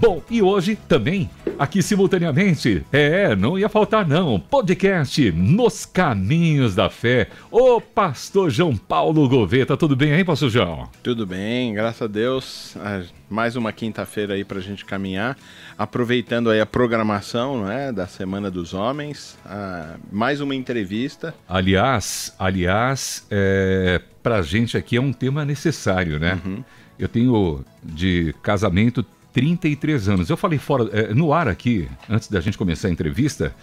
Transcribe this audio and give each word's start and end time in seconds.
Bom, 0.00 0.22
e 0.30 0.40
hoje 0.40 0.76
também, 0.88 1.28
aqui 1.58 1.82
simultaneamente, 1.82 2.82
é, 2.90 3.36
não 3.36 3.58
ia 3.58 3.68
faltar 3.68 4.08
não, 4.08 4.40
podcast 4.40 5.30
Nos 5.30 5.84
Caminhos 5.84 6.74
da 6.74 6.88
Fé. 6.88 7.28
Ô, 7.50 7.82
pastor 7.82 8.48
João 8.48 8.74
Paulo 8.74 9.28
Gouveia, 9.28 9.66
tá 9.66 9.76
tudo 9.76 9.94
bem 9.94 10.14
aí, 10.14 10.24
pastor 10.24 10.48
João? 10.48 10.88
Tudo 11.02 11.26
bem, 11.26 11.74
graças 11.74 12.00
a 12.00 12.06
Deus. 12.06 12.76
Ah, 12.78 13.02
mais 13.28 13.56
uma 13.56 13.74
quinta-feira 13.74 14.32
aí 14.32 14.42
pra 14.42 14.58
gente 14.60 14.86
caminhar, 14.86 15.36
aproveitando 15.76 16.48
aí 16.48 16.62
a 16.62 16.66
programação, 16.66 17.58
não 17.58 17.70
é, 17.70 17.92
da 17.92 18.06
Semana 18.06 18.50
dos 18.50 18.72
Homens, 18.72 19.36
ah, 19.44 19.96
mais 20.10 20.40
uma 20.40 20.54
entrevista. 20.54 21.34
Aliás, 21.46 22.34
aliás, 22.38 23.26
é, 23.30 24.00
pra 24.22 24.40
gente 24.40 24.78
aqui 24.78 24.96
é 24.96 25.00
um 25.00 25.12
tema 25.12 25.44
necessário, 25.44 26.18
né? 26.18 26.40
Uhum. 26.42 26.64
Eu 26.98 27.06
tenho 27.06 27.62
de 27.82 28.34
casamento 28.42 29.04
33 29.32 30.08
anos. 30.08 30.30
Eu 30.30 30.36
falei 30.36 30.58
fora, 30.58 30.88
é, 30.92 31.14
no 31.14 31.32
ar 31.32 31.48
aqui, 31.48 31.88
antes 32.08 32.28
da 32.28 32.40
gente 32.40 32.58
começar 32.58 32.88
a 32.88 32.90
entrevista, 32.90 33.54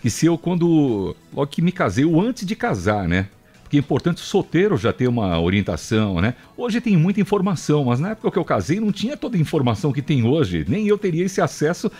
que 0.00 0.10
se 0.10 0.26
eu, 0.26 0.38
quando. 0.38 1.14
Logo 1.32 1.50
que 1.50 1.62
me 1.62 1.72
casei, 1.72 2.04
eu 2.04 2.20
antes 2.20 2.46
de 2.46 2.56
casar, 2.56 3.06
né? 3.08 3.28
Porque 3.62 3.76
é 3.76 3.80
importante 3.80 4.16
o 4.16 4.26
solteiro 4.26 4.76
já 4.76 4.92
ter 4.92 5.06
uma 5.06 5.38
orientação, 5.38 6.20
né? 6.20 6.34
Hoje 6.56 6.80
tem 6.80 6.96
muita 6.96 7.20
informação, 7.20 7.84
mas 7.84 8.00
na 8.00 8.10
época 8.10 8.30
que 8.32 8.38
eu 8.38 8.44
casei 8.44 8.80
não 8.80 8.90
tinha 8.90 9.16
toda 9.16 9.36
a 9.36 9.40
informação 9.40 9.92
que 9.92 10.02
tem 10.02 10.26
hoje. 10.26 10.64
Nem 10.66 10.88
eu 10.88 10.98
teria 10.98 11.24
esse 11.24 11.40
acesso 11.40 11.90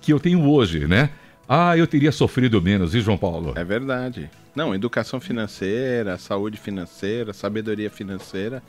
que 0.00 0.12
eu 0.12 0.18
tenho 0.18 0.44
hoje, 0.44 0.88
né? 0.88 1.10
Ah, 1.48 1.76
eu 1.76 1.86
teria 1.86 2.10
sofrido 2.10 2.60
menos, 2.60 2.94
e 2.94 3.00
João 3.00 3.18
Paulo? 3.18 3.52
É 3.54 3.62
verdade. 3.62 4.28
Não, 4.56 4.74
educação 4.74 5.20
financeira, 5.20 6.16
saúde 6.18 6.58
financeira, 6.58 7.32
sabedoria 7.32 7.90
financeira 7.90 8.62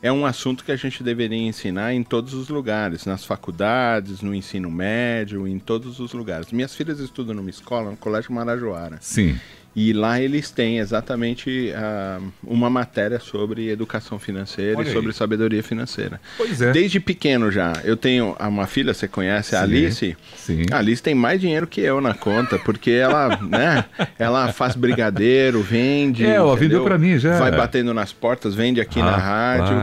é 0.00 0.12
um 0.12 0.24
assunto 0.24 0.64
que 0.64 0.72
a 0.72 0.76
gente 0.76 1.02
deveria 1.02 1.38
ensinar 1.38 1.92
em 1.92 2.02
todos 2.02 2.34
os 2.34 2.48
lugares, 2.48 3.04
nas 3.04 3.24
faculdades, 3.24 4.22
no 4.22 4.34
ensino 4.34 4.70
médio, 4.70 5.46
em 5.46 5.58
todos 5.58 5.98
os 5.98 6.12
lugares. 6.12 6.52
Minhas 6.52 6.74
filhas 6.74 7.00
estudam 7.00 7.34
numa 7.34 7.50
escola, 7.50 7.90
no 7.90 7.96
Colégio 7.96 8.32
Marajoara. 8.32 8.98
Sim. 9.00 9.38
E 9.76 9.92
lá 9.92 10.20
eles 10.20 10.50
têm 10.50 10.78
exatamente 10.78 11.72
uh, 11.72 12.32
uma 12.42 12.68
matéria 12.68 13.20
sobre 13.20 13.68
educação 13.68 14.18
financeira 14.18 14.78
Olha 14.78 14.88
e 14.88 14.92
sobre 14.92 15.10
aí. 15.10 15.14
sabedoria 15.14 15.62
financeira. 15.62 16.20
Pois 16.36 16.60
é. 16.60 16.72
Desde 16.72 16.98
pequeno 16.98 17.50
já. 17.52 17.74
Eu 17.84 17.96
tenho 17.96 18.36
uma 18.40 18.66
filha, 18.66 18.92
você 18.92 19.06
conhece, 19.06 19.54
a 19.54 19.62
Alice? 19.62 20.16
Sim. 20.36 20.66
A 20.72 20.78
Alice 20.78 21.02
tem 21.02 21.14
mais 21.14 21.40
dinheiro 21.40 21.66
que 21.66 21.80
eu 21.80 22.00
na 22.00 22.12
conta, 22.12 22.58
porque 22.58 22.90
ela, 22.90 23.38
né, 23.42 23.84
ela 24.18 24.52
faz 24.52 24.74
brigadeiro, 24.74 25.62
vende. 25.62 26.24
É, 26.24 26.34
ela 26.34 26.56
vendeu 26.56 26.82
para 26.82 26.98
mim 26.98 27.18
já. 27.18 27.38
Vai 27.38 27.52
batendo 27.52 27.94
nas 27.94 28.12
portas, 28.12 28.54
vende 28.54 28.80
aqui 28.80 28.98
na 28.98 29.16
rádio. 29.16 29.76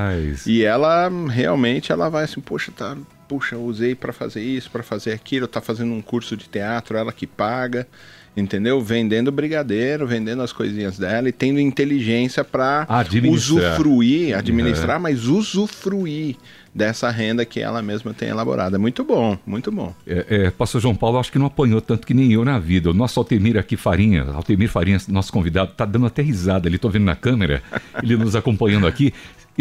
E 0.46 0.64
ela 0.64 1.10
realmente 1.30 1.92
ela 1.92 2.10
vai 2.10 2.26
assim, 2.26 2.42
poxa, 2.42 2.72
tá, 2.76 2.98
puxa, 3.28 3.58
usei 3.58 3.96
para 3.96 4.12
fazer 4.12 4.42
isso, 4.42 4.70
para 4.70 4.84
fazer 4.84 5.14
aquilo, 5.14 5.48
tá 5.48 5.62
fazendo 5.62 5.94
um 5.94 6.02
curso 6.02 6.36
de 6.36 6.50
teatro, 6.50 6.98
ela 6.98 7.14
que 7.14 7.26
paga 7.26 7.88
entendeu? 8.36 8.82
Vendendo 8.82 9.32
brigadeiro, 9.32 10.06
vendendo 10.08 10.42
as 10.42 10.52
coisinhas 10.52 10.98
dela 10.98 11.30
e 11.30 11.32
tendo 11.32 11.60
inteligência 11.60 12.44
para 12.44 12.88
usufruir, 13.30 14.38
administrar, 14.38 14.98
é. 14.98 15.00
mas 15.00 15.26
usufruir 15.26 16.36
dessa 16.74 17.10
renda 17.10 17.46
que 17.46 17.62
ela 17.62 17.82
mesma 17.82 18.14
tem 18.14 18.28
elaborado. 18.28 18.76
É 18.76 18.78
muito 18.78 19.02
bom, 19.02 19.38
muito 19.48 19.72
bom. 19.72 19.96
É, 20.06 20.26
é, 20.30 20.52
pastor 20.52 20.82
João 20.82 20.94
Paulo, 20.94 21.18
acho 21.18 21.32
que 21.32 21.40
não 21.40 21.46
apanhou 21.46 21.80
tanto 21.80 22.06
que 22.06 22.14
nem 22.14 22.34
eu 22.34 22.44
na 22.44 22.60
vida. 22.60 22.90
O 22.90 22.94
nosso 22.94 23.18
Altemir 23.18 23.58
aqui, 23.58 23.78
Farinha, 23.78 24.24
Altemir 24.24 24.70
Farinha, 24.70 24.98
nosso 25.08 25.32
convidado, 25.32 25.72
tá 25.72 25.86
dando 25.86 26.06
até 26.06 26.22
risada, 26.22 26.68
ele 26.68 26.78
tô 26.78 26.90
vendo 26.90 27.06
na 27.06 27.16
câmera, 27.16 27.64
ele 28.04 28.18
nos 28.18 28.36
acompanhando 28.36 28.86
aqui 28.86 29.14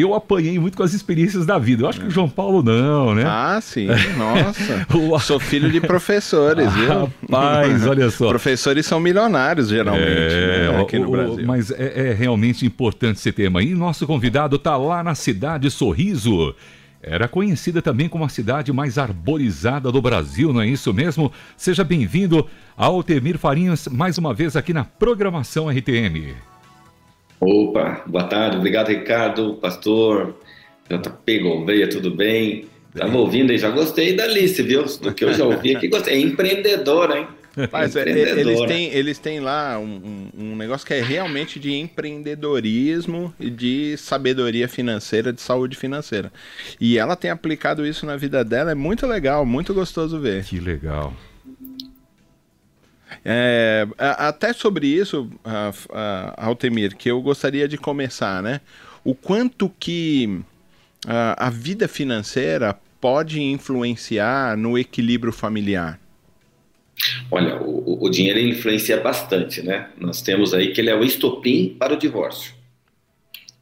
eu 0.03 0.15
apanhei 0.15 0.59
muito 0.59 0.77
com 0.77 0.83
as 0.83 0.93
experiências 0.93 1.47
da 1.47 1.59
vida. 1.59 1.85
Eu 1.85 1.89
acho 1.89 2.01
que 2.01 2.07
o 2.07 2.11
João 2.11 2.29
Paulo 2.29 2.63
não, 2.63 3.15
né? 3.15 3.25
Ah, 3.27 3.61
sim. 3.63 3.87
Nossa. 4.17 4.87
Sou 5.25 5.39
filho 5.39 5.71
de 5.71 5.81
professores, 5.81 6.71
viu? 6.75 6.89
Rapaz, 6.89 7.87
olha 7.87 8.11
só. 8.11 8.29
Professores 8.29 8.87
são 8.87 8.99
milionários, 8.99 9.69
geralmente, 9.69 10.07
é, 10.07 10.71
né? 10.73 10.81
aqui 10.81 10.99
no 10.99 11.09
o, 11.09 11.13
Brasil. 11.13 11.47
Mas 11.47 11.71
é, 11.71 12.11
é, 12.11 12.13
realmente 12.13 12.67
importante 12.67 13.19
esse 13.19 13.31
tema. 13.31 13.63
E 13.63 13.75
nosso 13.75 14.07
convidado 14.07 14.57
está 14.57 14.77
lá 14.77 15.03
na 15.03 15.15
cidade 15.15 15.71
Sorriso. 15.71 16.55
Era 17.01 17.29
conhecida 17.29 17.83
também 17.83 18.09
como 18.09 18.25
a 18.25 18.29
cidade 18.29 18.73
mais 18.73 18.97
arborizada 18.97 19.93
do 19.93 20.01
Brasil, 20.01 20.55
não 20.55 20.63
é 20.63 20.67
isso 20.67 20.93
mesmo? 20.93 21.31
Seja 21.55 21.85
bem-vindo 21.85 22.47
ao 22.75 23.03
Temir 23.03 23.37
Farinhas, 23.37 23.87
mais 23.89 24.17
uma 24.17 24.33
vez 24.33 24.57
aqui 24.57 24.73
na 24.73 24.85
programação 24.85 25.69
RTM. 25.69 26.35
Opa, 27.41 28.03
boa 28.07 28.25
tarde, 28.25 28.57
obrigado 28.57 28.89
Ricardo, 28.89 29.55
pastor, 29.55 30.37
JP 30.89 31.39
Gouveia, 31.41 31.89
tudo 31.89 32.11
bem? 32.11 32.67
Estava 32.95 33.19
ouvindo 33.19 33.51
aí, 33.51 33.59
já 33.59 33.71
gostei 33.71 34.15
da 34.15 34.27
lista, 34.27 34.63
viu? 34.63 34.85
Do 34.85 35.13
que 35.13 35.25
eu 35.25 35.35
já 35.35 35.45
ouvi 35.45 35.75
aqui, 35.75 35.89
gostei. 35.89 36.15
É 36.15 36.21
empreendedora, 36.21 37.19
hein? 37.19 37.27
Mas 37.71 37.95
é, 37.95 38.09
eles, 38.09 38.61
têm, 38.63 38.93
eles 38.93 39.19
têm 39.19 39.41
lá 39.41 39.79
um, 39.79 40.29
um, 40.37 40.57
negócio 40.57 40.87
que 40.87 40.95
é 40.95 41.01
realmente 41.01 41.61
de 41.61 41.73
empreendedorismo 41.73 43.33
e 43.39 43.49
de 43.49 43.97
sabedoria 43.97 44.69
financeira, 44.69 45.33
de 45.33 45.41
saúde 45.41 45.77
financeira. 45.77 46.33
E 46.81 46.99
ela 46.99 47.15
tem 47.15 47.31
aplicado 47.31 47.87
isso 47.87 48.05
na 48.07 48.17
vida 48.17 48.45
dela, 48.45 48.73
é 48.73 48.75
muito 48.75 49.07
legal, 49.07 49.47
muito 49.47 49.73
gostoso 49.73 50.19
ver. 50.21 50.45
Que 50.45 50.59
legal. 50.59 51.15
É, 53.25 53.87
até 53.99 54.53
sobre 54.53 54.87
isso, 54.87 55.31
Altemir, 56.37 56.95
que 56.97 57.11
eu 57.11 57.23
gostaria 57.23 57.67
de 57.67 57.79
começar, 57.79 58.43
né? 58.43 58.61
O 59.03 59.15
quanto 59.15 59.73
que 59.81 60.41
a, 61.07 61.47
a 61.47 61.51
vida 61.51 61.89
financeira 61.89 62.79
pode 63.01 63.41
influenciar 63.41 64.57
no 64.57 64.79
equilíbrio 64.79 65.33
familiar? 65.33 65.99
Olha, 67.31 67.57
o, 67.61 68.05
o, 68.05 68.09
dinheiro 68.09 68.39
influencia 68.39 69.01
bastante, 69.01 69.63
né? 69.63 69.89
Nós 69.99 70.23
temos 70.23 70.55
aí 70.55 70.73
que 70.73 70.81
ele 70.81 70.91
é 70.91 70.95
o 70.95 71.03
estopim 71.03 71.77
para 71.79 71.95
o 71.95 71.97
divórcio. 71.97 72.55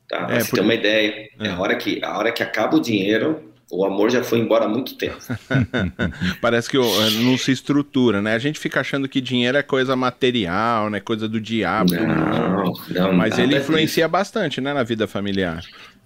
Tá? 0.09 0.27
É, 0.31 0.41
você 0.41 0.51
porque... 0.51 0.57
ter 0.57 0.61
uma 0.61 0.75
ideia, 0.75 1.31
é. 1.41 1.49
a, 1.49 1.59
hora 1.59 1.77
que, 1.77 2.05
a 2.05 2.19
hora 2.19 2.31
que 2.31 2.43
acaba 2.43 2.77
o 2.77 2.81
dinheiro, 2.81 3.52
o 3.73 3.87
amor 3.87 4.11
já 4.11 4.23
foi 4.23 4.39
embora 4.39 4.67
há 4.67 4.69
muito 4.69 4.97
tempo. 4.97 5.17
Parece 6.43 6.69
que 6.69 6.77
não 6.77 7.39
se 7.39 7.51
estrutura, 7.51 8.21
né? 8.21 8.35
A 8.35 8.39
gente 8.39 8.59
fica 8.59 8.81
achando 8.81 9.09
que 9.09 9.19
dinheiro 9.19 9.57
é 9.57 9.63
coisa 9.63 9.97
material, 9.97 10.91
né? 10.91 11.01
Coisa 11.01 11.27
do 11.27 11.41
diabo. 11.41 11.95
Não, 11.95 12.75
não 12.91 13.13
Mas 13.15 13.39
ele 13.39 13.57
influencia 13.57 14.07
bastante, 14.07 14.61
né? 14.61 14.75
Na 14.75 14.83
vida 14.83 15.07
familiar. 15.07 15.65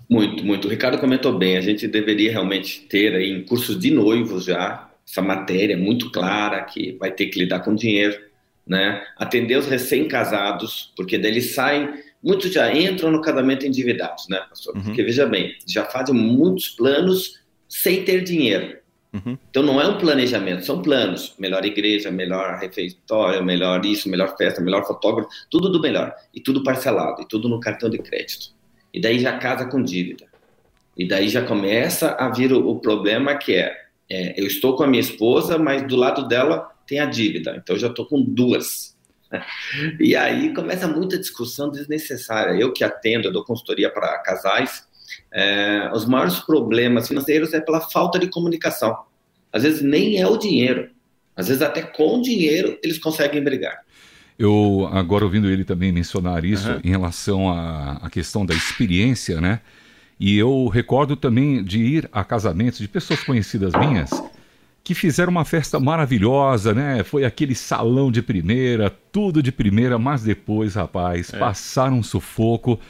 Muito, 0.09 0.45
muito. 0.45 0.69
O 0.69 0.71
Ricardo 0.71 0.97
comentou 0.99 1.37
bem. 1.37 1.57
A 1.57 1.61
gente 1.61 1.89
deveria 1.89 2.31
realmente 2.31 2.87
ter 2.89 3.17
aí 3.17 3.33
em 3.33 3.43
cursos 3.43 3.77
de 3.77 3.91
noivos 3.91 4.45
já 4.45 4.89
essa 5.05 5.21
matéria 5.21 5.77
muito 5.77 6.11
clara 6.13 6.63
que 6.63 6.97
vai 7.01 7.11
ter 7.11 7.27
que 7.27 7.41
lidar 7.41 7.61
com 7.61 7.75
dinheiro, 7.75 8.17
né? 8.65 9.03
Atender 9.19 9.57
os 9.59 9.67
recém-casados, 9.67 10.93
porque 10.97 11.19
daí 11.19 11.33
eles 11.33 11.53
saem 11.53 11.89
muitos 12.23 12.53
já 12.53 12.73
entram 12.75 13.11
no 13.11 13.21
casamento 13.21 13.67
endividados, 13.67 14.27
né, 14.29 14.41
pastor? 14.49 14.77
Uhum. 14.77 14.83
Porque 14.83 15.03
veja 15.03 15.27
bem, 15.27 15.55
já 15.67 15.85
fazem 15.85 16.15
muitos 16.15 16.71
planos 16.71 17.45
sem 17.69 18.05
ter 18.05 18.23
dinheiro. 18.23 18.79
Uhum. 19.13 19.39
Então 19.49 19.63
não 19.63 19.81
é 19.81 19.87
um 19.87 19.99
planejamento, 19.99 20.65
são 20.65 20.83
planos. 20.83 21.35
Melhor 21.39 21.65
igreja, 21.65 22.11
melhor 22.11 22.59
refeitório, 22.59 23.43
melhor 23.45 23.85
isso, 23.85 24.09
melhor 24.09 24.37
festa, 24.37 24.61
melhor 24.61 24.87
fotógrafo, 24.87 25.31
tudo 25.51 25.71
do 25.71 25.81
melhor. 25.81 26.15
E 26.35 26.41
tudo 26.41 26.63
parcelado, 26.63 27.23
e 27.23 27.29
tudo 27.29 27.49
no 27.49 27.61
cartão 27.61 27.89
de 27.89 27.99
crédito. 27.99 28.55
E 28.93 29.01
daí 29.01 29.19
já 29.19 29.39
casa 29.39 29.67
com 29.67 29.83
dívida. 29.83 30.27
E 30.97 31.07
daí 31.07 31.29
já 31.29 31.45
começa 31.45 32.13
a 32.19 32.29
vir 32.31 32.53
o, 32.53 32.69
o 32.69 32.81
problema 32.81 33.37
que 33.37 33.55
é, 33.55 33.77
é, 34.09 34.41
eu 34.41 34.47
estou 34.47 34.77
com 34.77 34.83
a 34.83 34.87
minha 34.87 35.01
esposa, 35.01 35.59
mas 35.59 35.87
do 35.87 35.97
lado 35.97 36.27
dela 36.27 36.71
tem 36.87 37.01
a 37.01 37.07
dívida. 37.07 37.57
Então 37.57 37.77
eu 37.77 37.81
já 37.81 37.89
estou 37.89 38.07
com 38.07 38.23
duas. 38.23 38.95
E 39.99 40.15
aí 40.15 40.55
começa 40.55 40.87
muita 40.87 41.19
discussão 41.19 41.69
desnecessária. 41.69 42.53
Eu 42.53 42.73
que 42.73 42.85
atendo, 42.85 43.27
eu 43.27 43.33
dou 43.33 43.45
consultoria 43.45 43.91
para 43.91 44.19
casais, 44.21 44.87
é, 45.37 45.91
os 45.93 46.07
maiores 46.07 46.41
problemas 46.41 47.09
financeiros 47.09 47.53
é 47.53 47.61
pela 47.61 47.83
falta 47.83 48.19
de 48.19 48.27
comunicação. 48.27 48.97
Às 49.53 49.65
vezes 49.65 49.83
nem 49.83 50.17
é 50.17 50.27
o 50.27 50.39
dinheiro, 50.39 50.89
às 51.37 51.49
vezes 51.49 51.61
até 51.61 51.83
com 51.83 52.19
o 52.19 52.23
dinheiro 52.23 52.79
eles 52.83 52.97
conseguem 52.97 53.45
brigar. 53.45 53.81
Eu 54.39 54.89
agora 54.91 55.25
ouvindo 55.25 55.51
ele 55.51 55.63
também 55.63 55.93
mencionar 55.93 56.43
isso 56.43 56.71
uhum. 56.71 56.81
em 56.83 56.89
relação 56.89 57.51
à, 57.51 58.09
questão 58.11 58.47
da 58.47 58.55
experiência, 58.55 59.39
né? 59.39 59.61
E 60.19 60.39
eu 60.39 60.69
recordo 60.69 61.15
também 61.17 61.63
de 61.63 61.81
ir 61.83 62.09
a 62.11 62.25
casamentos 62.25 62.79
de 62.79 62.89
pessoas 62.89 63.23
conhecidas 63.23 63.75
minhas 63.75 64.11
que 64.83 64.95
fizeram 64.95 65.31
uma 65.31 65.45
festa 65.45 65.79
maravilhosa, 65.79 66.73
né? 66.73 67.03
Foi 67.05 67.27
aquele 67.27 67.55
salão 67.55 68.11
de 68.11 68.23
primeira, 68.23 68.89
tudo 69.13 69.43
de 69.43 69.53
primeira, 69.53 69.99
mas 69.99 70.23
depois, 70.23 70.75
rapaz, 70.75 71.33
é. 71.35 71.39
passaram 71.39 71.99
um 71.99 72.03
sufoco 72.03 72.81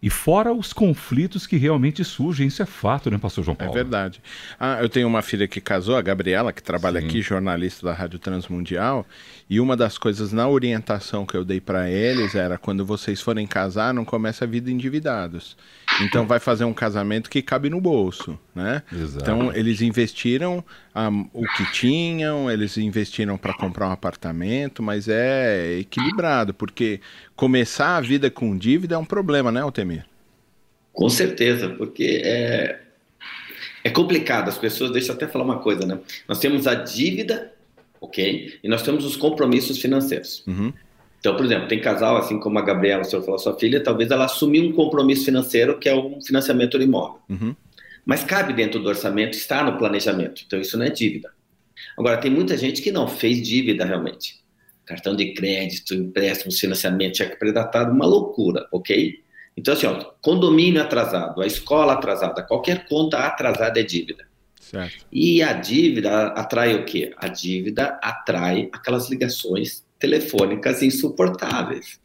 E 0.00 0.08
fora 0.08 0.52
os 0.52 0.72
conflitos 0.72 1.44
que 1.44 1.56
realmente 1.56 2.04
surgem, 2.04 2.46
isso 2.46 2.62
é 2.62 2.66
fato, 2.66 3.10
né, 3.10 3.18
pastor 3.18 3.44
João 3.44 3.56
é 3.58 3.64
Paulo? 3.64 3.72
É 3.72 3.82
verdade. 3.82 4.22
Ah, 4.58 4.78
eu 4.80 4.88
tenho 4.88 5.08
uma 5.08 5.22
filha 5.22 5.48
que 5.48 5.60
casou, 5.60 5.96
a 5.96 6.02
Gabriela, 6.02 6.52
que 6.52 6.62
trabalha 6.62 7.00
Sim. 7.00 7.06
aqui, 7.06 7.20
jornalista 7.20 7.84
da 7.84 7.92
Rádio 7.92 8.18
Transmundial, 8.20 9.04
e 9.50 9.58
uma 9.58 9.76
das 9.76 9.98
coisas 9.98 10.32
na 10.32 10.48
orientação 10.48 11.26
que 11.26 11.36
eu 11.36 11.44
dei 11.44 11.60
para 11.60 11.90
eles 11.90 12.36
era 12.36 12.56
quando 12.56 12.86
vocês 12.86 13.20
forem 13.20 13.46
casar, 13.46 13.92
não 13.92 14.04
comece 14.04 14.44
a 14.44 14.46
vida 14.46 14.70
endividados. 14.70 15.56
Então 16.00 16.26
vai 16.26 16.38
fazer 16.38 16.64
um 16.64 16.74
casamento 16.74 17.28
que 17.28 17.42
cabe 17.42 17.68
no 17.68 17.80
bolso, 17.80 18.38
né? 18.54 18.82
Exato. 18.92 19.22
Então 19.22 19.52
eles 19.52 19.80
investiram 19.80 20.58
um, 20.58 20.62
ah, 20.94 21.10
o 21.32 21.44
que 21.56 21.72
tinham, 21.72 22.50
eles 22.50 22.76
investiram 22.76 23.36
para 23.36 23.54
comprar 23.54 23.88
um 23.88 23.92
apartamento, 23.92 24.82
mas 24.82 25.08
é 25.08 25.78
equilibrado, 25.78 26.54
porque 26.54 27.00
começar 27.34 27.96
a 27.96 28.00
vida 28.00 28.30
com 28.30 28.56
dívida 28.56 28.94
é 28.94 28.98
um 28.98 29.04
problema, 29.04 29.50
né, 29.50 29.60
Altemir? 29.60 29.87
Com 30.98 31.08
certeza, 31.08 31.68
porque 31.68 32.22
é, 32.24 32.80
é 33.84 33.88
complicado. 33.88 34.48
As 34.48 34.58
pessoas, 34.58 34.90
deixa 34.90 35.12
eu 35.12 35.14
até 35.14 35.28
falar 35.28 35.44
uma 35.44 35.60
coisa, 35.60 35.86
né? 35.86 35.96
Nós 36.26 36.40
temos 36.40 36.66
a 36.66 36.74
dívida, 36.74 37.52
ok? 38.00 38.58
E 38.60 38.68
nós 38.68 38.82
temos 38.82 39.04
os 39.04 39.14
compromissos 39.14 39.78
financeiros. 39.78 40.42
Uhum. 40.44 40.72
Então, 41.20 41.36
por 41.36 41.44
exemplo, 41.44 41.68
tem 41.68 41.80
casal, 41.80 42.16
assim 42.16 42.40
como 42.40 42.58
a 42.58 42.62
Gabriela, 42.62 43.02
o 43.02 43.04
senhor 43.04 43.22
falou, 43.22 43.38
sua 43.38 43.56
filha, 43.56 43.80
talvez 43.80 44.10
ela 44.10 44.24
assumiu 44.24 44.64
um 44.64 44.72
compromisso 44.72 45.24
financeiro 45.24 45.78
que 45.78 45.88
é 45.88 45.94
um 45.94 46.20
financiamento 46.20 46.76
do 46.76 46.82
imóvel. 46.82 47.20
Uhum. 47.28 47.54
Mas 48.04 48.24
cabe 48.24 48.52
dentro 48.52 48.80
do 48.80 48.88
orçamento, 48.88 49.38
está 49.38 49.62
no 49.62 49.78
planejamento. 49.78 50.42
Então, 50.48 50.60
isso 50.60 50.76
não 50.76 50.84
é 50.84 50.90
dívida. 50.90 51.30
Agora, 51.96 52.16
tem 52.16 52.28
muita 52.28 52.56
gente 52.56 52.82
que 52.82 52.90
não 52.90 53.06
fez 53.06 53.40
dívida 53.46 53.84
realmente. 53.84 54.40
Cartão 54.84 55.14
de 55.14 55.32
crédito, 55.32 55.94
empréstimo, 55.94 56.50
financiamento, 56.50 57.18
cheque 57.18 57.38
predatado, 57.38 57.92
uma 57.92 58.04
loucura, 58.04 58.66
ok? 58.72 59.27
Então, 59.58 59.74
assim, 59.74 59.86
ó, 59.86 60.12
condomínio 60.22 60.80
atrasado, 60.80 61.42
a 61.42 61.46
escola 61.46 61.94
atrasada, 61.94 62.44
qualquer 62.44 62.86
conta 62.86 63.18
atrasada 63.18 63.80
é 63.80 63.82
dívida. 63.82 64.24
Certo. 64.60 65.04
E 65.10 65.42
a 65.42 65.52
dívida 65.52 66.28
atrai 66.28 66.76
o 66.76 66.84
quê? 66.84 67.12
A 67.16 67.26
dívida 67.26 67.98
atrai 68.00 68.68
aquelas 68.72 69.10
ligações 69.10 69.84
telefônicas 69.98 70.80
insuportáveis. 70.80 71.98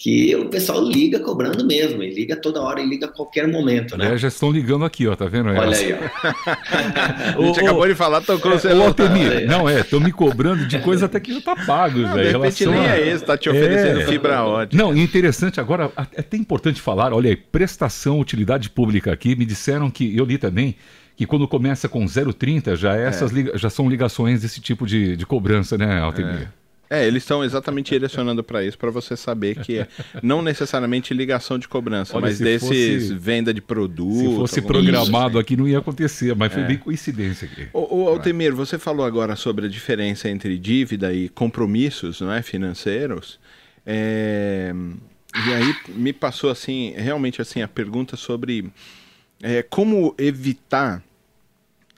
Que 0.00 0.34
o 0.34 0.48
pessoal 0.48 0.82
liga 0.82 1.20
cobrando 1.20 1.62
mesmo, 1.62 2.02
e 2.02 2.10
liga 2.10 2.34
toda 2.34 2.62
hora 2.62 2.80
e 2.80 2.88
liga 2.88 3.04
a 3.04 3.08
qualquer 3.10 3.46
momento, 3.46 3.98
né? 3.98 4.14
É, 4.14 4.16
já 4.16 4.28
estão 4.28 4.50
ligando 4.50 4.82
aqui, 4.82 5.06
ó, 5.06 5.14
tá 5.14 5.26
vendo? 5.26 5.50
Olha 5.50 5.76
aí, 5.76 5.92
ó. 5.92 7.36
a 7.38 7.46
gente 7.46 7.60
acabou 7.60 7.86
de 7.86 7.94
falar, 7.94 8.22
tocou 8.22 8.54
o 8.54 8.58
celular. 8.58 8.86
Altemir, 8.86 9.46
não 9.46 9.68
é, 9.68 9.80
estão 9.80 10.00
me 10.00 10.10
cobrando 10.10 10.66
de 10.66 10.78
coisa 10.78 11.04
até 11.04 11.20
que 11.20 11.34
já 11.34 11.42
tá 11.42 11.54
pago, 11.54 11.98
velho. 12.14 12.28
De 12.28 12.32
repente 12.32 12.64
nem 12.64 12.80
a... 12.80 12.96
é 12.96 13.10
esse, 13.10 13.22
tá 13.22 13.36
te 13.36 13.50
oferecendo 13.50 14.00
é... 14.00 14.06
fibra 14.06 14.42
ótica. 14.42 14.82
Não, 14.82 14.96
interessante, 14.96 15.60
agora, 15.60 15.92
é 16.16 16.20
até 16.20 16.38
importante 16.38 16.80
falar, 16.80 17.12
olha 17.12 17.28
aí, 17.28 17.36
prestação, 17.36 18.18
utilidade 18.18 18.70
pública 18.70 19.12
aqui, 19.12 19.36
me 19.36 19.44
disseram 19.44 19.90
que, 19.90 20.16
eu 20.16 20.24
li 20.24 20.38
também, 20.38 20.76
que 21.14 21.26
quando 21.26 21.46
começa 21.46 21.90
com 21.90 22.02
0,30 22.06 22.74
já, 22.74 22.96
é 22.96 23.06
essas, 23.06 23.36
é. 23.36 23.58
já 23.58 23.68
são 23.68 23.86
ligações 23.86 24.40
desse 24.40 24.62
tipo 24.62 24.86
de, 24.86 25.14
de 25.14 25.26
cobrança, 25.26 25.76
né, 25.76 26.00
Altemir? 26.00 26.48
É. 26.56 26.59
É, 26.92 27.06
eles 27.06 27.22
estão 27.22 27.44
exatamente 27.44 27.90
direcionando 27.90 28.42
para 28.42 28.64
isso, 28.64 28.76
para 28.76 28.90
você 28.90 29.16
saber 29.16 29.60
que 29.60 29.78
é 29.78 29.88
não 30.20 30.42
necessariamente 30.42 31.14
ligação 31.14 31.56
de 31.56 31.68
cobrança, 31.68 32.16
Olha, 32.16 32.26
mas 32.26 32.40
desses 32.40 33.04
fosse, 33.04 33.14
venda 33.14 33.54
de 33.54 33.60
produto. 33.60 34.18
Se 34.18 34.36
fosse 34.36 34.62
programado 34.62 35.38
aqui 35.38 35.56
não 35.56 35.68
ia 35.68 35.78
acontecer, 35.78 36.34
mas 36.34 36.52
foi 36.52 36.62
é. 36.62 36.66
bem 36.66 36.78
coincidência 36.78 37.48
aqui. 37.50 37.68
O, 37.72 38.02
o 38.02 38.08
Altemir, 38.08 38.52
você 38.52 38.76
falou 38.76 39.06
agora 39.06 39.36
sobre 39.36 39.66
a 39.66 39.68
diferença 39.68 40.28
entre 40.28 40.58
dívida 40.58 41.14
e 41.14 41.28
compromissos 41.28 42.20
não 42.20 42.32
é, 42.32 42.42
financeiros. 42.42 43.38
É... 43.86 44.74
E 45.46 45.54
aí 45.54 45.76
me 45.90 46.12
passou 46.12 46.50
assim, 46.50 46.92
realmente 46.96 47.40
assim, 47.40 47.62
a 47.62 47.68
pergunta 47.68 48.16
sobre 48.16 48.68
é, 49.40 49.62
como 49.62 50.12
evitar 50.18 51.04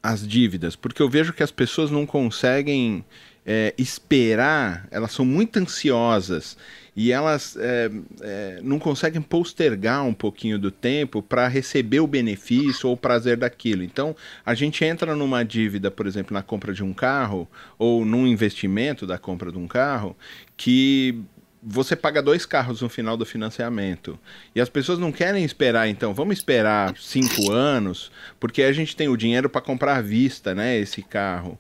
as 0.02 0.26
dívidas, 0.26 0.76
porque 0.76 1.00
eu 1.00 1.08
vejo 1.08 1.32
que 1.32 1.42
as 1.42 1.50
pessoas 1.50 1.90
não 1.90 2.04
conseguem 2.04 3.02
é, 3.44 3.74
esperar, 3.76 4.86
elas 4.90 5.12
são 5.12 5.24
muito 5.24 5.58
ansiosas 5.58 6.56
e 6.94 7.10
elas 7.10 7.56
é, 7.58 7.90
é, 8.20 8.60
não 8.62 8.78
conseguem 8.78 9.22
postergar 9.22 10.04
um 10.04 10.12
pouquinho 10.12 10.58
do 10.58 10.70
tempo 10.70 11.22
para 11.22 11.48
receber 11.48 12.00
o 12.00 12.06
benefício 12.06 12.88
ou 12.88 12.94
o 12.94 12.98
prazer 12.98 13.36
daquilo. 13.36 13.82
Então, 13.82 14.14
a 14.44 14.54
gente 14.54 14.84
entra 14.84 15.16
numa 15.16 15.42
dívida, 15.42 15.90
por 15.90 16.06
exemplo, 16.06 16.34
na 16.34 16.42
compra 16.42 16.72
de 16.72 16.84
um 16.84 16.92
carro 16.92 17.48
ou 17.78 18.04
num 18.04 18.26
investimento 18.26 19.06
da 19.06 19.18
compra 19.18 19.50
de 19.50 19.58
um 19.58 19.66
carro 19.66 20.16
que 20.56 21.18
você 21.62 21.94
paga 21.94 22.20
dois 22.20 22.44
carros 22.44 22.82
no 22.82 22.88
final 22.88 23.16
do 23.16 23.24
financiamento. 23.24 24.18
E 24.54 24.60
as 24.60 24.68
pessoas 24.68 24.98
não 24.98 25.12
querem 25.12 25.44
esperar, 25.44 25.88
então, 25.88 26.12
vamos 26.12 26.38
esperar 26.38 26.94
cinco 26.98 27.52
anos, 27.52 28.10
porque 28.40 28.62
a 28.62 28.72
gente 28.72 28.96
tem 28.96 29.08
o 29.08 29.16
dinheiro 29.16 29.48
para 29.48 29.60
comprar 29.60 29.96
à 29.96 30.00
vista, 30.00 30.54
né, 30.54 30.76
esse 30.76 31.02
carro 31.02 31.56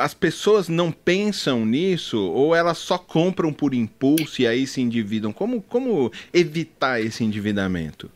as 0.00 0.14
pessoas 0.14 0.68
não 0.68 0.90
pensam 0.90 1.64
nisso 1.64 2.18
ou 2.18 2.54
elas 2.54 2.78
só 2.78 2.98
compram 2.98 3.52
por 3.52 3.74
impulso 3.74 4.42
e 4.42 4.46
aí 4.46 4.66
se 4.66 4.80
endividam? 4.80 5.32
Como, 5.32 5.62
como 5.62 6.10
evitar 6.32 7.00
esse 7.00 7.22
endividamento? 7.22 8.10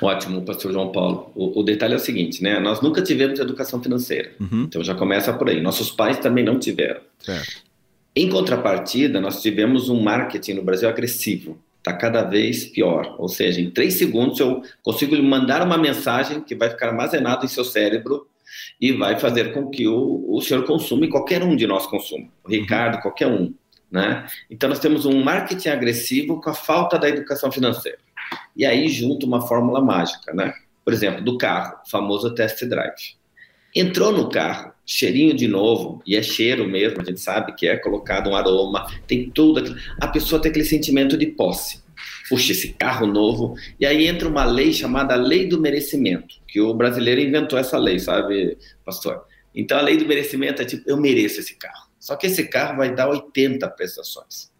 Ótimo, 0.00 0.42
pastor 0.42 0.72
João 0.72 0.90
Paulo. 0.90 1.30
O, 1.34 1.60
o, 1.60 1.62
detalhe 1.62 1.94
é 1.94 1.96
o 1.96 2.00
seguinte, 2.00 2.42
né? 2.42 2.58
Nós 2.58 2.80
nunca 2.80 3.02
tivemos 3.02 3.38
educação 3.38 3.82
financeira. 3.82 4.32
Uhum. 4.40 4.64
Então 4.64 4.82
já 4.82 4.94
começa 4.94 5.32
por 5.32 5.48
aí. 5.48 5.60
Nossos 5.60 5.90
pais 5.90 6.18
também 6.18 6.44
não 6.44 6.58
tiveram. 6.58 7.00
Certo. 7.18 7.62
Em 8.14 8.28
contrapartida, 8.28 9.20
nós 9.20 9.40
tivemos 9.40 9.88
um 9.88 10.00
marketing 10.00 10.54
no 10.54 10.62
Brasil 10.62 10.88
agressivo. 10.88 11.58
Está 11.78 11.92
cada 11.92 12.22
vez 12.22 12.64
pior. 12.64 13.14
Ou 13.18 13.28
seja, 13.28 13.60
em 13.60 13.70
três 13.70 13.94
segundos 13.94 14.40
eu 14.40 14.62
consigo 14.82 15.14
lhe 15.14 15.22
mandar 15.22 15.62
uma 15.62 15.78
mensagem 15.78 16.40
que 16.40 16.54
vai 16.54 16.70
ficar 16.70 16.88
armazenado 16.88 17.44
em 17.44 17.48
seu 17.48 17.64
cérebro 17.64 18.26
e 18.80 18.92
vai 18.92 19.18
fazer 19.18 19.52
com 19.52 19.68
que 19.68 19.86
o, 19.86 20.24
o 20.28 20.40
senhor 20.40 20.64
consuma 20.64 21.04
e 21.04 21.08
qualquer 21.08 21.42
um 21.42 21.56
de 21.56 21.66
nós 21.66 21.86
consuma. 21.86 22.28
O 22.44 22.50
Ricardo, 22.50 22.96
uhum. 22.96 23.00
qualquer 23.02 23.26
um. 23.26 23.54
Né? 23.90 24.26
Então, 24.50 24.68
nós 24.68 24.78
temos 24.78 25.06
um 25.06 25.22
marketing 25.22 25.70
agressivo 25.70 26.40
com 26.40 26.50
a 26.50 26.54
falta 26.54 26.98
da 26.98 27.08
educação 27.08 27.50
financeira. 27.50 27.98
E 28.56 28.66
aí, 28.66 28.88
junto 28.88 29.26
uma 29.26 29.40
fórmula 29.40 29.80
mágica, 29.80 30.34
né? 30.34 30.52
Por 30.84 30.92
exemplo, 30.92 31.22
do 31.22 31.38
carro, 31.38 31.78
famoso 31.90 32.34
test 32.34 32.62
drive. 32.64 33.16
Entrou 33.74 34.12
no 34.12 34.28
carro, 34.28 34.72
cheirinho 34.84 35.34
de 35.34 35.46
novo, 35.46 36.02
e 36.06 36.16
é 36.16 36.22
cheiro 36.22 36.66
mesmo, 36.66 37.00
a 37.00 37.04
gente 37.04 37.20
sabe 37.20 37.54
que 37.54 37.66
é 37.66 37.76
colocado 37.76 38.30
um 38.30 38.34
aroma, 38.34 38.86
tem 39.06 39.30
tudo 39.30 39.60
aquilo. 39.60 39.76
A 40.00 40.08
pessoa 40.08 40.40
tem 40.40 40.50
aquele 40.50 40.64
sentimento 40.64 41.16
de 41.16 41.26
posse 41.26 41.82
puxa, 42.28 42.52
esse 42.52 42.74
carro 42.74 43.06
novo. 43.06 43.54
E 43.78 43.86
aí 43.86 44.06
entra 44.06 44.28
uma 44.28 44.44
lei 44.44 44.72
chamada 44.72 45.14
Lei 45.14 45.46
do 45.46 45.60
Merecimento, 45.60 46.36
que 46.46 46.60
o 46.60 46.74
brasileiro 46.74 47.20
inventou 47.20 47.58
essa 47.58 47.78
lei, 47.78 47.98
sabe, 47.98 48.58
pastor? 48.84 49.24
Então 49.54 49.78
a 49.78 49.82
lei 49.82 49.96
do 49.96 50.06
merecimento 50.06 50.62
é 50.62 50.64
tipo, 50.64 50.88
eu 50.88 50.96
mereço 50.96 51.40
esse 51.40 51.56
carro. 51.56 51.88
Só 51.98 52.14
que 52.14 52.28
esse 52.28 52.44
carro 52.44 52.76
vai 52.76 52.94
dar 52.94 53.08
80 53.08 53.68
prestações. 53.70 54.52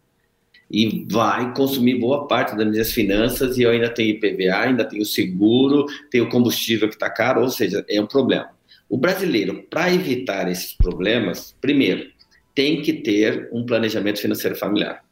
E 0.69 1.05
vai 1.09 1.53
consumir 1.53 1.95
boa 1.95 2.27
parte 2.27 2.55
das 2.55 2.67
minhas 2.67 2.91
finanças 2.91 3.57
e 3.57 3.63
eu 3.63 3.71
ainda 3.71 3.89
tenho 3.89 4.09
IPVA, 4.09 4.55
ainda 4.55 4.85
tenho 4.85 5.05
seguro, 5.05 5.85
tenho 6.11 6.29
combustível 6.29 6.87
que 6.87 6.95
está 6.95 7.09
caro, 7.09 7.41
ou 7.41 7.49
seja, 7.49 7.83
é 7.89 7.99
um 7.99 8.05
problema. 8.05 8.49
O 8.87 8.97
brasileiro, 8.97 9.63
para 9.69 9.91
evitar 9.93 10.51
esses 10.51 10.73
problemas, 10.73 11.55
primeiro, 11.61 12.07
tem 12.53 12.81
que 12.81 12.93
ter 12.93 13.49
um 13.51 13.65
planejamento 13.65 14.19
financeiro 14.19 14.55
familiar. 14.55 15.03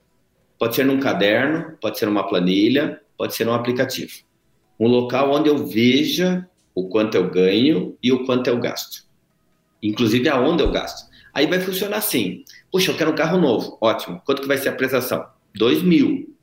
Pode 0.59 0.75
ser 0.75 0.85
num 0.85 0.99
caderno, 0.99 1.77
pode 1.79 1.99
ser 1.99 2.05
numa 2.05 2.27
planilha, 2.27 3.01
pode 3.17 3.35
ser 3.35 3.45
num 3.45 3.53
aplicativo. 3.53 4.11
Um 4.79 4.87
local 4.87 5.31
onde 5.31 5.49
eu 5.49 5.65
veja 5.67 6.47
o 6.73 6.87
quanto 6.87 7.15
eu 7.15 7.29
ganho 7.29 7.97
e 8.01 8.11
o 8.11 8.25
quanto 8.25 8.47
eu 8.47 8.59
gasto. 8.59 9.05
Inclusive 9.81 10.27
aonde 10.29 10.63
eu 10.63 10.71
gasto. 10.71 11.09
Aí 11.33 11.45
vai 11.45 11.59
funcionar 11.59 11.97
assim. 11.97 12.43
Puxa, 12.71 12.91
eu 12.91 12.97
quero 12.97 13.11
um 13.11 13.15
carro 13.15 13.39
novo. 13.39 13.77
Ótimo. 13.81 14.21
Quanto 14.25 14.41
que 14.41 14.47
vai 14.47 14.57
ser 14.57 14.69
a 14.69 14.75
prestação? 14.75 15.25
Dois 15.53 15.81
mil. 15.81 16.35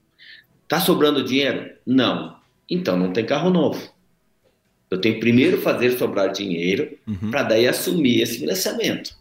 Tá 0.68 0.80
sobrando 0.80 1.24
dinheiro? 1.24 1.70
Não. 1.86 2.36
Então 2.70 2.96
não 2.96 3.12
tem 3.12 3.24
carro 3.24 3.50
novo. 3.50 3.92
Eu 4.90 5.00
tenho 5.00 5.14
que 5.14 5.20
primeiro 5.20 5.60
fazer 5.60 5.98
sobrar 5.98 6.30
dinheiro 6.30 6.96
uhum. 7.06 7.30
para 7.30 7.42
daí 7.42 7.66
assumir 7.66 8.20
esse 8.20 8.38
financiamento. 8.38 9.16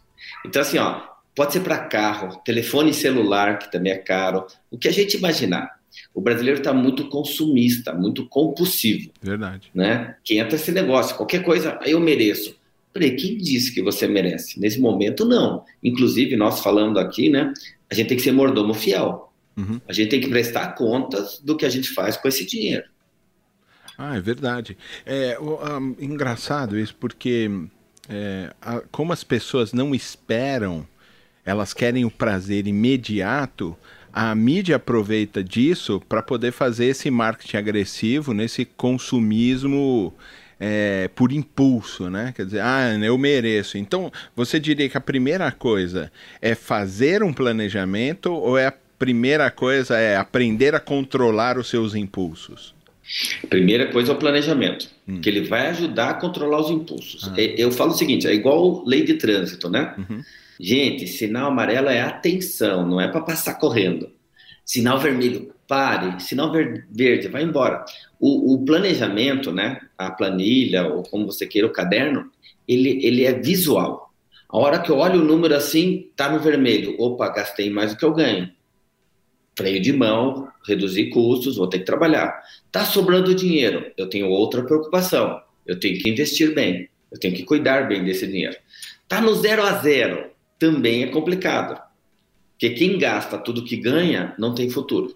Então 0.45 0.61
assim, 0.61 0.77
ó, 0.77 1.01
Pode 1.35 1.53
ser 1.53 1.61
para 1.61 1.79
carro, 1.79 2.41
telefone 2.45 2.93
celular, 2.93 3.57
que 3.57 3.71
também 3.71 3.91
é 3.91 3.97
caro. 3.97 4.45
O 4.69 4.77
que 4.77 4.87
a 4.87 4.91
gente 4.91 5.17
imaginar. 5.17 5.79
O 6.13 6.21
brasileiro 6.21 6.59
está 6.59 6.73
muito 6.73 7.07
consumista, 7.09 7.93
muito 7.93 8.27
compulsivo. 8.27 9.11
Verdade. 9.21 9.69
Né? 9.73 10.15
Quem 10.23 10.39
entra 10.39 10.55
esse 10.55 10.71
negócio, 10.71 11.15
qualquer 11.15 11.43
coisa, 11.43 11.77
aí 11.81 11.91
eu 11.91 11.99
mereço. 11.99 12.55
Peraí, 12.91 13.15
quem 13.15 13.37
disse 13.37 13.73
que 13.73 13.81
você 13.81 14.07
merece? 14.07 14.59
Nesse 14.59 14.79
momento, 14.79 15.25
não. 15.25 15.63
Inclusive, 15.83 16.35
nós 16.35 16.59
falando 16.59 16.99
aqui, 16.99 17.29
né? 17.29 17.51
A 17.89 17.95
gente 17.95 18.07
tem 18.09 18.17
que 18.17 18.23
ser 18.23 18.31
mordomo 18.31 18.73
fiel. 18.73 19.33
Uhum. 19.57 19.81
A 19.87 19.93
gente 19.93 20.09
tem 20.09 20.21
que 20.21 20.29
prestar 20.29 20.75
contas 20.75 21.39
do 21.39 21.57
que 21.57 21.65
a 21.65 21.69
gente 21.69 21.89
faz 21.89 22.15
com 22.17 22.27
esse 22.27 22.45
dinheiro. 22.45 22.85
Ah, 23.97 24.15
é 24.15 24.21
verdade. 24.21 24.77
É 25.05 25.37
um, 25.39 25.95
engraçado 25.99 26.77
isso, 26.77 26.95
porque 26.99 27.49
é, 28.09 28.53
a, 28.61 28.81
como 28.91 29.11
as 29.13 29.23
pessoas 29.23 29.73
não 29.73 29.93
esperam 29.93 30.87
elas 31.45 31.73
querem 31.73 32.05
o 32.05 32.11
prazer 32.11 32.67
imediato, 32.67 33.75
a 34.13 34.33
mídia 34.35 34.75
aproveita 34.75 35.43
disso 35.43 36.01
para 36.07 36.21
poder 36.21 36.51
fazer 36.51 36.85
esse 36.85 37.09
marketing 37.09 37.57
agressivo 37.57 38.33
nesse 38.33 38.63
consumismo 38.63 40.13
é, 40.59 41.09
por 41.15 41.31
impulso, 41.31 42.09
né? 42.09 42.31
Quer 42.35 42.45
dizer, 42.45 42.61
ah, 42.61 42.95
eu 43.01 43.17
mereço. 43.17 43.77
Então, 43.77 44.11
você 44.35 44.59
diria 44.59 44.87
que 44.87 44.97
a 44.97 45.01
primeira 45.01 45.51
coisa 45.51 46.11
é 46.41 46.53
fazer 46.53 47.23
um 47.23 47.33
planejamento 47.33 48.31
ou 48.31 48.57
é 48.57 48.67
a 48.67 48.73
primeira 48.99 49.49
coisa 49.49 49.97
é 49.97 50.15
aprender 50.15 50.75
a 50.75 50.79
controlar 50.79 51.57
os 51.57 51.67
seus 51.67 51.95
impulsos? 51.95 52.73
Primeira 53.49 53.87
coisa 53.87 54.11
é 54.11 54.15
o 54.15 54.17
planejamento, 54.17 54.87
hum. 55.07 55.19
que 55.19 55.27
ele 55.27 55.41
vai 55.41 55.67
ajudar 55.67 56.11
a 56.11 56.13
controlar 56.13 56.61
os 56.61 56.69
impulsos. 56.69 57.29
Ah. 57.29 57.41
Eu 57.41 57.71
falo 57.71 57.91
o 57.91 57.95
seguinte, 57.95 58.27
é 58.27 58.33
igual 58.33 58.83
lei 58.85 59.03
de 59.03 59.15
trânsito, 59.15 59.69
né? 59.69 59.93
Uhum. 59.97 60.21
Gente, 60.63 61.07
sinal 61.07 61.51
amarelo 61.51 61.89
é 61.89 61.99
atenção, 61.99 62.87
não 62.87 63.01
é 63.01 63.09
para 63.09 63.19
passar 63.19 63.55
correndo. 63.55 64.09
Sinal 64.63 64.97
vermelho, 64.97 65.53
pare. 65.67 66.21
Sinal 66.21 66.53
verde, 66.53 67.27
vai 67.27 67.43
embora. 67.43 67.83
O, 68.17 68.53
o, 68.53 68.63
planejamento, 68.63 69.51
né, 69.51 69.81
a 69.97 70.09
planilha, 70.09 70.87
ou 70.87 71.03
como 71.03 71.25
você 71.25 71.45
queira, 71.45 71.67
o 71.67 71.73
caderno, 71.73 72.31
ele, 72.65 73.05
ele 73.05 73.25
é 73.25 73.33
visual. 73.33 74.09
A 74.47 74.57
hora 74.57 74.79
que 74.79 74.89
eu 74.89 74.99
olho 74.99 75.19
o 75.19 75.25
número 75.25 75.53
assim, 75.53 76.09
tá 76.15 76.31
no 76.31 76.39
vermelho. 76.39 76.95
Opa, 76.97 77.27
gastei 77.27 77.69
mais 77.69 77.91
do 77.91 77.97
que 77.97 78.05
eu 78.05 78.13
ganho. 78.13 78.49
Freio 79.57 79.81
de 79.81 79.91
mão, 79.91 80.47
reduzir 80.65 81.09
custos, 81.09 81.57
vou 81.57 81.67
ter 81.67 81.79
que 81.79 81.85
trabalhar. 81.85 82.41
Tá 82.71 82.85
sobrando 82.85 83.35
dinheiro, 83.35 83.91
eu 83.97 84.07
tenho 84.07 84.29
outra 84.29 84.63
preocupação. 84.63 85.41
Eu 85.67 85.77
tenho 85.77 86.01
que 86.01 86.09
investir 86.09 86.55
bem, 86.55 86.87
eu 87.11 87.19
tenho 87.19 87.35
que 87.35 87.43
cuidar 87.43 87.85
bem 87.89 88.01
desse 88.05 88.25
dinheiro. 88.25 88.55
Tá 89.09 89.19
no 89.19 89.35
zero 89.35 89.61
a 89.61 89.73
zero, 89.73 90.31
também 90.59 91.03
é 91.03 91.07
complicado. 91.07 91.81
Porque 92.51 92.71
quem 92.71 92.97
gasta 92.97 93.37
tudo 93.37 93.63
que 93.63 93.77
ganha 93.77 94.33
não 94.37 94.55
tem 94.55 94.69
futuro. 94.69 95.15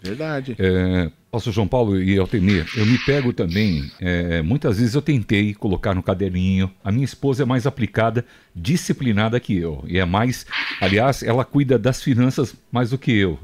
Verdade. 0.00 0.54
É, 0.58 1.10
Pastor 1.30 1.52
João 1.52 1.68
Paulo 1.68 2.00
e 2.00 2.16
Altemir, 2.18 2.66
eu 2.74 2.86
me 2.86 2.96
pego 3.04 3.32
também, 3.34 3.90
é, 4.00 4.40
muitas 4.40 4.78
vezes 4.78 4.94
eu 4.94 5.02
tentei 5.02 5.52
colocar 5.52 5.94
no 5.94 6.02
caderninho, 6.02 6.70
a 6.82 6.90
minha 6.90 7.04
esposa 7.04 7.42
é 7.42 7.46
mais 7.46 7.66
aplicada, 7.66 8.24
disciplinada 8.54 9.38
que 9.38 9.56
eu, 9.56 9.84
e 9.86 9.98
é 9.98 10.04
mais, 10.06 10.46
aliás, 10.80 11.22
ela 11.22 11.44
cuida 11.44 11.78
das 11.78 12.02
finanças 12.02 12.54
mais 12.72 12.90
do 12.90 12.98
que 12.98 13.12
eu. 13.12 13.38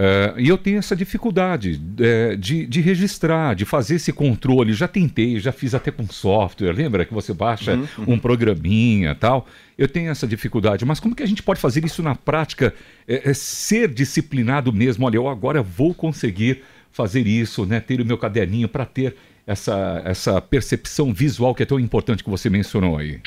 Uh, 0.00 0.40
e 0.40 0.48
eu 0.48 0.56
tenho 0.56 0.78
essa 0.78 0.96
dificuldade 0.96 1.78
uh, 1.78 2.34
de, 2.34 2.66
de, 2.66 2.80
registrar, 2.80 3.54
de 3.54 3.66
fazer 3.66 3.96
esse 3.96 4.10
controle. 4.10 4.72
Já 4.72 4.88
tentei, 4.88 5.38
já 5.38 5.52
fiz 5.52 5.74
até 5.74 5.90
com 5.90 6.06
software. 6.06 6.72
Lembra 6.72 7.04
que 7.04 7.12
você 7.12 7.34
baixa 7.34 7.74
uhum, 7.74 7.86
uhum. 7.98 8.14
um 8.14 8.18
programinha 8.18 9.14
tal? 9.14 9.46
Eu 9.76 9.86
tenho 9.86 10.10
essa 10.10 10.26
dificuldade. 10.26 10.86
Mas 10.86 11.00
como 11.00 11.14
que 11.14 11.22
a 11.22 11.26
gente 11.26 11.42
pode 11.42 11.60
fazer 11.60 11.84
isso 11.84 12.02
na 12.02 12.14
prática? 12.14 12.72
É, 13.06 13.28
é 13.28 13.34
ser 13.34 13.88
disciplinado 13.88 14.72
mesmo. 14.72 15.04
Olha, 15.04 15.16
eu 15.16 15.28
agora 15.28 15.62
vou 15.62 15.92
conseguir 15.92 16.62
fazer 16.90 17.26
isso, 17.26 17.66
né? 17.66 17.78
Ter 17.78 18.00
o 18.00 18.06
meu 18.06 18.16
caderninho 18.16 18.70
para 18.70 18.86
ter 18.86 19.14
essa, 19.46 20.00
essa 20.06 20.40
percepção 20.40 21.12
visual 21.12 21.54
que 21.54 21.62
é 21.62 21.66
tão 21.66 21.78
importante 21.78 22.24
que 22.24 22.30
você 22.30 22.48
mencionou 22.48 22.96
aí. 22.96 23.20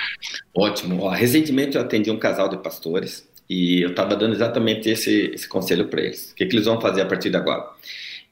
Ótimo. 0.55 1.03
Ó, 1.03 1.09
recentemente 1.11 1.75
eu 1.75 1.83
atendi 1.83 2.09
um 2.09 2.17
casal 2.17 2.49
de 2.49 2.57
pastores 2.57 3.31
e 3.49 3.81
eu 3.81 3.89
estava 3.89 4.15
dando 4.15 4.33
exatamente 4.33 4.89
esse, 4.89 5.31
esse 5.33 5.47
conselho 5.47 5.87
para 5.87 6.01
eles. 6.01 6.31
O 6.31 6.35
que, 6.35 6.45
que 6.45 6.55
eles 6.55 6.65
vão 6.65 6.79
fazer 6.79 7.01
a 7.01 7.05
partir 7.05 7.29
de 7.29 7.37
agora? 7.37 7.67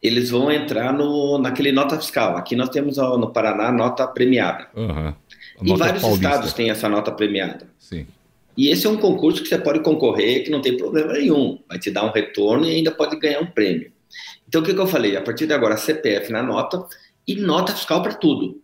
Eles 0.01 0.29
vão 0.29 0.51
entrar 0.51 0.91
no, 0.93 1.37
naquele 1.37 1.71
nota 1.71 1.97
fiscal. 1.97 2.35
Aqui 2.35 2.55
nós 2.55 2.69
temos 2.69 2.97
no 2.97 3.31
Paraná 3.31 3.71
nota 3.71 4.07
premiada. 4.07 4.67
Uhum. 4.75 5.13
Em 5.61 5.77
vários 5.77 6.01
paulista. 6.01 6.27
estados 6.27 6.53
tem 6.53 6.71
essa 6.71 6.89
nota 6.89 7.11
premiada. 7.11 7.67
Sim. 7.77 8.07
E 8.57 8.69
esse 8.69 8.87
é 8.87 8.89
um 8.89 8.97
concurso 8.97 9.43
que 9.43 9.47
você 9.47 9.57
pode 9.57 9.79
concorrer, 9.81 10.43
que 10.43 10.49
não 10.49 10.61
tem 10.61 10.75
problema 10.75 11.13
nenhum. 11.13 11.59
Vai 11.69 11.77
te 11.79 11.91
dar 11.91 12.03
um 12.03 12.11
retorno 12.11 12.65
e 12.65 12.75
ainda 12.75 12.91
pode 12.91 13.17
ganhar 13.17 13.39
um 13.39 13.45
prêmio. 13.45 13.91
Então, 14.47 14.61
o 14.61 14.65
que, 14.65 14.73
que 14.73 14.79
eu 14.79 14.87
falei? 14.87 15.15
A 15.15 15.21
partir 15.21 15.47
de 15.47 15.53
agora, 15.53 15.77
CPF 15.77 16.31
na 16.31 16.43
nota 16.43 16.85
e 17.27 17.35
nota 17.35 17.73
fiscal 17.73 18.01
para 18.01 18.13
tudo. 18.13 18.61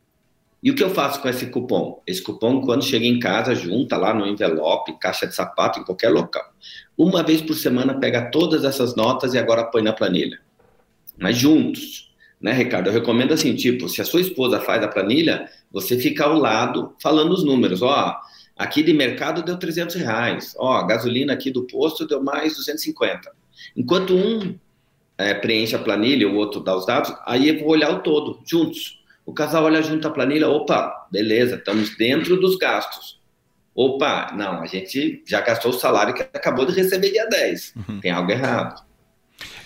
E 0.62 0.72
o 0.72 0.76
que 0.76 0.84
eu 0.84 0.90
faço 0.90 1.22
com 1.22 1.30
esse 1.30 1.48
cupom? 1.48 2.02
Esse 2.06 2.22
cupom, 2.22 2.62
quando 2.62 2.84
chega 2.84 3.06
em 3.06 3.20
casa, 3.20 3.54
junta 3.54 3.96
lá 3.96 4.14
no 4.14 4.26
envelope, 4.26 4.98
caixa 5.00 5.28
de 5.28 5.36
sapato, 5.36 5.80
em 5.80 5.84
qualquer 5.84 6.10
local. 6.10 6.44
Uma 6.98 7.22
vez 7.22 7.42
por 7.42 7.54
semana, 7.54 8.00
pega 8.00 8.32
todas 8.32 8.64
essas 8.64 8.96
notas 8.96 9.34
e 9.34 9.38
agora 9.38 9.66
põe 9.66 9.84
na 9.84 9.94
planilha. 9.94 10.40
Mas 11.18 11.38
juntos, 11.38 12.12
né, 12.42 12.54
Ricardo? 12.54 12.88
Eu 12.88 12.94
recomendo 12.94 13.34
assim, 13.34 13.56
tipo, 13.56 13.88
se 13.88 14.02
a 14.02 14.06
sua 14.06 14.22
esposa 14.22 14.60
faz 14.60 14.84
a 14.84 14.88
planilha, 14.88 15.48
você 15.72 15.98
fica 15.98 16.26
ao 16.26 16.38
lado 16.38 16.96
falando 17.02 17.32
os 17.32 17.44
números. 17.44 17.82
Ó, 17.82 18.16
aqui 18.56 18.82
de 18.82 18.94
mercado 18.94 19.44
deu 19.44 19.58
300 19.58 19.96
reais. 19.96 20.56
Ó, 20.58 20.84
gasolina 20.86 21.34
aqui 21.34 21.52
do 21.52 21.64
posto 21.68 22.08
deu 22.08 22.24
mais 22.24 22.56
250. 22.56 23.32
Enquanto 23.76 24.16
um 24.16 24.58
é, 25.18 25.34
preenche 25.34 25.76
a 25.76 25.80
planilha, 25.80 26.30
o 26.30 26.36
outro 26.36 26.62
dá 26.62 26.76
os 26.76 26.86
dados, 26.86 27.14
aí 27.26 27.50
eu 27.50 27.60
vou 27.60 27.70
olhar 27.70 27.92
o 27.92 28.00
todo, 28.00 28.40
juntos. 28.46 28.97
O 29.28 29.34
casal 29.34 29.66
olha 29.66 29.84
junto 29.84 30.08
a 30.08 30.12
planilha, 30.12 30.48
opa, 30.48 31.06
beleza, 31.12 31.58
estamos 31.58 31.98
dentro 31.98 32.40
dos 32.40 32.58
gastos. 32.58 33.20
Opa, 33.76 34.32
não, 34.34 34.62
a 34.62 34.66
gente 34.66 35.22
já 35.28 35.42
gastou 35.42 35.72
o 35.72 35.78
salário 35.78 36.14
que 36.14 36.22
acabou 36.22 36.66
de 36.66 36.72
receber 36.72 37.12
dia 37.12 37.28
10. 37.28 37.74
Uhum. 37.76 38.00
Tem 38.00 38.10
algo 38.10 38.32
errado. 38.32 38.82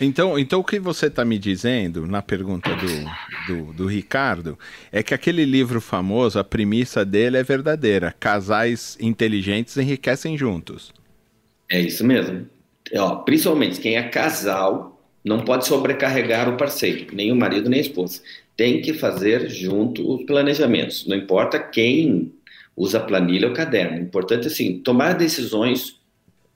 Então, 0.01 0.38
então 0.39 0.60
o 0.60 0.63
que 0.63 0.80
você 0.80 1.06
está 1.06 1.24
me 1.24 1.38
dizendo 1.38 2.08
na 2.08 2.24
pergunta 2.24 2.72
do, 2.75 3.53
do, 3.53 3.74
do, 3.74 3.86
Ricardo 3.86 4.58
é 4.91 5.03
que 5.03 5.13
aquele 5.13 5.46
livro 5.46 5.80
famoso, 5.80 6.39
a 6.39 6.44
premissa 6.44 7.06
dele 7.06 7.38
é 7.38 7.44
verdadeira. 7.44 8.15
Casais 8.20 8.98
inteligentes 9.00 9.77
enriquecem 9.77 10.36
juntos. 10.36 10.91
É 11.70 11.80
isso 11.80 12.03
mesmo. 12.03 12.50
Ó, 12.96 13.18
principalmente 13.18 13.80
quem 13.80 13.96
é 13.96 14.03
casal 14.10 14.91
não 15.24 15.42
pode 15.42 15.68
sobrecarregar 15.68 16.50
o 16.50 16.58
parceiro, 16.58 17.08
nem 17.13 17.32
o 17.32 17.36
marido 17.36 17.70
nem 17.70 17.80
a 17.80 17.84
esposa 17.84 18.22
tem 18.62 18.80
que 18.80 18.94
fazer 18.94 19.50
junto 19.50 20.13
os 20.13 20.24
planejamentos. 20.24 21.08
Não 21.08 21.18
importa 21.18 21.58
quem 21.58 22.32
usa 22.78 23.00
a 23.00 23.04
planilha 23.04 23.48
ou 23.48 23.56
caderno. 23.56 23.98
O 23.98 24.01
importante 24.01 24.44
é 24.44 24.51
assim, 24.51 24.78
tomar 24.78 25.13
decisões 25.13 26.00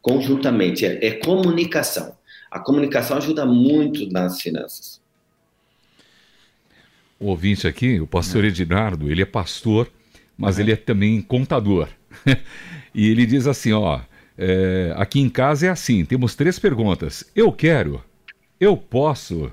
conjuntamente. 0.03 0.85
É, 0.85 1.03
é 1.03 1.11
comunicação. 1.13 2.15
A 2.51 2.59
comunicação 2.59 3.17
ajuda 3.17 3.43
muito 3.43 4.07
nas 4.11 4.39
finanças. 4.39 5.01
O 7.19 7.25
ouvinte 7.29 7.67
aqui, 7.67 7.99
o 7.99 8.05
pastor 8.05 8.45
Edinardo, 8.45 9.09
ele 9.09 9.23
é 9.23 9.25
pastor, 9.25 9.89
mas 10.37 10.57
uhum. 10.57 10.61
ele 10.61 10.73
é 10.73 10.75
também 10.75 11.19
contador. 11.23 11.87
e 12.93 13.09
ele 13.09 13.25
diz 13.25 13.47
assim, 13.47 13.73
ó, 13.73 13.99
é, 14.37 14.93
aqui 14.95 15.19
em 15.19 15.29
casa 15.29 15.65
é 15.65 15.69
assim, 15.69 16.05
temos 16.05 16.35
três 16.35 16.59
perguntas. 16.59 17.25
Eu 17.35 17.51
quero, 17.51 18.03
eu 18.59 18.75
posso 18.77 19.51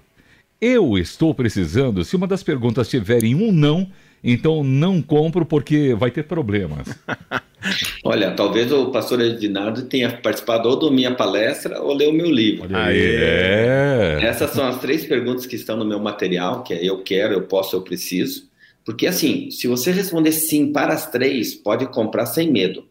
eu 0.62 0.96
estou 0.96 1.34
precisando. 1.34 2.04
Se 2.04 2.14
uma 2.14 2.28
das 2.28 2.44
perguntas 2.44 2.88
tiverem 2.88 3.34
um 3.34 3.50
não, 3.50 3.90
então 4.22 4.62
não 4.62 5.02
compro 5.02 5.44
porque 5.44 5.92
vai 5.92 6.08
ter 6.08 6.22
problemas. 6.22 6.86
Olha, 8.04 8.30
talvez 8.30 8.70
o 8.70 8.92
pastor 8.92 9.20
Edinardo 9.20 9.82
tenha 9.82 10.08
participado 10.18 10.68
ou 10.68 10.78
da 10.78 10.88
minha 10.88 11.12
palestra 11.16 11.82
ou 11.82 11.92
leu 11.92 12.10
o 12.10 12.12
meu 12.12 12.30
livro. 12.30 12.68
É. 12.76 14.20
Essas 14.22 14.52
são 14.52 14.64
as 14.64 14.80
três 14.80 15.04
perguntas 15.04 15.46
que 15.46 15.56
estão 15.56 15.76
no 15.76 15.84
meu 15.84 15.98
material, 15.98 16.62
que 16.62 16.74
é 16.74 16.84
eu 16.84 17.02
quero, 17.02 17.34
eu 17.34 17.42
posso, 17.42 17.74
eu 17.74 17.82
preciso. 17.82 18.48
Porque 18.84 19.08
assim, 19.08 19.50
se 19.50 19.66
você 19.66 19.90
responder 19.90 20.30
sim 20.30 20.72
para 20.72 20.92
as 20.92 21.10
três, 21.10 21.56
pode 21.56 21.86
comprar 21.86 22.26
sem 22.26 22.52
medo. 22.52 22.86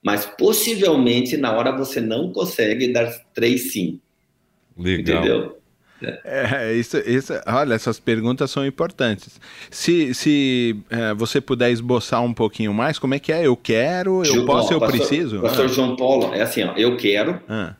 Mas 0.00 0.26
possivelmente 0.26 1.36
na 1.36 1.52
hora 1.52 1.76
você 1.76 2.00
não 2.00 2.32
consegue 2.32 2.92
dar 2.92 3.10
três 3.34 3.72
sim. 3.72 3.98
Legal. 4.76 5.18
Entendeu? 5.18 5.64
É, 6.24 6.74
isso, 6.74 6.98
isso, 6.98 7.32
olha, 7.46 7.74
essas 7.74 7.98
perguntas 7.98 8.50
são 8.50 8.66
importantes. 8.66 9.40
Se, 9.70 10.12
se 10.12 10.76
é, 10.90 11.14
você 11.14 11.40
puder 11.40 11.70
esboçar 11.70 12.22
um 12.22 12.34
pouquinho 12.34 12.74
mais, 12.74 12.98
como 12.98 13.14
é 13.14 13.18
que 13.18 13.32
é? 13.32 13.46
Eu 13.46 13.56
quero, 13.56 14.20
eu 14.20 14.24
João, 14.24 14.46
posso, 14.46 14.72
eu 14.72 14.80
pastor, 14.80 14.98
preciso? 14.98 15.40
Pastor 15.40 15.64
ah. 15.64 15.68
João 15.68 15.96
Paulo, 15.96 16.34
é 16.34 16.42
assim, 16.42 16.62
ó, 16.64 16.74
eu 16.76 16.96
quero. 16.96 17.40
Ah. 17.48 17.74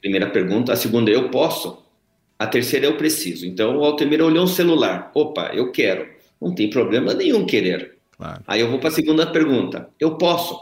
Primeira 0.00 0.28
pergunta. 0.28 0.72
A 0.72 0.76
segunda, 0.76 1.10
eu 1.10 1.30
posso. 1.30 1.82
A 2.38 2.46
terceira, 2.46 2.86
eu 2.86 2.96
preciso. 2.96 3.46
Então, 3.46 3.76
o 3.78 3.84
Altemir 3.84 4.20
olhou 4.20 4.44
um 4.44 4.48
celular. 4.48 5.12
Opa, 5.14 5.52
eu 5.54 5.70
quero. 5.70 6.08
Não 6.40 6.52
tem 6.52 6.68
problema 6.68 7.14
nenhum 7.14 7.46
querer. 7.46 7.98
Claro. 8.16 8.42
Aí 8.46 8.60
eu 8.60 8.68
vou 8.68 8.80
para 8.80 8.88
a 8.88 8.92
segunda 8.92 9.26
pergunta. 9.26 9.88
Eu 9.98 10.18
posso? 10.18 10.60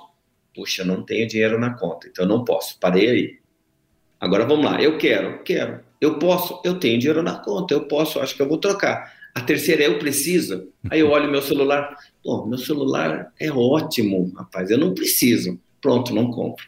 Puxa, 0.54 0.84
não 0.84 1.02
tenho 1.02 1.26
dinheiro 1.26 1.58
na 1.58 1.74
conta, 1.74 2.06
então 2.06 2.26
não 2.26 2.44
posso. 2.44 2.78
Parei 2.78 3.08
aí. 3.08 3.39
Agora 4.20 4.44
vamos 4.44 4.64
lá. 4.64 4.80
Eu 4.80 4.98
quero, 4.98 5.42
quero. 5.42 5.80
Eu 6.00 6.18
posso, 6.18 6.60
eu 6.64 6.78
tenho 6.78 6.98
dinheiro 6.98 7.22
na 7.22 7.34
conta, 7.34 7.74
eu 7.74 7.82
posso, 7.82 8.20
acho 8.20 8.34
que 8.34 8.42
eu 8.42 8.48
vou 8.48 8.58
trocar. 8.58 9.12
A 9.34 9.40
terceira 9.40 9.84
é 9.84 9.86
eu 9.86 9.98
preciso. 9.98 10.68
Aí 10.90 11.00
eu 11.00 11.10
olho 11.10 11.30
meu 11.30 11.40
celular, 11.40 11.96
pô, 12.22 12.46
meu 12.46 12.58
celular 12.58 13.32
é 13.38 13.50
ótimo, 13.50 14.32
rapaz, 14.36 14.70
eu 14.70 14.78
não 14.78 14.94
preciso. 14.94 15.58
Pronto, 15.80 16.14
não 16.14 16.30
compro. 16.30 16.66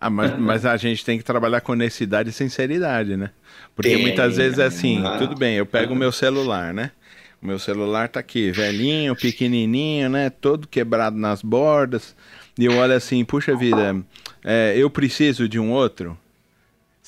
Ah, 0.00 0.08
mas, 0.08 0.36
mas 0.38 0.66
a 0.66 0.76
gente 0.76 1.04
tem 1.04 1.18
que 1.18 1.24
trabalhar 1.24 1.60
com 1.60 1.72
honestidade 1.72 2.30
e 2.30 2.32
sinceridade, 2.32 3.16
né? 3.16 3.30
Porque 3.74 3.90
tem, 3.90 4.02
muitas 4.02 4.36
vezes 4.36 4.58
é 4.58 4.64
assim, 4.64 5.04
ah, 5.04 5.18
tudo 5.18 5.36
bem, 5.36 5.56
eu 5.56 5.66
pego 5.66 5.92
o 5.92 5.96
meu 5.96 6.12
celular, 6.12 6.72
né? 6.72 6.92
O 7.40 7.46
meu 7.46 7.58
celular 7.58 8.08
tá 8.08 8.18
aqui, 8.18 8.50
velhinho, 8.50 9.14
pequenininho, 9.14 10.08
né? 10.08 10.28
Todo 10.28 10.66
quebrado 10.66 11.16
nas 11.16 11.40
bordas. 11.40 12.16
E 12.58 12.64
eu 12.64 12.76
olho 12.76 12.94
assim, 12.94 13.24
puxa 13.24 13.56
vida, 13.56 13.96
é, 14.44 14.74
eu 14.76 14.90
preciso 14.90 15.48
de 15.48 15.58
um 15.58 15.70
outro. 15.70 16.18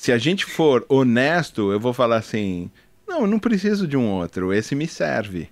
Se 0.01 0.11
a 0.11 0.17
gente 0.17 0.45
for 0.45 0.83
honesto, 0.89 1.71
eu 1.71 1.79
vou 1.79 1.93
falar 1.93 2.17
assim: 2.17 2.71
não, 3.07 3.21
eu 3.21 3.27
não 3.27 3.37
preciso 3.37 3.87
de 3.87 3.95
um 3.95 4.09
outro, 4.09 4.51
esse 4.51 4.73
me 4.73 4.87
serve. 4.87 5.47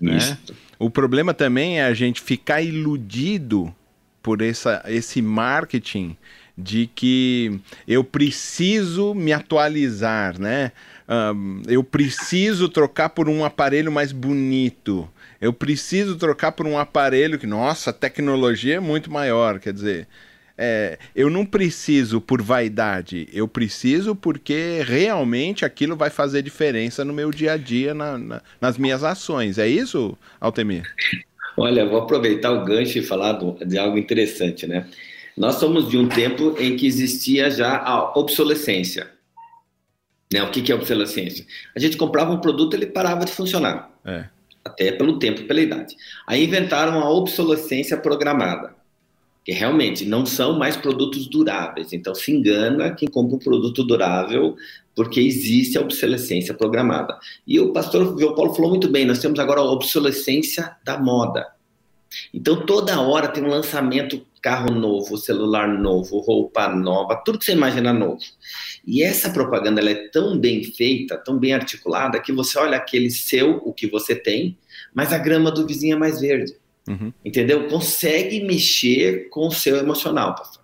Né? 0.00 0.38
O 0.78 0.88
problema 0.88 1.34
também 1.34 1.78
é 1.78 1.84
a 1.84 1.92
gente 1.92 2.22
ficar 2.22 2.62
iludido 2.62 3.70
por 4.22 4.40
essa, 4.40 4.82
esse 4.86 5.20
marketing 5.20 6.16
de 6.56 6.86
que 6.86 7.60
eu 7.86 8.02
preciso 8.02 9.12
me 9.12 9.30
atualizar, 9.30 10.40
né? 10.40 10.72
Um, 11.06 11.60
eu 11.68 11.84
preciso 11.84 12.70
trocar 12.70 13.10
por 13.10 13.28
um 13.28 13.44
aparelho 13.44 13.92
mais 13.92 14.10
bonito. 14.10 15.06
Eu 15.38 15.52
preciso 15.52 16.16
trocar 16.16 16.52
por 16.52 16.66
um 16.66 16.78
aparelho 16.78 17.38
que, 17.38 17.46
nossa, 17.46 17.90
a 17.90 17.92
tecnologia 17.92 18.76
é 18.76 18.80
muito 18.80 19.12
maior. 19.12 19.60
Quer 19.60 19.74
dizer, 19.74 20.08
é, 20.56 20.98
eu 21.14 21.30
não 21.30 21.44
preciso 21.44 22.20
por 22.20 22.42
vaidade, 22.42 23.28
eu 23.32 23.48
preciso 23.48 24.14
porque 24.14 24.82
realmente 24.86 25.64
aquilo 25.64 25.96
vai 25.96 26.10
fazer 26.10 26.42
diferença 26.42 27.04
no 27.04 27.12
meu 27.12 27.30
dia 27.30 27.52
a 27.52 27.56
dia, 27.56 27.94
na, 27.94 28.18
na, 28.18 28.42
nas 28.60 28.78
minhas 28.78 29.02
ações. 29.02 29.58
É 29.58 29.66
isso, 29.66 30.16
Altemir? 30.40 30.82
Olha, 31.56 31.86
vou 31.86 31.98
aproveitar 31.98 32.50
o 32.52 32.64
gancho 32.64 32.98
e 32.98 33.02
falar 33.02 33.38
de 33.66 33.78
algo 33.78 33.98
interessante, 33.98 34.66
né? 34.66 34.86
Nós 35.36 35.56
somos 35.56 35.88
de 35.88 35.96
um 35.96 36.08
tempo 36.08 36.56
em 36.58 36.76
que 36.76 36.86
existia 36.86 37.50
já 37.50 37.78
a 37.78 38.18
obsolescência. 38.18 39.10
Né? 40.32 40.42
O 40.42 40.50
que, 40.50 40.70
é 40.70 40.74
obsolescência? 40.74 41.44
A 41.74 41.80
gente 41.80 41.96
comprava 41.96 42.32
um 42.32 42.40
produto 42.40 42.74
ele 42.74 42.86
parava 42.86 43.24
de 43.24 43.32
funcionar. 43.32 43.90
É. 44.04 44.24
Até 44.64 44.92
pelo 44.92 45.18
tempo, 45.18 45.42
pela 45.44 45.60
idade. 45.60 45.96
Aí 46.26 46.44
inventaram 46.44 47.00
a 47.00 47.10
obsolescência 47.10 47.96
programada. 47.96 48.71
Que 49.44 49.52
realmente 49.52 50.04
não 50.04 50.24
são 50.24 50.58
mais 50.58 50.76
produtos 50.76 51.26
duráveis. 51.26 51.92
Então 51.92 52.14
se 52.14 52.32
engana 52.32 52.94
quem 52.94 53.08
compra 53.08 53.36
um 53.36 53.40
produto 53.40 53.82
durável 53.82 54.56
porque 54.94 55.20
existe 55.20 55.78
a 55.78 55.80
obsolescência 55.80 56.54
programada. 56.54 57.18
E 57.46 57.58
o 57.58 57.72
pastor 57.72 58.18
João 58.18 58.34
Paulo 58.34 58.54
falou 58.54 58.70
muito 58.70 58.88
bem, 58.88 59.04
nós 59.04 59.20
temos 59.20 59.38
agora 59.38 59.60
a 59.60 59.70
obsolescência 59.70 60.76
da 60.84 60.98
moda. 60.98 61.46
Então 62.32 62.66
toda 62.66 63.00
hora 63.00 63.28
tem 63.28 63.42
um 63.42 63.48
lançamento 63.48 64.24
carro 64.42 64.74
novo, 64.74 65.16
celular 65.16 65.68
novo, 65.68 66.18
roupa 66.18 66.68
nova, 66.68 67.14
tudo 67.24 67.38
que 67.38 67.44
você 67.44 67.52
imagina 67.52 67.92
novo. 67.92 68.18
E 68.84 69.02
essa 69.02 69.30
propaganda 69.30 69.80
ela 69.80 69.90
é 69.90 70.08
tão 70.08 70.36
bem 70.36 70.64
feita, 70.64 71.16
tão 71.16 71.38
bem 71.38 71.54
articulada, 71.54 72.20
que 72.20 72.32
você 72.32 72.58
olha 72.58 72.76
aquele 72.76 73.08
seu, 73.08 73.58
o 73.64 73.72
que 73.72 73.86
você 73.86 74.16
tem, 74.16 74.58
mas 74.92 75.12
a 75.12 75.18
grama 75.18 75.50
do 75.52 75.64
vizinho 75.64 75.94
é 75.94 75.98
mais 75.98 76.20
verde. 76.20 76.56
Uhum. 76.88 77.12
Entendeu? 77.24 77.68
Consegue 77.68 78.42
mexer 78.44 79.28
com 79.28 79.48
o 79.48 79.52
seu 79.52 79.76
emocional, 79.76 80.34
pastor. 80.34 80.62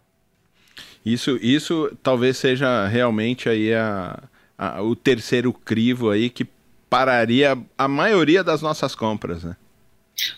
Isso, 1.04 1.38
isso 1.40 1.90
talvez 2.02 2.36
seja 2.36 2.86
realmente 2.86 3.48
aí 3.48 3.72
a, 3.72 4.22
a, 4.56 4.82
o 4.82 4.94
terceiro 4.96 5.52
crivo 5.52 6.10
aí 6.10 6.28
que 6.28 6.46
pararia 6.90 7.56
a 7.76 7.88
maioria 7.88 8.42
das 8.42 8.60
nossas 8.60 8.94
compras, 8.94 9.44
né? 9.44 9.56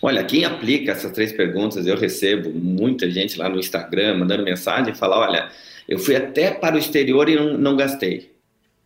Olha, 0.01 0.23
quem 0.23 0.45
aplica 0.45 0.91
essas 0.91 1.11
três 1.11 1.31
perguntas, 1.31 1.87
eu 1.87 1.97
recebo 1.97 2.51
muita 2.51 3.09
gente 3.09 3.37
lá 3.39 3.49
no 3.49 3.59
Instagram 3.59 4.19
mandando 4.19 4.43
mensagem 4.43 4.93
e 4.93 4.95
fala: 4.95 5.17
olha, 5.17 5.49
eu 5.89 5.97
fui 5.97 6.15
até 6.15 6.51
para 6.51 6.75
o 6.75 6.79
exterior 6.79 7.27
e 7.27 7.35
não, 7.35 7.57
não 7.57 7.75
gastei. 7.75 8.31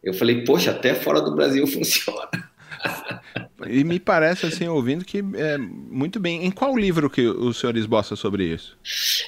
Eu 0.02 0.14
falei, 0.14 0.44
poxa, 0.44 0.72
até 0.72 0.94
fora 0.94 1.22
do 1.22 1.36
Brasil 1.36 1.66
funciona. 1.68 2.30
E 3.70 3.84
me 3.84 4.00
parece, 4.00 4.46
assim, 4.46 4.68
ouvindo 4.68 5.06
que 5.06 5.24
é 5.36 5.58
muito 5.58 6.20
bem. 6.20 6.46
Em 6.46 6.52
qual 6.52 6.78
livro 6.78 7.10
que 7.10 7.28
o 7.28 7.54
senhor 7.54 7.76
esboça 7.78 8.16
sobre 8.16 8.46
isso? 8.46 8.78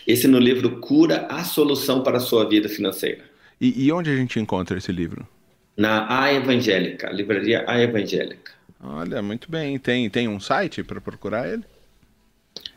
Esse 0.05 0.27
no 0.27 0.39
livro 0.39 0.79
Cura 0.79 1.27
a 1.29 1.43
Solução 1.43 2.01
para 2.03 2.17
a 2.17 2.21
Sua 2.21 2.47
Vida 2.47 2.69
Financeira. 2.69 3.23
E, 3.59 3.85
e 3.85 3.91
onde 3.91 4.09
a 4.09 4.15
gente 4.15 4.39
encontra 4.39 4.77
esse 4.77 4.91
livro? 4.91 5.27
Na 5.75 6.23
A 6.23 6.33
Evangélica, 6.33 7.09
livraria 7.11 7.63
A 7.67 7.79
Evangélica. 7.79 8.51
Olha, 8.83 9.21
muito 9.21 9.49
bem. 9.49 9.77
Tem, 9.77 10.09
tem 10.09 10.27
um 10.27 10.39
site 10.39 10.83
para 10.83 11.01
procurar 11.01 11.47
ele? 11.51 11.63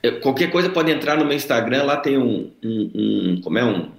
Eu, 0.02 0.20
qualquer 0.20 0.50
coisa 0.50 0.70
pode 0.70 0.90
entrar 0.90 1.16
no 1.16 1.24
meu 1.24 1.36
Instagram, 1.36 1.84
lá 1.84 1.96
tem 1.96 2.16
um, 2.18 2.50
um, 2.62 2.90
um 2.94 3.40
como 3.42 3.58
é 3.58 3.64
um 3.64 3.90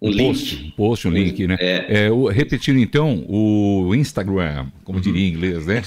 um, 0.00 0.10
um 0.10 0.16
post, 0.16 0.56
link. 0.56 0.66
Um 0.66 0.70
post, 0.70 1.08
um 1.08 1.10
link, 1.10 1.46
né? 1.46 1.56
É. 1.60 2.06
É, 2.06 2.10
o, 2.10 2.26
repetindo 2.28 2.78
então, 2.78 3.24
o 3.28 3.94
Instagram, 3.94 4.66
como 4.84 4.98
uhum. 4.98 5.02
diria 5.02 5.26
em 5.26 5.30
inglês, 5.30 5.66
né? 5.66 5.82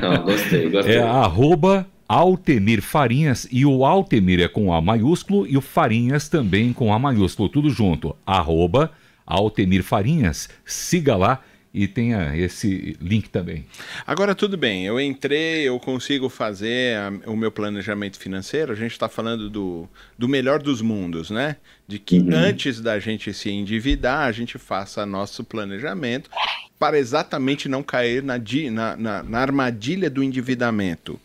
Não, 0.00 0.24
gostei, 0.24 0.70
gostei. 0.70 0.96
É 0.96 1.02
arroba 1.02 1.86
Altemir 2.08 2.82
Farinhas 2.82 3.46
e 3.50 3.64
o 3.66 3.84
Altemir 3.84 4.40
é 4.40 4.48
com 4.48 4.72
A 4.72 4.80
maiúsculo 4.80 5.46
e 5.46 5.56
o 5.56 5.60
Farinhas 5.60 6.28
também 6.28 6.72
com 6.72 6.92
A 6.92 6.98
maiúsculo, 6.98 7.48
tudo 7.48 7.70
junto. 7.70 8.16
Arroba 8.26 8.90
Altemir 9.26 9.82
Farinhas, 9.82 10.48
siga 10.64 11.16
lá 11.16 11.40
e 11.74 11.88
tenha 11.88 12.36
esse 12.36 12.96
link 13.00 13.28
também. 13.28 13.66
Agora, 14.06 14.32
tudo 14.32 14.56
bem, 14.56 14.86
eu 14.86 15.00
entrei, 15.00 15.68
eu 15.68 15.78
consigo 15.80 16.28
fazer 16.28 16.96
a, 16.96 17.12
o 17.30 17.36
meu 17.36 17.50
planejamento 17.50 18.16
financeiro, 18.16 18.72
a 18.72 18.76
gente 18.76 18.92
está 18.92 19.08
falando 19.08 19.50
do, 19.50 19.88
do 20.16 20.28
melhor 20.28 20.62
dos 20.62 20.80
mundos, 20.80 21.30
né? 21.30 21.56
De 21.88 21.98
que 21.98 22.20
uhum. 22.20 22.32
antes 22.32 22.80
da 22.80 23.00
gente 23.00 23.34
se 23.34 23.50
endividar, 23.50 24.20
a 24.20 24.32
gente 24.32 24.56
faça 24.56 25.04
nosso 25.04 25.42
planejamento 25.42 26.30
para 26.78 26.96
exatamente 26.96 27.68
não 27.68 27.82
cair 27.82 28.22
na, 28.22 28.38
na, 28.38 28.96
na, 28.96 29.22
na 29.24 29.38
armadilha 29.40 30.08
do 30.08 30.22
endividamento. 30.22 31.18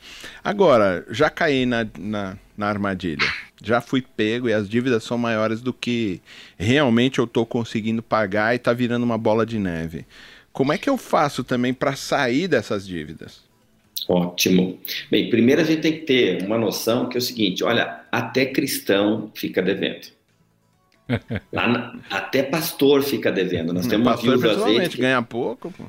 Agora, 0.43 1.05
já 1.11 1.29
caí 1.29 1.65
na, 1.65 1.85
na, 1.97 2.37
na 2.57 2.67
armadilha 2.67 3.27
já 3.61 3.81
fui 3.81 4.01
pego 4.01 4.47
e 4.47 4.53
as 4.53 4.69
dívidas 4.69 5.03
são 5.03 5.17
maiores 5.17 5.61
do 5.61 5.73
que 5.73 6.21
realmente 6.57 7.19
eu 7.19 7.25
estou 7.25 7.45
conseguindo 7.45 8.01
pagar 8.01 8.53
e 8.53 8.55
está 8.55 8.71
virando 8.71 9.03
uma 9.03 9.17
bola 9.17 9.45
de 9.45 9.59
neve. 9.59 10.05
Como 10.51 10.73
é 10.73 10.77
que 10.77 10.89
eu 10.89 10.97
faço 10.97 11.43
também 11.43 11.73
para 11.73 11.95
sair 11.95 12.47
dessas 12.47 12.85
dívidas? 12.85 13.41
Ótimo. 14.07 14.79
Bem, 15.11 15.29
primeiro 15.29 15.61
a 15.61 15.63
gente 15.63 15.81
tem 15.81 15.93
que 15.93 15.99
ter 15.99 16.43
uma 16.43 16.57
noção 16.57 17.07
que 17.07 17.17
é 17.17 17.19
o 17.19 17.21
seguinte: 17.21 17.63
olha, 17.63 18.01
até 18.11 18.45
cristão 18.45 19.31
fica 19.35 19.61
devendo. 19.61 20.07
Na, 21.51 21.95
até 22.09 22.43
pastor 22.43 23.01
fica 23.01 23.31
devendo. 23.31 23.73
Nós 23.73 23.87
temos 23.87 24.07
pastor, 24.07 24.29
uma 24.29 24.37
viúva 24.37 24.63
azeite. 24.63 24.95
Que... 24.95 25.01
ganha 25.01 25.21
pouco, 25.21 25.71
pô. 25.71 25.85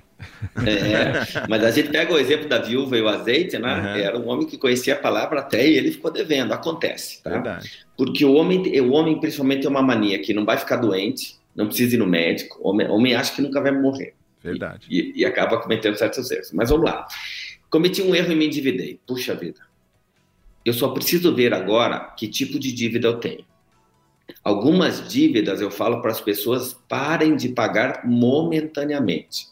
É, 0.67 1.47
mas 1.49 1.63
a 1.65 1.71
gente 1.71 1.91
pega 1.91 2.13
o 2.13 2.19
exemplo 2.19 2.49
da 2.49 2.59
viúva 2.59 2.97
e 2.97 3.03
o 3.03 3.09
azeite, 3.09 3.59
né? 3.59 3.75
Uhum. 3.75 4.01
Era 4.01 4.19
um 4.19 4.29
homem 4.29 4.47
que 4.47 4.59
conhecia 4.59 4.95
a 4.95 4.99
palavra 4.99 5.41
até 5.41 5.67
e 5.67 5.77
ele 5.77 5.93
ficou 5.93 6.11
devendo. 6.11 6.53
Acontece, 6.53 7.23
tá? 7.23 7.31
Verdade. 7.31 7.71
Porque 7.97 8.25
o 8.25 8.35
homem, 8.35 8.81
o 8.81 8.93
homem 8.93 9.19
principalmente 9.21 9.63
tem 9.63 9.71
uma 9.71 9.83
mania 9.83 10.19
que 10.19 10.33
não 10.33 10.45
vai 10.45 10.57
ficar 10.57 10.77
doente, 10.77 11.37
não 11.55 11.67
precisa 11.67 11.97
ir 11.97 11.99
no 11.99 12.07
médico. 12.07 12.59
O 12.63 12.71
homem, 12.71 12.87
o 12.87 12.93
homem 12.93 13.15
acha 13.15 13.35
que 13.35 13.43
nunca 13.43 13.61
vai 13.61 13.73
morrer. 13.73 14.15
Verdade. 14.43 14.87
E, 14.91 15.13
e, 15.21 15.25
acaba 15.25 15.61
cometendo 15.61 15.97
certos 15.97 16.31
erros. 16.31 16.53
Mas 16.53 16.71
vamos 16.71 16.85
lá. 16.85 17.07
Cometi 17.69 18.03
um 18.03 18.15
erro 18.15 18.33
e 18.33 18.37
me 18.37 18.47
endividei. 18.47 19.01
Puxa 19.07 19.35
vida. 19.35 19.61
Eu 20.65 20.73
só 20.73 20.89
preciso 20.89 21.35
ver 21.35 21.55
agora 21.55 21.99
que 22.17 22.29
tipo 22.29 22.59
de 22.59 22.73
dívida 22.73 23.09
eu 23.09 23.19
tenho. 23.19 23.45
Algumas 24.43 25.09
dívidas 25.09 25.61
eu 25.61 25.71
falo 25.71 26.01
para 26.01 26.11
as 26.11 26.21
pessoas 26.21 26.75
parem 26.89 27.37
de 27.37 27.51
pagar 27.51 28.07
momentaneamente. 28.07 29.47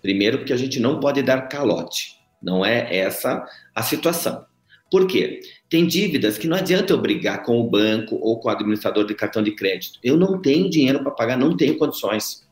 Primeiro, 0.00 0.38
porque 0.38 0.52
a 0.52 0.56
gente 0.56 0.80
não 0.80 0.98
pode 0.98 1.22
dar 1.22 1.42
calote. 1.48 2.18
Não 2.42 2.64
é 2.64 2.96
essa 2.96 3.46
a 3.74 3.82
situação. 3.82 4.44
Por 4.90 5.06
quê? 5.06 5.40
Tem 5.70 5.86
dívidas 5.86 6.36
que 6.36 6.46
não 6.46 6.56
adianta 6.56 6.92
eu 6.92 7.00
brigar 7.00 7.42
com 7.44 7.58
o 7.58 7.70
banco 7.70 8.16
ou 8.16 8.38
com 8.38 8.48
o 8.48 8.50
administrador 8.50 9.06
de 9.06 9.14
cartão 9.14 9.42
de 9.42 9.52
crédito. 9.52 9.98
Eu 10.02 10.16
não 10.16 10.40
tenho 10.40 10.68
dinheiro 10.68 11.02
para 11.02 11.12
pagar, 11.12 11.38
não 11.38 11.56
tenho 11.56 11.78
condições. 11.78 12.46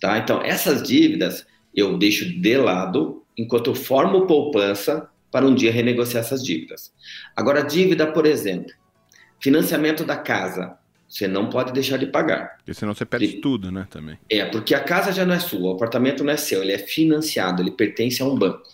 Tá? 0.00 0.18
Então, 0.18 0.42
essas 0.42 0.82
dívidas 0.82 1.46
eu 1.74 1.98
deixo 1.98 2.24
de 2.40 2.56
lado 2.56 3.22
enquanto 3.36 3.70
eu 3.70 3.74
formo 3.74 4.26
poupança 4.26 5.08
para 5.30 5.46
um 5.46 5.54
dia 5.54 5.70
renegociar 5.70 6.24
essas 6.24 6.42
dívidas. 6.42 6.92
Agora, 7.36 7.62
dívida, 7.62 8.06
por 8.06 8.26
exemplo, 8.26 8.72
financiamento 9.38 10.04
da 10.04 10.16
casa, 10.16 10.76
você 11.08 11.28
não 11.28 11.48
pode 11.48 11.72
deixar 11.72 11.96
de 11.96 12.06
pagar. 12.06 12.56
Porque 12.58 12.74
senão 12.74 12.94
você 12.94 13.04
perde 13.04 13.26
e, 13.26 13.40
tudo, 13.40 13.70
né, 13.70 13.86
também. 13.90 14.18
É, 14.28 14.44
porque 14.44 14.74
a 14.74 14.80
casa 14.80 15.12
já 15.12 15.24
não 15.24 15.34
é 15.34 15.38
sua, 15.38 15.70
o 15.70 15.74
apartamento 15.74 16.24
não 16.24 16.32
é 16.32 16.36
seu, 16.36 16.62
ele 16.62 16.72
é 16.72 16.78
financiado, 16.78 17.62
ele 17.62 17.70
pertence 17.70 18.22
a 18.22 18.24
um 18.24 18.36
banco. 18.36 18.68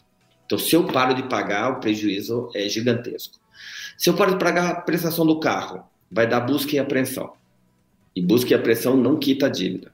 Então, 0.44 0.58
se 0.58 0.74
eu 0.74 0.84
paro 0.84 1.14
de 1.14 1.24
pagar, 1.24 1.72
o 1.72 1.80
prejuízo 1.80 2.50
é 2.54 2.68
gigantesco. 2.68 3.38
Se 3.98 4.08
eu 4.08 4.14
paro 4.14 4.32
de 4.32 4.38
pagar 4.38 4.70
a 4.70 4.74
prestação 4.80 5.26
do 5.26 5.40
carro, 5.40 5.84
vai 6.10 6.26
dar 6.26 6.40
busca 6.40 6.74
e 6.76 6.78
apreensão. 6.78 7.32
E 8.14 8.22
busca 8.22 8.52
e 8.52 8.54
apreensão 8.54 8.96
não 8.96 9.18
quita 9.18 9.46
a 9.46 9.48
dívida. 9.48 9.92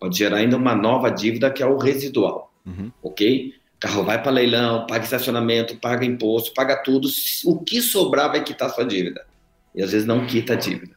Pode 0.00 0.16
gerar 0.16 0.38
ainda 0.38 0.56
uma 0.56 0.74
nova 0.74 1.10
dívida 1.10 1.50
que 1.50 1.62
é 1.62 1.66
o 1.66 1.76
residual, 1.76 2.50
uhum. 2.66 2.90
ok? 3.02 3.52
O 3.76 3.80
carro 3.80 4.02
vai 4.02 4.20
para 4.20 4.32
leilão, 4.32 4.86
paga 4.86 5.04
estacionamento, 5.04 5.76
paga 5.76 6.04
imposto, 6.06 6.54
paga 6.54 6.76
tudo. 6.82 7.06
O 7.44 7.58
que 7.58 7.82
sobrar 7.82 8.30
vai 8.30 8.42
quitar 8.42 8.70
sua 8.70 8.84
dívida. 8.84 9.26
E 9.74 9.82
às 9.82 9.92
vezes 9.92 10.06
não 10.06 10.26
quita 10.26 10.54
a 10.54 10.56
dívida. 10.56 10.96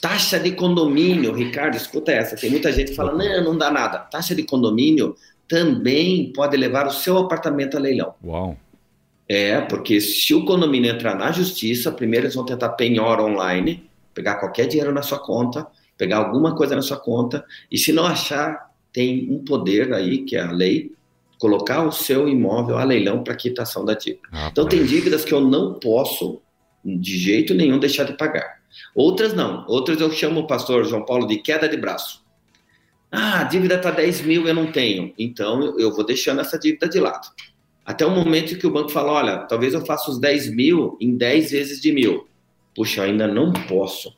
Taxa 0.00 0.40
de 0.40 0.52
condomínio, 0.52 1.32
Ricardo, 1.32 1.76
escuta 1.76 2.10
essa. 2.10 2.36
Tem 2.36 2.50
muita 2.50 2.72
gente 2.72 2.90
que 2.90 2.96
fala, 2.96 3.12
não, 3.12 3.44
não 3.44 3.58
dá 3.58 3.70
nada. 3.70 3.98
Taxa 3.98 4.34
de 4.34 4.42
condomínio 4.42 5.14
também 5.46 6.32
pode 6.32 6.56
levar 6.56 6.86
o 6.86 6.90
seu 6.90 7.18
apartamento 7.18 7.76
a 7.76 7.80
leilão. 7.80 8.14
Uau. 8.24 8.56
É, 9.28 9.60
porque 9.60 10.00
se 10.00 10.34
o 10.34 10.44
condomínio 10.44 10.90
entrar 10.90 11.14
na 11.14 11.30
justiça, 11.30 11.92
primeiro 11.92 12.26
eles 12.26 12.34
vão 12.34 12.46
tentar 12.46 12.70
penhora 12.70 13.22
online, 13.22 13.88
pegar 14.14 14.36
qualquer 14.36 14.66
dinheiro 14.66 14.92
na 14.92 15.02
sua 15.02 15.18
conta, 15.18 15.66
pegar 15.98 16.18
alguma 16.18 16.54
coisa 16.54 16.74
na 16.74 16.80
sua 16.80 16.96
conta, 16.96 17.44
e 17.70 17.76
se 17.76 17.92
não 17.92 18.06
achar, 18.06 18.70
tem 18.92 19.28
um 19.30 19.44
poder 19.44 19.92
aí, 19.92 20.24
que 20.24 20.36
é 20.36 20.40
a 20.40 20.52
lei, 20.52 20.92
colocar 21.38 21.86
o 21.86 21.92
seu 21.92 22.28
imóvel 22.28 22.78
a 22.78 22.84
leilão 22.84 23.22
para 23.22 23.34
quitação 23.34 23.84
da 23.84 23.94
dívida. 23.94 24.22
Ah, 24.32 24.48
então, 24.50 24.66
tem 24.66 24.84
dívidas 24.84 25.24
que 25.24 25.34
eu 25.34 25.40
não 25.40 25.74
posso, 25.74 26.40
de 26.84 27.18
jeito 27.18 27.52
nenhum, 27.52 27.78
deixar 27.78 28.04
de 28.04 28.16
pagar. 28.16 28.58
Outras 28.94 29.34
não. 29.34 29.64
Outras 29.68 30.00
eu 30.00 30.10
chamo 30.10 30.40
o 30.40 30.46
pastor 30.46 30.84
João 30.84 31.04
Paulo 31.04 31.26
de 31.26 31.36
queda 31.38 31.68
de 31.68 31.76
braço. 31.76 32.24
Ah, 33.10 33.40
a 33.40 33.44
dívida 33.44 33.76
está 33.76 33.90
10 33.90 34.22
mil, 34.22 34.46
eu 34.46 34.54
não 34.54 34.70
tenho. 34.70 35.12
Então, 35.18 35.78
eu 35.78 35.94
vou 35.94 36.04
deixando 36.04 36.40
essa 36.40 36.58
dívida 36.58 36.88
de 36.88 37.00
lado. 37.00 37.28
Até 37.84 38.04
o 38.04 38.10
momento 38.10 38.58
que 38.58 38.66
o 38.66 38.70
banco 38.70 38.90
fala, 38.90 39.12
olha, 39.12 39.38
talvez 39.38 39.72
eu 39.72 39.84
faça 39.84 40.10
os 40.10 40.20
10 40.20 40.54
mil 40.54 40.98
em 41.00 41.16
10 41.16 41.50
vezes 41.50 41.80
de 41.80 41.90
mil. 41.90 42.28
Puxa, 42.74 43.00
eu 43.00 43.04
ainda 43.04 43.26
não 43.26 43.52
posso. 43.52 44.14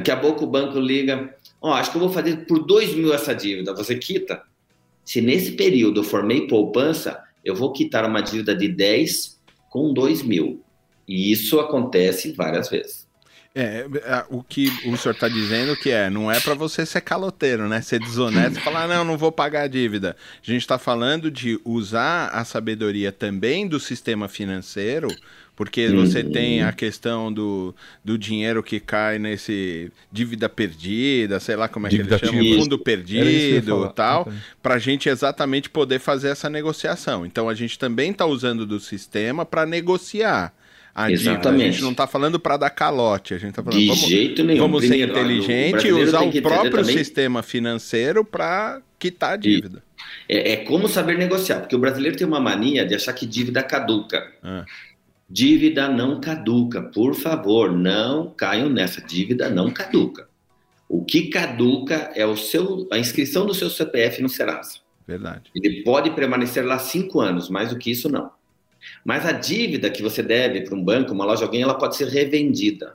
Daqui 0.00 0.10
a 0.10 0.16
pouco 0.16 0.44
o 0.44 0.46
banco 0.46 0.80
liga, 0.80 1.36
ó, 1.60 1.68
oh, 1.68 1.72
acho 1.74 1.90
que 1.90 1.98
eu 1.98 2.00
vou 2.00 2.08
fazer 2.08 2.46
por 2.46 2.64
2 2.64 2.94
mil 2.94 3.12
essa 3.12 3.34
dívida, 3.34 3.74
você 3.74 3.98
quita? 3.98 4.42
Se 5.04 5.20
nesse 5.20 5.52
período 5.52 6.00
eu 6.00 6.04
formei 6.04 6.46
poupança, 6.46 7.22
eu 7.44 7.54
vou 7.54 7.70
quitar 7.70 8.06
uma 8.06 8.22
dívida 8.22 8.56
de 8.56 8.66
10 8.66 9.38
com 9.68 9.92
2 9.92 10.22
mil. 10.22 10.64
E 11.06 11.30
isso 11.30 11.60
acontece 11.60 12.32
várias 12.32 12.70
vezes. 12.70 13.06
É, 13.52 13.84
é, 14.04 14.24
o 14.28 14.44
que 14.44 14.68
o 14.86 14.96
senhor 14.96 15.12
está 15.12 15.28
dizendo 15.28 15.74
que 15.74 15.90
é, 15.90 16.08
não 16.08 16.30
é 16.30 16.38
para 16.38 16.54
você 16.54 16.86
ser 16.86 17.00
caloteiro, 17.00 17.68
né? 17.68 17.80
Ser 17.80 17.98
desonesto 17.98 18.60
e 18.60 18.62
falar, 18.62 18.86
não, 18.86 19.04
não 19.04 19.18
vou 19.18 19.32
pagar 19.32 19.62
a 19.62 19.66
dívida. 19.66 20.16
A 20.40 20.46
gente 20.46 20.60
está 20.60 20.78
falando 20.78 21.30
de 21.32 21.60
usar 21.64 22.28
a 22.28 22.44
sabedoria 22.44 23.10
também 23.10 23.66
do 23.66 23.80
sistema 23.80 24.28
financeiro, 24.28 25.08
porque 25.56 25.88
você 25.88 26.22
tem 26.22 26.62
a 26.62 26.70
questão 26.70 27.32
do, 27.32 27.74
do 28.04 28.16
dinheiro 28.16 28.62
que 28.62 28.78
cai 28.78 29.18
nesse 29.18 29.90
dívida 30.12 30.48
perdida, 30.48 31.40
sei 31.40 31.56
lá 31.56 31.68
como 31.68 31.88
é 31.88 31.90
dívida 31.90 32.20
que 32.20 32.26
ele 32.26 32.50
chama, 32.50 32.62
fundo 32.62 32.78
perdido 32.78 33.84
e 33.84 33.92
tal, 33.92 34.32
para 34.62 34.76
a 34.76 34.78
gente 34.78 35.08
exatamente 35.08 35.68
poder 35.68 35.98
fazer 35.98 36.28
essa 36.28 36.48
negociação. 36.48 37.26
Então 37.26 37.48
a 37.48 37.54
gente 37.54 37.76
também 37.76 38.12
está 38.12 38.24
usando 38.24 38.64
do 38.64 38.78
sistema 38.78 39.44
para 39.44 39.66
negociar 39.66 40.54
a 40.94 41.10
Exatamente. 41.10 41.62
A 41.62 41.70
gente 41.70 41.82
não 41.82 41.92
está 41.92 42.06
falando 42.06 42.38
para 42.38 42.56
dar 42.56 42.70
calote, 42.70 43.34
a 43.34 43.38
gente 43.38 43.50
está 43.50 43.62
falando 43.62 43.78
de 43.78 43.86
vamos, 43.86 44.06
jeito 44.06 44.44
nenhum. 44.44 44.62
Vamos 44.62 44.80
Primeiro, 44.80 45.14
ser 45.14 45.20
inteligente 45.20 45.86
e 45.86 45.92
usar 45.92 46.22
o 46.22 46.42
próprio 46.42 46.84
sistema 46.84 47.42
financeiro 47.42 48.24
para 48.24 48.80
quitar 48.98 49.34
a 49.34 49.36
dívida. 49.36 49.82
É, 50.28 50.52
é, 50.52 50.56
como 50.56 50.88
saber 50.88 51.16
negociar, 51.16 51.60
porque 51.60 51.76
o 51.76 51.78
brasileiro 51.78 52.16
tem 52.16 52.26
uma 52.26 52.40
mania 52.40 52.84
de 52.84 52.94
achar 52.94 53.12
que 53.12 53.26
dívida 53.26 53.62
caduca. 53.62 54.32
Ah. 54.42 54.64
Dívida 55.28 55.88
não 55.88 56.20
caduca, 56.20 56.82
por 56.82 57.14
favor, 57.14 57.72
não 57.72 58.30
caiam 58.36 58.68
nessa. 58.68 59.00
Dívida 59.00 59.48
não 59.48 59.70
caduca. 59.70 60.28
O 60.88 61.04
que 61.04 61.28
caduca 61.28 62.10
é 62.16 62.26
o 62.26 62.36
seu, 62.36 62.88
a 62.90 62.98
inscrição 62.98 63.46
do 63.46 63.54
seu 63.54 63.70
CPF 63.70 64.20
no 64.20 64.28
Serasa. 64.28 64.80
Verdade. 65.06 65.50
Ele 65.54 65.84
pode 65.84 66.10
permanecer 66.10 66.66
lá 66.66 66.80
cinco 66.80 67.20
anos, 67.20 67.48
mais 67.48 67.70
do 67.70 67.78
que 67.78 67.92
isso 67.92 68.08
não. 68.08 68.32
Mas 69.04 69.26
a 69.26 69.32
dívida 69.32 69.90
que 69.90 70.02
você 70.02 70.22
deve 70.22 70.62
para 70.62 70.74
um 70.74 70.84
banco, 70.84 71.12
uma 71.12 71.24
loja, 71.24 71.44
alguém, 71.44 71.62
ela 71.62 71.76
pode 71.76 71.96
ser 71.96 72.08
revendida. 72.08 72.94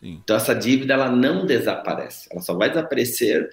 Sim. 0.00 0.20
Então 0.22 0.36
essa 0.36 0.54
dívida 0.54 0.94
ela 0.94 1.10
não 1.10 1.46
desaparece. 1.46 2.28
Ela 2.30 2.40
só 2.40 2.54
vai 2.54 2.68
desaparecer 2.68 3.50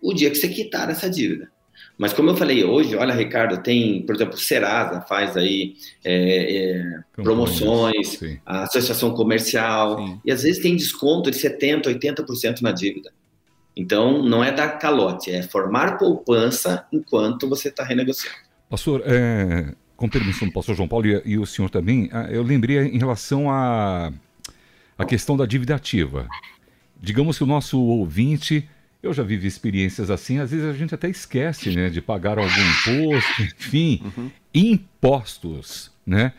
o 0.00 0.12
dia 0.12 0.30
que 0.30 0.36
você 0.36 0.48
quitar 0.48 0.90
essa 0.90 1.08
dívida. 1.08 1.50
Mas 1.96 2.12
como 2.12 2.30
eu 2.30 2.36
falei 2.36 2.64
hoje, 2.64 2.96
olha, 2.96 3.14
Ricardo, 3.14 3.62
tem, 3.62 4.02
por 4.02 4.14
exemplo, 4.14 4.36
Serasa 4.36 5.02
faz 5.02 5.36
aí 5.36 5.74
é, 6.04 6.56
é, 6.56 6.98
promoções, 7.14 8.18
sim. 8.18 8.38
a 8.44 8.62
associação 8.62 9.14
comercial, 9.14 9.98
sim. 9.98 10.20
e 10.24 10.32
às 10.32 10.42
vezes 10.42 10.62
tem 10.62 10.74
desconto 10.74 11.30
de 11.30 11.38
70%, 11.38 11.84
80% 11.84 12.62
na 12.62 12.72
dívida. 12.72 13.12
Então, 13.76 14.22
não 14.22 14.42
é 14.42 14.50
dar 14.50 14.78
calote, 14.78 15.30
é 15.30 15.42
formar 15.42 15.98
poupança 15.98 16.86
enquanto 16.92 17.48
você 17.48 17.68
está 17.68 17.84
renegociando. 17.84 18.36
Pastor, 18.68 19.02
é, 19.04 19.74
com 20.02 20.08
permissão 20.08 20.48
do 20.48 20.52
pastor 20.52 20.74
João 20.74 20.88
Paulo 20.88 21.06
e, 21.06 21.22
e 21.24 21.38
o 21.38 21.46
senhor 21.46 21.70
também, 21.70 22.10
ah, 22.10 22.26
eu 22.28 22.42
lembrei 22.42 22.76
em 22.88 22.98
relação 22.98 23.48
à 23.48 24.12
a, 24.98 25.02
a 25.04 25.06
questão 25.06 25.36
da 25.36 25.46
dívida 25.46 25.76
ativa. 25.76 26.26
Digamos 27.00 27.38
que 27.38 27.44
o 27.44 27.46
nosso 27.46 27.80
ouvinte, 27.80 28.68
eu 29.00 29.14
já 29.14 29.22
vivi 29.22 29.46
experiências 29.46 30.10
assim, 30.10 30.40
às 30.40 30.50
vezes 30.50 30.66
a 30.66 30.72
gente 30.72 30.92
até 30.92 31.08
esquece 31.08 31.70
né, 31.70 31.88
de 31.88 32.02
pagar 32.02 32.36
algum 32.36 32.50
imposto, 32.50 33.42
enfim, 33.60 34.02
uhum. 34.04 34.30
impostos. 34.52 35.92
Né? 36.04 36.32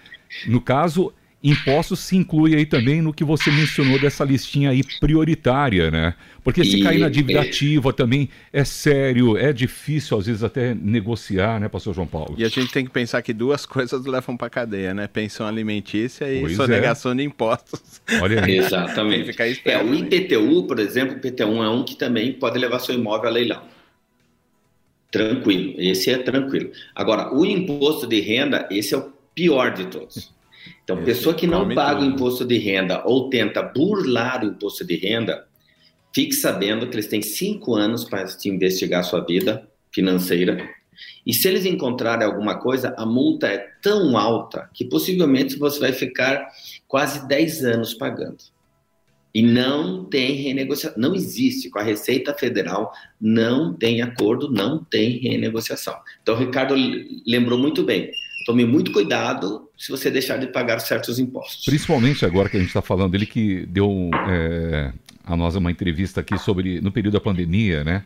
No 0.45 0.59
caso, 0.59 1.13
Impostos 1.43 1.99
se 1.99 2.15
inclui 2.15 2.55
aí 2.55 2.65
também 2.65 3.01
no 3.01 3.13
que 3.13 3.25
você 3.25 3.51
mencionou 3.51 3.99
dessa 3.99 4.23
listinha 4.23 4.69
aí 4.69 4.81
prioritária, 5.01 5.91
né? 5.91 6.13
Porque 6.41 6.63
se 6.63 6.77
e, 6.79 6.83
cair 6.83 6.99
na 6.99 7.09
dívida 7.09 7.39
é... 7.39 7.41
ativa 7.41 7.91
também 7.91 8.29
é 8.53 8.63
sério, 8.63 9.35
é 9.35 9.51
difícil 9.51 10.17
às 10.17 10.25
vezes 10.25 10.41
até 10.41 10.73
negociar, 10.73 11.59
né, 11.59 11.67
pastor 11.67 11.93
João 11.93 12.07
Paulo? 12.07 12.35
E 12.37 12.45
a 12.45 12.47
gente 12.47 12.71
tem 12.71 12.85
que 12.85 12.91
pensar 12.91 13.21
que 13.21 13.33
duas 13.33 13.65
coisas 13.67 14.05
levam 14.05 14.37
para 14.37 14.49
cadeia, 14.49 14.93
né? 14.93 15.05
Pensão 15.05 15.45
alimentícia 15.45 16.33
e 16.33 16.39
pois 16.39 16.55
sonegação 16.55 17.11
é. 17.11 17.15
de 17.15 17.23
impostos. 17.23 18.01
Olha 18.21 18.41
aí. 18.41 18.59
Exatamente. 18.59 19.35
é, 19.65 19.83
o 19.83 19.93
IPTU, 19.93 20.63
por 20.63 20.79
exemplo, 20.79 21.15
o 21.15 21.17
IPTU 21.17 21.61
é 21.61 21.69
um 21.69 21.83
que 21.83 21.97
também 21.97 22.31
pode 22.31 22.57
levar 22.57 22.79
seu 22.79 22.95
imóvel 22.95 23.27
a 23.27 23.31
leilão. 23.33 23.61
Tranquilo, 25.11 25.73
esse 25.77 26.09
é 26.09 26.17
tranquilo. 26.19 26.71
Agora, 26.95 27.33
o 27.35 27.45
imposto 27.45 28.07
de 28.07 28.21
renda, 28.21 28.65
esse 28.71 28.95
é 28.95 28.97
o 28.97 29.11
pior 29.35 29.73
de 29.73 29.87
todos. 29.87 30.33
Então, 30.83 30.97
Esse 30.97 31.05
pessoa 31.05 31.35
que 31.35 31.47
não 31.47 31.73
paga 31.73 31.99
tudo. 31.99 32.09
o 32.09 32.13
imposto 32.13 32.45
de 32.45 32.57
renda 32.57 33.03
ou 33.05 33.29
tenta 33.29 33.61
burlar 33.61 34.43
o 34.43 34.47
imposto 34.47 34.85
de 34.85 34.95
renda, 34.95 35.45
fique 36.13 36.33
sabendo 36.33 36.87
que 36.87 36.95
eles 36.95 37.07
têm 37.07 37.21
cinco 37.21 37.75
anos 37.75 38.03
para 38.03 38.25
te 38.25 38.49
investigar 38.49 39.01
a 39.01 39.03
sua 39.03 39.25
vida 39.25 39.67
financeira. 39.91 40.69
E 41.25 41.33
se 41.33 41.47
eles 41.47 41.65
encontrarem 41.65 42.25
alguma 42.25 42.59
coisa, 42.59 42.93
a 42.97 43.05
multa 43.05 43.47
é 43.47 43.57
tão 43.81 44.17
alta 44.17 44.69
que 44.73 44.85
possivelmente 44.85 45.57
você 45.57 45.79
vai 45.79 45.91
ficar 45.91 46.47
quase 46.87 47.27
10 47.27 47.65
anos 47.65 47.93
pagando. 47.93 48.37
E 49.33 49.41
não 49.41 50.05
tem 50.05 50.35
renegociação. 50.35 51.01
Não 51.01 51.15
existe. 51.15 51.69
Com 51.69 51.79
a 51.79 51.83
Receita 51.83 52.35
Federal, 52.35 52.93
não 53.19 53.73
tem 53.73 54.01
acordo, 54.01 54.51
não 54.51 54.83
tem 54.83 55.17
renegociação. 55.17 55.95
Então, 56.21 56.35
o 56.35 56.37
Ricardo 56.37 56.75
lembrou 57.25 57.57
muito 57.57 57.83
bem. 57.83 58.11
Tome 58.45 58.65
muito 58.65 58.91
cuidado 58.91 59.69
se 59.77 59.91
você 59.91 60.09
deixar 60.11 60.37
de 60.37 60.47
pagar 60.47 60.79
certos 60.79 61.19
impostos. 61.19 61.65
Principalmente 61.65 62.25
agora 62.25 62.49
que 62.49 62.57
a 62.57 62.59
gente 62.59 62.69
está 62.69 62.81
falando, 62.81 63.15
ele 63.15 63.25
que 63.25 63.65
deu 63.65 64.09
é, 64.29 64.91
a 65.23 65.35
nós 65.35 65.55
uma 65.55 65.71
entrevista 65.71 66.21
aqui 66.21 66.37
sobre 66.37 66.81
no 66.81 66.91
período 66.91 67.13
da 67.13 67.21
pandemia, 67.21 67.83
né? 67.83 68.03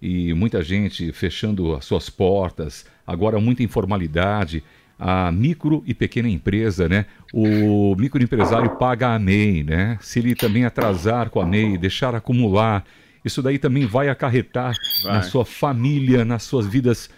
E 0.00 0.32
muita 0.34 0.62
gente 0.62 1.12
fechando 1.12 1.74
as 1.74 1.84
suas 1.84 2.08
portas, 2.08 2.86
agora 3.06 3.40
muita 3.40 3.62
informalidade, 3.62 4.62
a 4.98 5.30
micro 5.32 5.82
e 5.86 5.94
pequena 5.94 6.28
empresa, 6.28 6.88
né? 6.88 7.06
O 7.32 7.94
microempresário 7.96 8.70
paga 8.76 9.14
a 9.14 9.18
MEI, 9.18 9.62
né? 9.62 9.98
Se 10.00 10.18
ele 10.18 10.34
também 10.34 10.64
atrasar 10.64 11.30
com 11.30 11.40
a 11.40 11.46
MEI, 11.46 11.78
deixar 11.78 12.14
acumular, 12.14 12.84
isso 13.24 13.42
daí 13.42 13.58
também 13.58 13.86
vai 13.86 14.08
acarretar 14.08 14.74
vai. 15.02 15.12
na 15.14 15.22
sua 15.22 15.44
família, 15.44 16.24
nas 16.24 16.42
suas 16.42 16.66
vidas 16.66 17.10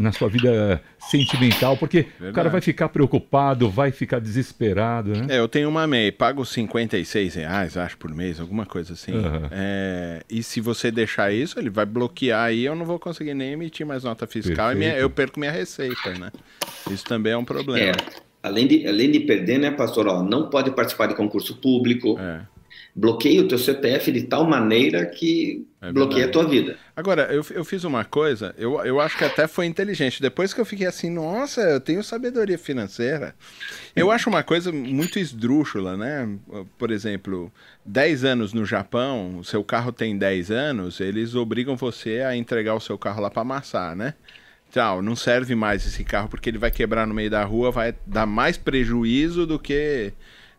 na 0.00 0.12
sua 0.12 0.28
vida 0.28 0.82
sentimental, 0.98 1.76
porque 1.76 2.02
Verdade. 2.02 2.30
o 2.30 2.32
cara 2.32 2.48
vai 2.48 2.60
ficar 2.60 2.88
preocupado, 2.88 3.68
vai 3.68 3.90
ficar 3.90 4.20
desesperado, 4.20 5.10
né? 5.10 5.26
É, 5.28 5.38
eu 5.38 5.48
tenho 5.48 5.68
uma 5.68 5.86
MEI, 5.86 6.12
pago 6.12 6.44
56 6.44 7.34
reais, 7.34 7.76
acho, 7.76 7.98
por 7.98 8.14
mês, 8.14 8.40
alguma 8.40 8.64
coisa 8.64 8.92
assim. 8.92 9.12
Uhum. 9.12 9.48
É, 9.50 10.22
e 10.30 10.42
se 10.42 10.60
você 10.60 10.90
deixar 10.90 11.32
isso, 11.32 11.58
ele 11.58 11.70
vai 11.70 11.86
bloquear 11.86 12.44
aí, 12.44 12.64
eu 12.64 12.74
não 12.74 12.84
vou 12.84 12.98
conseguir 12.98 13.34
nem 13.34 13.52
emitir 13.52 13.86
mais 13.86 14.04
nota 14.04 14.26
fiscal 14.26 14.72
e 14.72 14.74
minha, 14.74 14.96
eu 14.96 15.10
perco 15.10 15.40
minha 15.40 15.52
receita, 15.52 16.10
né? 16.18 16.30
Isso 16.90 17.04
também 17.04 17.32
é 17.32 17.36
um 17.36 17.44
problema. 17.44 17.78
É, 17.78 17.92
além, 18.42 18.66
de, 18.66 18.86
além 18.86 19.10
de 19.10 19.20
perder, 19.20 19.58
né, 19.58 19.70
pastor, 19.70 20.06
ó, 20.06 20.22
não 20.22 20.48
pode 20.48 20.70
participar 20.70 21.06
de 21.06 21.14
concurso 21.14 21.56
público. 21.56 22.18
É 22.18 22.51
bloqueia 22.94 23.40
o 23.40 23.48
teu 23.48 23.58
CPF 23.58 24.12
de 24.12 24.24
tal 24.24 24.46
maneira 24.46 25.06
que 25.06 25.66
é 25.80 25.90
bloqueia 25.90 26.26
a 26.26 26.28
tua 26.28 26.46
vida. 26.46 26.76
Agora, 26.94 27.22
eu, 27.32 27.44
eu 27.50 27.64
fiz 27.64 27.84
uma 27.84 28.04
coisa, 28.04 28.54
eu, 28.58 28.78
eu 28.84 29.00
acho 29.00 29.16
que 29.16 29.24
até 29.24 29.48
foi 29.48 29.64
inteligente. 29.64 30.20
Depois 30.20 30.52
que 30.52 30.60
eu 30.60 30.64
fiquei 30.64 30.86
assim, 30.86 31.08
nossa, 31.08 31.62
eu 31.62 31.80
tenho 31.80 32.04
sabedoria 32.04 32.58
financeira. 32.58 33.34
Eu 33.96 34.10
acho 34.10 34.28
uma 34.28 34.42
coisa 34.42 34.70
muito 34.70 35.18
esdrúxula, 35.18 35.96
né? 35.96 36.28
Por 36.76 36.90
exemplo, 36.90 37.50
10 37.86 38.24
anos 38.24 38.52
no 38.52 38.66
Japão, 38.66 39.38
o 39.38 39.44
seu 39.44 39.64
carro 39.64 39.90
tem 39.90 40.16
10 40.16 40.50
anos, 40.50 41.00
eles 41.00 41.34
obrigam 41.34 41.76
você 41.76 42.20
a 42.20 42.36
entregar 42.36 42.74
o 42.74 42.80
seu 42.80 42.98
carro 42.98 43.22
lá 43.22 43.30
para 43.30 43.42
amassar, 43.42 43.96
né? 43.96 44.14
Tchau, 44.70 45.02
não 45.02 45.16
serve 45.16 45.54
mais 45.54 45.86
esse 45.86 46.04
carro 46.04 46.28
porque 46.28 46.48
ele 46.48 46.58
vai 46.58 46.70
quebrar 46.70 47.06
no 47.06 47.14
meio 47.14 47.30
da 47.30 47.44
rua, 47.44 47.70
vai 47.70 47.94
dar 48.06 48.26
mais 48.26 48.56
prejuízo 48.56 49.46
do 49.46 49.58
que, 49.58 50.12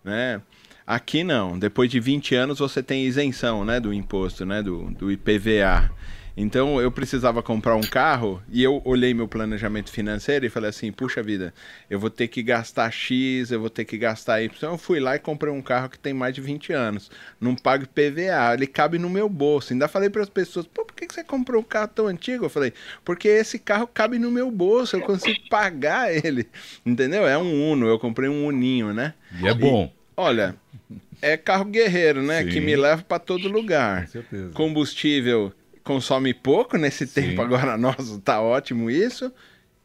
né? 0.04 0.42
Aqui 0.86 1.24
não. 1.24 1.58
Depois 1.58 1.90
de 1.90 2.00
20 2.00 2.36
anos 2.36 2.60
você 2.60 2.84
tem 2.84 3.06
isenção, 3.06 3.64
né, 3.64 3.80
do 3.80 3.94
imposto, 3.94 4.46
né, 4.46 4.62
do, 4.62 4.92
do 4.92 5.12
IPVA. 5.12 5.92
Então 6.36 6.82
eu 6.82 6.92
precisava 6.92 7.44
comprar 7.44 7.76
um 7.76 7.82
carro 7.82 8.42
e 8.50 8.64
eu 8.64 8.82
olhei 8.84 9.14
meu 9.14 9.28
planejamento 9.28 9.92
financeiro 9.92 10.46
e 10.46 10.50
falei 10.50 10.72
assim: 10.72 10.92
puxa 10.92 11.22
vida, 11.22 11.54
eu 11.90 12.00
vou 12.00 12.10
ter 12.10 12.28
que 12.28 12.42
gastar 12.42 12.90
X, 12.92 13.52
eu 13.52 13.60
vou 13.60 13.70
ter 13.70 13.86
que 13.86 13.98
gastar 13.98 14.42
Y. 14.42 14.52
Então 14.58 14.72
eu 14.72 14.78
fui 14.78 15.00
lá 15.00 15.16
e 15.16 15.20
comprei 15.20 15.54
um 15.54 15.62
carro 15.62 15.90
que 15.90 16.00
tem 16.00 16.12
mais 16.12 16.34
de 16.34 16.42
20 16.42 16.74
anos. 16.74 17.12
Não 17.40 17.56
pago 17.56 17.86
PVA, 17.88 18.54
ele 18.56 18.66
cabe 18.66 18.98
no 18.98 19.12
meu 19.12 19.30
bolso. 19.30 19.74
Ainda 19.74 19.88
falei 19.88 20.10
para 20.10 20.24
as 20.24 20.30
pessoas: 20.30 20.66
pô, 20.66 20.84
por 20.84 20.96
que 20.96 21.06
você 21.06 21.24
comprou 21.24 21.62
um 21.62 21.66
carro 21.66 21.90
tão 21.90 22.08
antigo? 22.08 22.46
Eu 22.46 22.50
falei: 22.50 22.74
porque 23.06 23.28
esse 23.28 23.60
carro 23.60 23.86
cabe 23.86 24.18
no 24.18 24.32
meu 24.32 24.50
bolso, 24.50 24.96
eu 24.96 25.02
consigo 25.02 25.40
pagar 25.50 26.12
ele. 26.12 26.48
Entendeu? 26.84 27.28
É 27.28 27.38
um 27.38 27.74
Uno, 27.74 27.86
eu 27.86 28.00
comprei 28.00 28.28
um 28.28 28.48
Uninho, 28.48 28.92
né? 28.92 29.14
E 29.40 29.48
é 29.48 29.54
bom. 29.54 29.94
E, 30.00 30.03
olha, 30.16 30.56
é 31.22 31.38
carro 31.38 31.66
guerreiro, 31.66 32.22
né? 32.22 32.44
Sim. 32.44 32.50
Que 32.50 32.60
me 32.60 32.76
leva 32.76 33.02
para 33.04 33.20
todo 33.20 33.48
lugar. 33.48 34.02
Com 34.02 34.12
certeza. 34.12 34.54
Combustível 34.54 35.54
consome 35.84 36.34
pouco 36.34 36.78
nesse 36.78 37.06
Sim. 37.06 37.22
tempo 37.22 37.42
agora 37.42 37.76
nosso, 37.78 38.20
tá 38.20 38.42
ótimo 38.42 38.90
isso. 38.90 39.32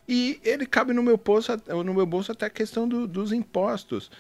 E 0.09 0.41
ele 0.43 0.65
cabe 0.65 0.95
no 0.95 1.03
meu 1.03 1.19
bolso, 1.19 1.53
no 1.85 1.93
meu 1.93 2.07
bolso 2.07 2.33
até 2.33 2.47
a 2.47 2.51
questão 2.51 2.89
do, 2.89 3.07
dos 3.07 3.31
impostos. 3.31 4.11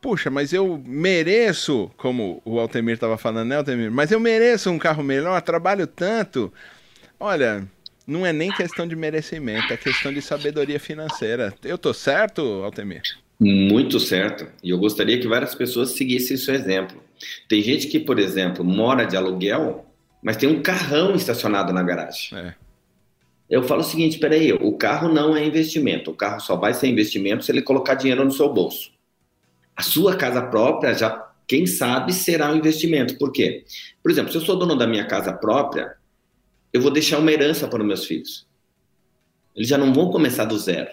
Puxa, 0.00 0.30
mas 0.30 0.52
eu 0.52 0.82
mereço, 0.86 1.90
como 1.96 2.40
o 2.44 2.58
Altemir 2.58 2.94
estava 2.94 3.18
falando, 3.18 3.48
né, 3.48 3.56
Altemir? 3.56 3.90
Mas 3.90 4.10
eu 4.10 4.20
mereço 4.20 4.70
um 4.70 4.78
carro 4.78 5.02
melhor, 5.02 5.42
trabalho 5.42 5.86
tanto. 5.86 6.52
Olha, 7.18 7.66
não 8.06 8.24
é 8.24 8.32
nem 8.32 8.50
questão 8.50 8.86
de 8.86 8.96
merecimento, 8.96 9.72
é 9.72 9.76
questão 9.76 10.12
de 10.12 10.22
sabedoria 10.22 10.80
financeira. 10.80 11.52
Eu 11.62 11.76
tô 11.76 11.92
certo, 11.92 12.40
Altemir? 12.64 13.02
Muito 13.40 14.00
certo. 14.00 14.46
E 14.62 14.70
eu 14.70 14.78
gostaria 14.78 15.18
que 15.20 15.28
várias 15.28 15.54
pessoas 15.54 15.90
seguissem 15.92 16.36
seu 16.36 16.54
exemplo. 16.54 17.02
Tem 17.48 17.62
gente 17.62 17.86
que, 17.86 18.00
por 18.00 18.18
exemplo, 18.18 18.64
mora 18.64 19.04
de 19.04 19.16
aluguel 19.16 19.88
mas 20.22 20.36
tem 20.36 20.48
um 20.48 20.62
carrão 20.62 21.14
estacionado 21.14 21.72
na 21.72 21.82
garagem. 21.82 22.36
É. 22.36 22.54
Eu 23.48 23.62
falo 23.62 23.80
o 23.80 23.84
seguinte, 23.84 24.18
peraí, 24.18 24.52
o 24.52 24.72
carro 24.76 25.08
não 25.08 25.34
é 25.34 25.44
investimento, 25.44 26.10
o 26.10 26.14
carro 26.14 26.40
só 26.40 26.56
vai 26.56 26.74
ser 26.74 26.88
investimento 26.88 27.44
se 27.44 27.52
ele 27.52 27.62
colocar 27.62 27.94
dinheiro 27.94 28.24
no 28.24 28.30
seu 28.30 28.52
bolso. 28.52 28.90
A 29.74 29.82
sua 29.82 30.16
casa 30.16 30.42
própria 30.42 30.92
já, 30.92 31.30
quem 31.46 31.66
sabe, 31.66 32.12
será 32.12 32.52
um 32.52 32.56
investimento. 32.56 33.16
Por 33.16 33.32
quê? 33.32 33.64
Por 34.02 34.10
exemplo, 34.10 34.30
se 34.30 34.36
eu 34.36 34.42
sou 34.42 34.58
dono 34.58 34.76
da 34.76 34.86
minha 34.86 35.06
casa 35.06 35.32
própria, 35.32 35.96
eu 36.72 36.80
vou 36.82 36.90
deixar 36.90 37.18
uma 37.18 37.32
herança 37.32 37.66
para 37.66 37.80
os 37.80 37.86
meus 37.86 38.04
filhos. 38.04 38.46
Eles 39.56 39.68
já 39.68 39.78
não 39.78 39.94
vão 39.94 40.10
começar 40.10 40.44
do 40.44 40.58
zero. 40.58 40.90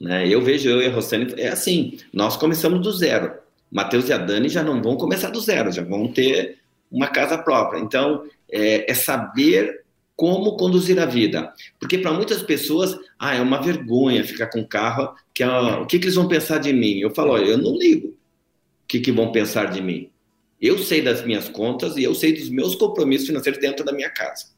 Né? 0.00 0.26
Eu 0.26 0.40
vejo 0.40 0.68
eu 0.68 0.80
e 0.80 0.86
a 0.86 0.90
Rossane, 0.90 1.34
é 1.36 1.48
assim, 1.48 1.98
nós 2.12 2.36
começamos 2.36 2.80
do 2.80 2.92
zero. 2.92 3.34
Matheus 3.70 4.08
e 4.08 4.12
a 4.12 4.18
Dani 4.18 4.48
já 4.48 4.62
não 4.62 4.82
vão 4.82 4.96
começar 4.96 5.30
do 5.30 5.40
zero, 5.40 5.70
já 5.70 5.82
vão 5.82 6.08
ter 6.08 6.58
uma 6.90 7.08
casa 7.08 7.38
própria. 7.38 7.78
Então, 7.78 8.24
é, 8.50 8.90
é 8.90 8.94
saber 8.94 9.84
como 10.16 10.56
conduzir 10.56 10.98
a 10.98 11.06
vida. 11.06 11.52
Porque 11.78 11.98
para 11.98 12.12
muitas 12.12 12.42
pessoas, 12.42 12.98
ah, 13.18 13.34
é 13.34 13.40
uma 13.40 13.62
vergonha 13.62 14.24
ficar 14.24 14.48
com 14.48 14.66
carro, 14.66 15.14
que 15.32 15.42
é, 15.42 15.48
o 15.48 15.86
que, 15.86 15.98
que, 15.98 16.06
eles 16.06 16.16
vão 16.16 16.28
pensar 16.28 16.58
de 16.58 16.72
mim? 16.72 16.98
Eu 16.98 17.10
falo, 17.10 17.32
olha, 17.32 17.44
eu 17.44 17.58
não 17.58 17.76
ligo 17.76 18.08
o 18.08 18.16
que, 18.88 19.00
que 19.00 19.12
vão 19.12 19.32
pensar 19.32 19.66
de 19.66 19.80
mim. 19.80 20.10
Eu 20.60 20.76
sei 20.78 21.00
das 21.00 21.24
minhas 21.24 21.48
contas 21.48 21.96
e 21.96 22.02
eu 22.02 22.14
sei 22.14 22.34
dos 22.34 22.50
meus 22.50 22.74
compromissos 22.74 23.28
financeiros 23.28 23.60
dentro 23.60 23.84
da 23.84 23.92
minha 23.92 24.10
casa. 24.10 24.48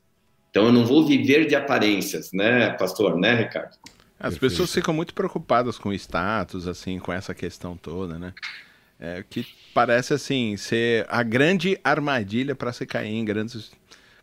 Então 0.50 0.66
eu 0.66 0.72
não 0.72 0.84
vou 0.84 1.06
viver 1.06 1.46
de 1.46 1.54
aparências, 1.54 2.32
né, 2.32 2.70
pastor, 2.70 3.16
né, 3.16 3.34
Ricardo? 3.34 3.76
As 4.22 4.38
pessoas 4.38 4.72
ficam 4.72 4.94
muito 4.94 5.12
preocupadas 5.12 5.76
com 5.76 5.88
o 5.88 5.94
status, 5.94 6.68
assim, 6.68 6.98
com 6.98 7.12
essa 7.12 7.34
questão 7.34 7.76
toda, 7.76 8.18
né? 8.18 8.32
É, 9.00 9.24
que 9.28 9.44
parece 9.74 10.14
assim 10.14 10.56
ser 10.56 11.04
a 11.08 11.24
grande 11.24 11.76
armadilha 11.82 12.54
para 12.54 12.72
se 12.72 12.86
cair 12.86 13.12
em 13.12 13.24
grandes 13.24 13.72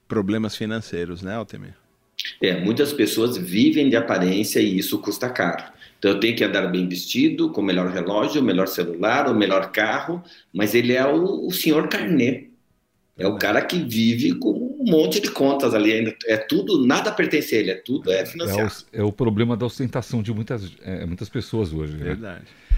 problemas 0.07 0.55
financeiros, 0.55 1.21
né, 1.21 1.35
Altemir? 1.35 1.73
É, 2.41 2.59
muitas 2.59 2.93
pessoas 2.93 3.37
vivem 3.37 3.89
de 3.89 3.97
aparência 3.97 4.59
e 4.59 4.77
isso 4.77 4.99
custa 4.99 5.29
caro. 5.29 5.65
Então 5.97 6.11
eu 6.11 6.19
tenho 6.19 6.35
que 6.35 6.43
andar 6.43 6.67
bem 6.67 6.87
vestido, 6.87 7.51
com 7.51 7.59
o 7.59 7.63
melhor 7.63 7.89
relógio, 7.89 8.41
o 8.41 8.43
melhor 8.43 8.67
celular, 8.67 9.29
o 9.29 9.35
melhor 9.35 9.71
carro, 9.71 10.23
mas 10.53 10.73
ele 10.73 10.93
é 10.93 11.05
o, 11.05 11.45
o 11.45 11.51
senhor 11.51 11.89
carnê. 11.89 12.48
É 13.19 13.27
o 13.27 13.35
cara 13.35 13.61
que 13.61 13.83
vive 13.83 14.33
com 14.35 14.51
um 14.79 14.89
monte 14.89 15.19
de 15.19 15.29
contas 15.29 15.73
ali 15.73 15.91
ainda. 15.91 16.15
É 16.25 16.37
tudo, 16.37 16.85
nada 16.85 17.11
pertence 17.11 17.53
a 17.53 17.59
ele, 17.59 17.71
é 17.71 17.75
tudo 17.75 18.11
é 18.11 18.25
financiado. 18.25 18.71
É 18.93 18.99
o, 18.99 19.01
é 19.01 19.03
o 19.03 19.11
problema 19.11 19.57
da 19.57 19.65
ostentação 19.65 20.23
de 20.23 20.33
muitas, 20.33 20.71
é, 20.81 21.05
muitas 21.05 21.27
pessoas 21.27 21.73
hoje. 21.73 21.93
Né? 21.93 22.05
Verdade. 22.05 22.39
Né? 22.39 22.69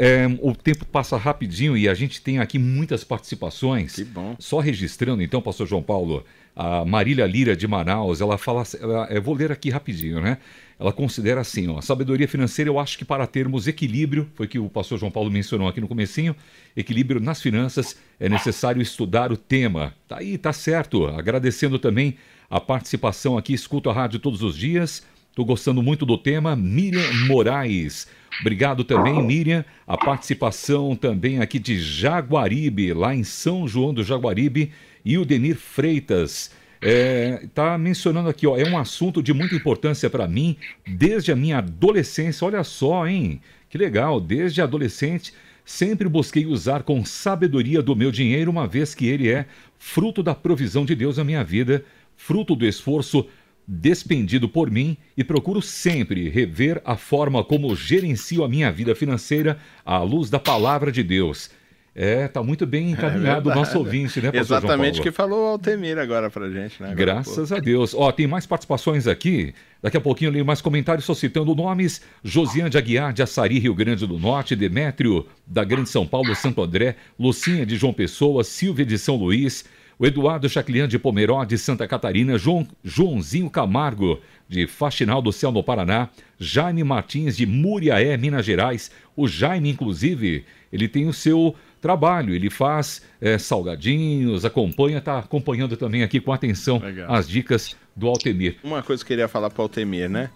É, 0.00 0.26
o 0.40 0.54
tempo 0.54 0.86
passa 0.86 1.18
rapidinho 1.18 1.76
e 1.76 1.86
a 1.86 1.92
gente 1.92 2.22
tem 2.22 2.38
aqui 2.38 2.58
muitas 2.58 3.04
participações. 3.04 3.96
Que 3.96 4.04
bom. 4.04 4.34
Só 4.38 4.58
registrando, 4.58 5.22
então, 5.22 5.42
pastor 5.42 5.66
João 5.66 5.82
Paulo, 5.82 6.24
a 6.56 6.84
Marília 6.86 7.26
Lira 7.26 7.54
de 7.54 7.68
Manaus, 7.68 8.22
ela 8.22 8.38
fala, 8.38 8.62
ela, 8.80 9.06
eu 9.10 9.20
vou 9.20 9.34
ler 9.34 9.52
aqui 9.52 9.68
rapidinho, 9.68 10.20
né? 10.20 10.38
Ela 10.78 10.92
considera 10.92 11.40
assim, 11.40 11.68
ó, 11.68 11.80
sabedoria 11.80 12.26
financeira, 12.26 12.68
eu 12.68 12.78
acho 12.78 12.98
que 12.98 13.04
para 13.04 13.26
termos 13.26 13.68
equilíbrio, 13.68 14.28
foi 14.34 14.48
que 14.48 14.58
o 14.58 14.68
pastor 14.68 14.98
João 14.98 15.10
Paulo 15.10 15.30
mencionou 15.30 15.68
aqui 15.68 15.80
no 15.80 15.88
comecinho, 15.88 16.34
equilíbrio 16.76 17.20
nas 17.20 17.40
finanças, 17.40 17.96
é 18.18 18.28
necessário 18.28 18.82
estudar 18.82 19.30
o 19.30 19.36
tema. 19.36 19.94
Tá 20.08 20.18
aí, 20.18 20.36
tá 20.36 20.52
certo. 20.52 21.06
Agradecendo 21.06 21.78
também 21.78 22.16
a 22.50 22.60
participação 22.60 23.38
aqui, 23.38 23.52
escuto 23.52 23.88
a 23.88 23.92
rádio 23.92 24.18
todos 24.18 24.42
os 24.42 24.56
dias. 24.56 25.04
Estou 25.30 25.44
gostando 25.44 25.82
muito 25.82 26.06
do 26.06 26.16
tema. 26.16 26.54
Miriam 26.54 27.12
Moraes. 27.26 28.06
Obrigado 28.40 28.84
também, 28.84 29.20
Miriam. 29.20 29.64
A 29.84 29.96
participação 29.96 30.94
também 30.94 31.40
aqui 31.40 31.58
de 31.58 31.80
Jaguaribe, 31.80 32.92
lá 32.92 33.14
em 33.14 33.24
São 33.24 33.66
João 33.66 33.92
do 33.92 34.04
Jaguaribe. 34.04 34.70
E 35.04 35.18
o 35.18 35.24
Denir 35.24 35.56
Freitas. 35.56 36.52
Está 36.86 37.74
é, 37.74 37.78
mencionando 37.78 38.28
aqui, 38.28 38.46
ó, 38.46 38.58
é 38.58 38.68
um 38.68 38.76
assunto 38.76 39.22
de 39.22 39.32
muita 39.32 39.54
importância 39.54 40.10
para 40.10 40.28
mim 40.28 40.54
desde 40.86 41.32
a 41.32 41.36
minha 41.36 41.58
adolescência. 41.58 42.46
Olha 42.46 42.62
só, 42.62 43.06
hein? 43.06 43.40
Que 43.70 43.78
legal, 43.78 44.20
desde 44.20 44.60
adolescente 44.60 45.32
sempre 45.64 46.06
busquei 46.10 46.44
usar 46.44 46.82
com 46.82 47.02
sabedoria 47.02 47.80
do 47.80 47.96
meu 47.96 48.10
dinheiro, 48.10 48.50
uma 48.50 48.66
vez 48.66 48.94
que 48.94 49.06
ele 49.06 49.30
é 49.30 49.46
fruto 49.78 50.22
da 50.22 50.34
provisão 50.34 50.84
de 50.84 50.94
Deus 50.94 51.16
na 51.16 51.24
minha 51.24 51.42
vida, 51.42 51.82
fruto 52.16 52.54
do 52.54 52.66
esforço 52.66 53.26
despendido 53.66 54.46
por 54.46 54.70
mim 54.70 54.94
e 55.16 55.24
procuro 55.24 55.62
sempre 55.62 56.28
rever 56.28 56.82
a 56.84 56.98
forma 56.98 57.42
como 57.42 57.74
gerencio 57.74 58.44
a 58.44 58.48
minha 58.48 58.70
vida 58.70 58.94
financeira 58.94 59.58
à 59.86 60.02
luz 60.02 60.28
da 60.28 60.38
palavra 60.38 60.92
de 60.92 61.02
Deus. 61.02 61.50
É, 61.94 62.26
tá 62.26 62.42
muito 62.42 62.66
bem 62.66 62.90
encaminhado 62.92 63.48
é 63.48 63.52
o 63.52 63.56
nosso 63.56 63.78
ouvinte, 63.78 64.20
né, 64.20 64.32
pastor 64.32 64.58
Exatamente 64.58 64.98
o 64.98 65.02
que 65.02 65.12
falou 65.12 65.44
o 65.44 65.48
Altemir 65.50 65.96
agora 65.96 66.28
pra 66.28 66.50
gente, 66.50 66.82
né? 66.82 66.90
Agora, 66.90 66.94
Graças 66.96 67.52
a 67.52 67.58
Deus. 67.60 67.94
Ó, 67.94 68.10
tem 68.10 68.26
mais 68.26 68.46
participações 68.46 69.06
aqui. 69.06 69.54
Daqui 69.80 69.96
a 69.96 70.00
pouquinho 70.00 70.28
eu 70.28 70.32
leio 70.32 70.44
mais 70.44 70.60
comentários 70.60 71.04
só 71.04 71.14
citando 71.14 71.54
nomes. 71.54 72.00
Josiane 72.22 72.70
de 72.70 72.78
Aguiar, 72.78 73.12
de 73.12 73.22
Açari, 73.22 73.58
Rio 73.58 73.74
Grande 73.74 74.06
do 74.06 74.18
Norte. 74.18 74.56
Demétrio, 74.56 75.26
da 75.46 75.62
Grande 75.62 75.88
São 75.88 76.06
Paulo, 76.06 76.34
Santo 76.34 76.62
André. 76.62 76.96
Lucinha, 77.18 77.64
de 77.64 77.76
João 77.76 77.92
Pessoa. 77.92 78.42
Silvia, 78.42 78.84
de 78.84 78.98
São 78.98 79.16
Luís 79.16 79.64
o 79.98 80.06
Eduardo 80.06 80.48
Chaclian 80.48 80.88
de 80.88 80.98
Pomeró, 80.98 81.44
de 81.44 81.56
Santa 81.56 81.86
Catarina, 81.86 82.36
João, 82.36 82.66
Joãozinho 82.82 83.48
Camargo, 83.48 84.20
de 84.48 84.66
Faxinal 84.66 85.22
do 85.22 85.32
Céu, 85.32 85.52
no 85.52 85.62
Paraná, 85.62 86.08
Jaime 86.38 86.82
Martins, 86.82 87.36
de 87.36 87.46
Muriaé, 87.46 88.16
Minas 88.16 88.44
Gerais. 88.44 88.90
O 89.16 89.28
Jaime, 89.28 89.70
inclusive, 89.70 90.44
ele 90.72 90.88
tem 90.88 91.06
o 91.06 91.12
seu 91.12 91.54
trabalho, 91.84 92.34
ele 92.34 92.48
faz 92.48 93.02
é, 93.20 93.36
salgadinhos, 93.36 94.46
acompanha, 94.46 94.96
está 94.96 95.18
acompanhando 95.18 95.76
também 95.76 96.02
aqui 96.02 96.18
com 96.18 96.32
atenção 96.32 96.78
Legal. 96.78 97.12
as 97.12 97.28
dicas 97.28 97.76
do 97.94 98.08
Altemir. 98.08 98.56
Uma 98.64 98.82
coisa 98.82 99.04
que 99.04 99.12
eu 99.12 99.16
queria 99.16 99.28
falar 99.28 99.50
para 99.50 99.60
o 99.60 99.64
Altemir, 99.64 100.08
né? 100.08 100.30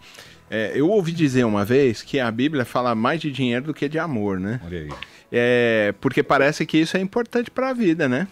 É, 0.50 0.72
eu 0.74 0.90
ouvi 0.90 1.10
dizer 1.10 1.44
uma 1.44 1.64
vez 1.64 2.02
que 2.02 2.20
a 2.20 2.30
Bíblia 2.30 2.66
fala 2.66 2.94
mais 2.94 3.18
de 3.22 3.30
dinheiro 3.30 3.64
do 3.64 3.74
que 3.74 3.88
de 3.88 3.98
amor, 3.98 4.38
né? 4.38 4.60
Olha 4.62 4.80
aí. 4.80 4.88
É, 5.32 5.94
porque 6.02 6.22
parece 6.22 6.66
que 6.66 6.76
isso 6.76 6.98
é 6.98 7.00
importante 7.00 7.50
para 7.50 7.70
a 7.70 7.72
vida, 7.72 8.06
né? 8.06 8.28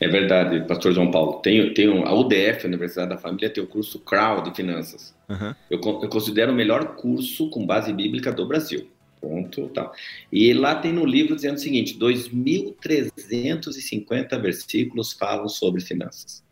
É 0.00 0.08
verdade, 0.08 0.66
pastor 0.66 0.92
João 0.92 1.08
Paulo. 1.08 1.34
Tem, 1.34 1.72
tem 1.72 1.88
um, 1.88 2.04
a 2.04 2.12
UDF, 2.12 2.64
a 2.64 2.68
Universidade 2.68 3.10
da 3.10 3.16
Família, 3.16 3.48
tem 3.48 3.62
o 3.62 3.66
curso 3.66 4.00
CRAW 4.00 4.42
de 4.42 4.52
Finanças. 4.56 5.14
Uhum. 5.28 5.54
Eu, 5.70 5.80
eu, 6.02 6.08
considero 6.08 6.50
o 6.50 6.54
melhor 6.54 6.96
curso 6.96 7.48
com 7.48 7.64
base 7.64 7.92
bíblica 7.92 8.32
do 8.32 8.44
Brasil. 8.44 8.88
Ponto. 9.22 9.68
Tal. 9.68 9.94
E 10.32 10.52
lá 10.52 10.74
tem 10.74 10.92
no 10.92 11.06
livro 11.06 11.36
dizendo 11.36 11.54
o 11.54 11.60
seguinte: 11.60 11.96
2.350 11.96 14.42
versículos 14.42 15.12
falam 15.12 15.48
sobre 15.48 15.80
finanças. 15.80 16.42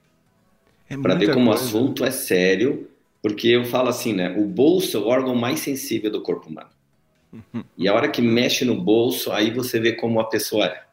É 0.89 0.97
Para 0.97 1.17
ver 1.17 1.35
como 1.35 1.49
coisa. 1.49 1.65
o 1.65 1.67
assunto 1.67 2.05
é 2.05 2.13
sério, 2.13 2.89
porque 3.21 3.49
eu 3.49 3.65
falo 3.65 3.89
assim, 3.89 4.13
né? 4.13 4.33
O 4.39 4.45
bolso 4.45 4.97
é 4.97 5.01
o 5.01 5.09
órgão 5.09 5.35
mais 5.35 5.59
sensível 5.59 6.13
do 6.13 6.23
corpo 6.23 6.49
humano. 6.49 6.71
Uhum. 7.33 7.65
E 7.77 7.89
a 7.89 7.95
hora 7.95 8.09
que 8.09 8.23
mexe 8.23 8.65
no 8.65 8.81
bolso, 8.81 9.33
aí 9.33 9.51
você 9.51 9.81
vê 9.81 9.91
como 9.93 10.21
a 10.21 10.29
pessoa 10.29 10.67
é. 10.67 10.85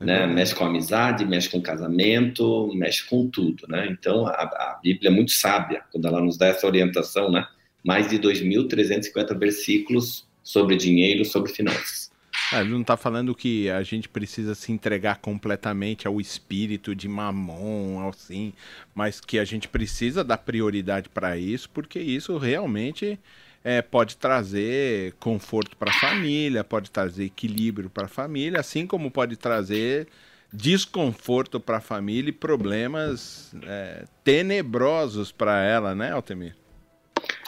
Né? 0.00 0.26
Mexe 0.26 0.54
com 0.54 0.64
amizade, 0.64 1.26
mexe 1.26 1.50
com 1.50 1.60
casamento, 1.60 2.72
mexe 2.74 3.06
com 3.06 3.28
tudo, 3.28 3.66
né? 3.68 3.86
Então 3.90 4.26
a, 4.26 4.30
a, 4.30 4.78
Bíblia 4.80 5.10
é 5.10 5.12
muito 5.12 5.32
sábia 5.32 5.82
quando 5.90 6.06
ela 6.06 6.20
nos 6.20 6.38
dá 6.38 6.46
essa 6.46 6.66
orientação, 6.66 7.30
né? 7.30 7.46
Mais 7.84 8.08
de 8.08 8.18
2.350 8.18 9.36
versículos 9.36 10.27
sobre 10.48 10.76
dinheiro, 10.76 11.26
sobre 11.26 11.52
finanças. 11.52 12.10
Ah, 12.50 12.62
ele 12.62 12.70
não 12.70 12.80
está 12.80 12.96
falando 12.96 13.34
que 13.34 13.68
a 13.68 13.82
gente 13.82 14.08
precisa 14.08 14.54
se 14.54 14.72
entregar 14.72 15.18
completamente 15.18 16.08
ao 16.08 16.18
espírito 16.18 16.94
de 16.94 17.06
mamon, 17.06 18.08
assim, 18.08 18.54
mas 18.94 19.20
que 19.20 19.38
a 19.38 19.44
gente 19.44 19.68
precisa 19.68 20.24
dar 20.24 20.38
prioridade 20.38 21.10
para 21.10 21.36
isso, 21.36 21.68
porque 21.68 22.00
isso 22.00 22.38
realmente 22.38 23.20
é, 23.62 23.82
pode 23.82 24.16
trazer 24.16 25.12
conforto 25.20 25.76
para 25.76 25.90
a 25.90 26.00
família, 26.00 26.64
pode 26.64 26.90
trazer 26.90 27.24
equilíbrio 27.24 27.90
para 27.90 28.06
a 28.06 28.08
família, 28.08 28.58
assim 28.58 28.86
como 28.86 29.10
pode 29.10 29.36
trazer 29.36 30.08
desconforto 30.50 31.60
para 31.60 31.76
a 31.76 31.82
família 31.82 32.30
e 32.30 32.32
problemas 32.32 33.54
é, 33.64 34.06
tenebrosos 34.24 35.30
para 35.30 35.62
ela, 35.62 35.94
né, 35.94 36.12
Altemir? 36.12 36.54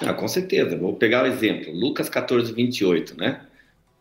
Ah, 0.03 0.15
com 0.15 0.29
certeza. 0.29 0.77
Vou 0.77 0.95
pegar 0.95 1.25
o 1.25 1.27
exemplo. 1.27 1.73
Lucas 1.73 2.09
14, 2.09 2.53
28, 2.53 3.17
né? 3.19 3.43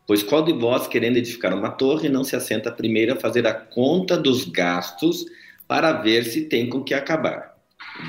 Pois 0.06 0.22
qual 0.22 0.42
de 0.42 0.52
vós, 0.52 0.88
querendo 0.88 1.18
edificar 1.18 1.54
uma 1.54 1.70
torre, 1.70 2.08
não 2.08 2.24
se 2.24 2.34
assenta 2.34 2.72
primeiro 2.72 3.12
a 3.12 3.16
fazer 3.16 3.46
a 3.46 3.54
conta 3.54 4.16
dos 4.16 4.44
gastos 4.44 5.24
para 5.68 5.92
ver 5.92 6.24
se 6.24 6.46
tem 6.46 6.68
com 6.68 6.82
que 6.82 6.94
acabar? 6.94 7.54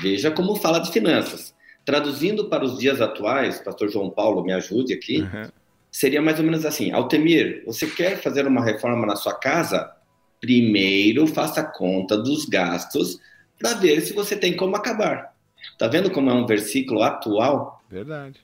Veja 0.00 0.30
como 0.30 0.56
fala 0.56 0.80
de 0.80 0.90
finanças. 0.90 1.54
Traduzindo 1.84 2.48
para 2.48 2.64
os 2.64 2.78
dias 2.78 3.00
atuais, 3.00 3.60
pastor 3.60 3.88
João 3.88 4.10
Paulo, 4.10 4.42
me 4.42 4.52
ajude 4.52 4.94
aqui, 4.94 5.20
uhum. 5.20 5.48
seria 5.90 6.22
mais 6.22 6.38
ou 6.38 6.44
menos 6.44 6.64
assim: 6.64 6.92
Altemir, 6.92 7.62
você 7.66 7.86
quer 7.86 8.20
fazer 8.20 8.46
uma 8.46 8.64
reforma 8.64 9.06
na 9.06 9.16
sua 9.16 9.34
casa? 9.34 9.92
Primeiro 10.40 11.26
faça 11.26 11.62
conta 11.62 12.16
dos 12.16 12.46
gastos 12.46 13.20
para 13.60 13.74
ver 13.74 14.00
se 14.00 14.12
você 14.12 14.36
tem 14.36 14.56
como 14.56 14.74
acabar. 14.74 15.31
Tá 15.78 15.88
vendo 15.88 16.10
como 16.10 16.30
é 16.30 16.32
um 16.34 16.46
versículo 16.46 17.02
atual? 17.02 17.82
Verdade. 17.90 18.40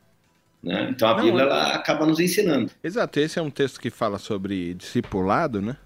Né? 0.63 0.89
Então 0.91 1.09
a 1.09 1.15
Não, 1.17 1.23
Bíblia 1.25 1.43
é- 1.45 1.47
ela 1.47 1.69
acaba 1.75 2.05
nos 2.05 2.19
ensinando. 2.19 2.71
Exato, 2.83 3.21
esse 3.21 3.39
é 3.39 3.43
um 3.43 3.51
texto 3.51 3.81
que 3.81 3.91
fala 3.91 4.19
sobre 4.19 4.75
discipulado, 4.75 5.63
né? 5.63 5.77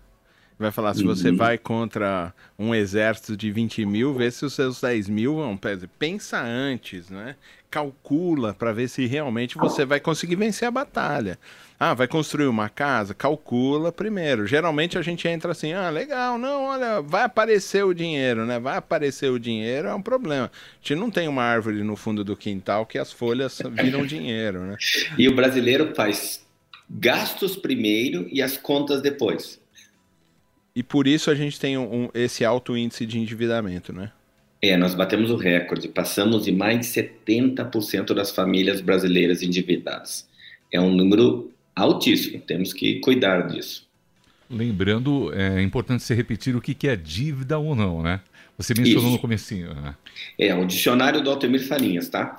Vai 0.63 0.71
falar 0.71 0.95
se 0.95 1.03
você 1.03 1.31
uhum. 1.31 1.37
vai 1.37 1.59
contra 1.59 2.33
um 2.57 2.73
exército 2.73 3.37
de 3.37 3.51
20 3.51 3.85
mil, 3.85 4.15
vê 4.15 4.31
se 4.31 4.45
os 4.45 4.55
seus 4.55 4.81
10 4.81 5.09
mil 5.09 5.35
vão. 5.37 5.59
Pensa 5.99 6.41
antes, 6.41 7.11
né? 7.11 7.35
Calcula 7.69 8.55
para 8.55 8.73
ver 8.73 8.87
se 8.89 9.05
realmente 9.07 9.59
você 9.59 9.85
vai 9.85 9.99
conseguir 9.99 10.37
vencer 10.37 10.69
a 10.69 10.71
batalha. 10.71 11.37
Ah, 11.81 11.95
vai 11.95 12.07
construir 12.07 12.47
uma 12.47 12.69
casa? 12.69 13.13
Calcula 13.13 13.91
primeiro. 13.91 14.47
Geralmente 14.47 14.97
a 14.97 15.03
gente 15.03 15.27
entra 15.27 15.51
assim, 15.51 15.73
ah, 15.73 15.91
legal, 15.91 16.39
não, 16.39 16.67
olha, 16.67 17.01
vai 17.01 17.25
aparecer 17.25 17.85
o 17.85 17.93
dinheiro, 17.93 18.47
né? 18.47 18.61
Vai 18.61 18.77
aparecer 18.77 19.33
o 19.33 19.39
dinheiro 19.41 19.89
é 19.89 19.95
um 19.95 20.03
problema. 20.03 20.47
A 20.47 20.77
gente 20.81 20.95
não 20.95 21.11
tem 21.11 21.27
uma 21.27 21.43
árvore 21.43 21.83
no 21.83 21.97
fundo 21.97 22.23
do 22.23 22.37
quintal 22.37 22.87
que 22.87 22.99
as 22.99 23.11
folhas 23.11 23.61
viram 23.73 24.07
dinheiro, 24.07 24.61
né? 24.61 24.77
E 25.19 25.29
o 25.29 25.35
brasileiro 25.35 25.93
faz 25.93 26.47
gastos 26.89 27.57
primeiro 27.57 28.29
e 28.31 28.41
as 28.41 28.57
contas 28.57 29.03
depois. 29.03 29.62
E 30.75 30.83
por 30.83 31.07
isso 31.07 31.31
a 31.31 31.35
gente 31.35 31.61
tem 31.61 31.77
um, 31.77 32.09
esse 32.15 32.45
alto 32.45 32.77
índice 32.77 33.05
de 33.05 33.19
endividamento, 33.19 33.93
né? 33.93 34.11
É, 34.61 34.77
nós 34.77 34.95
batemos 34.95 35.31
o 35.31 35.37
recorde, 35.37 35.89
passamos 35.89 36.45
de 36.45 36.53
mais 36.53 36.81
de 36.81 36.87
70% 36.87 38.15
das 38.15 38.31
famílias 38.31 38.81
brasileiras 38.81 39.43
endividadas. 39.43 40.29
É 40.71 40.81
um 40.81 40.95
número 40.95 41.51
altíssimo, 41.75 42.41
temos 42.41 42.73
que 42.73 43.01
cuidar 43.01 43.49
disso. 43.49 43.87
Lembrando, 44.49 45.33
é 45.35 45.61
importante 45.63 46.03
você 46.03 46.15
repetir 46.15 46.55
o 46.55 46.61
que 46.61 46.87
é 46.87 46.95
dívida 46.95 47.59
ou 47.59 47.75
não, 47.75 48.03
né? 48.03 48.21
Você 48.57 48.75
mencionou 48.75 49.05
Isso. 49.05 49.13
no 49.13 49.19
comecinho, 49.19 49.75
né? 49.75 49.95
É, 50.39 50.55
o 50.55 50.65
dicionário 50.67 51.23
do 51.23 51.31
Altemir 51.31 51.67
Farinhas, 51.67 52.09
tá? 52.09 52.39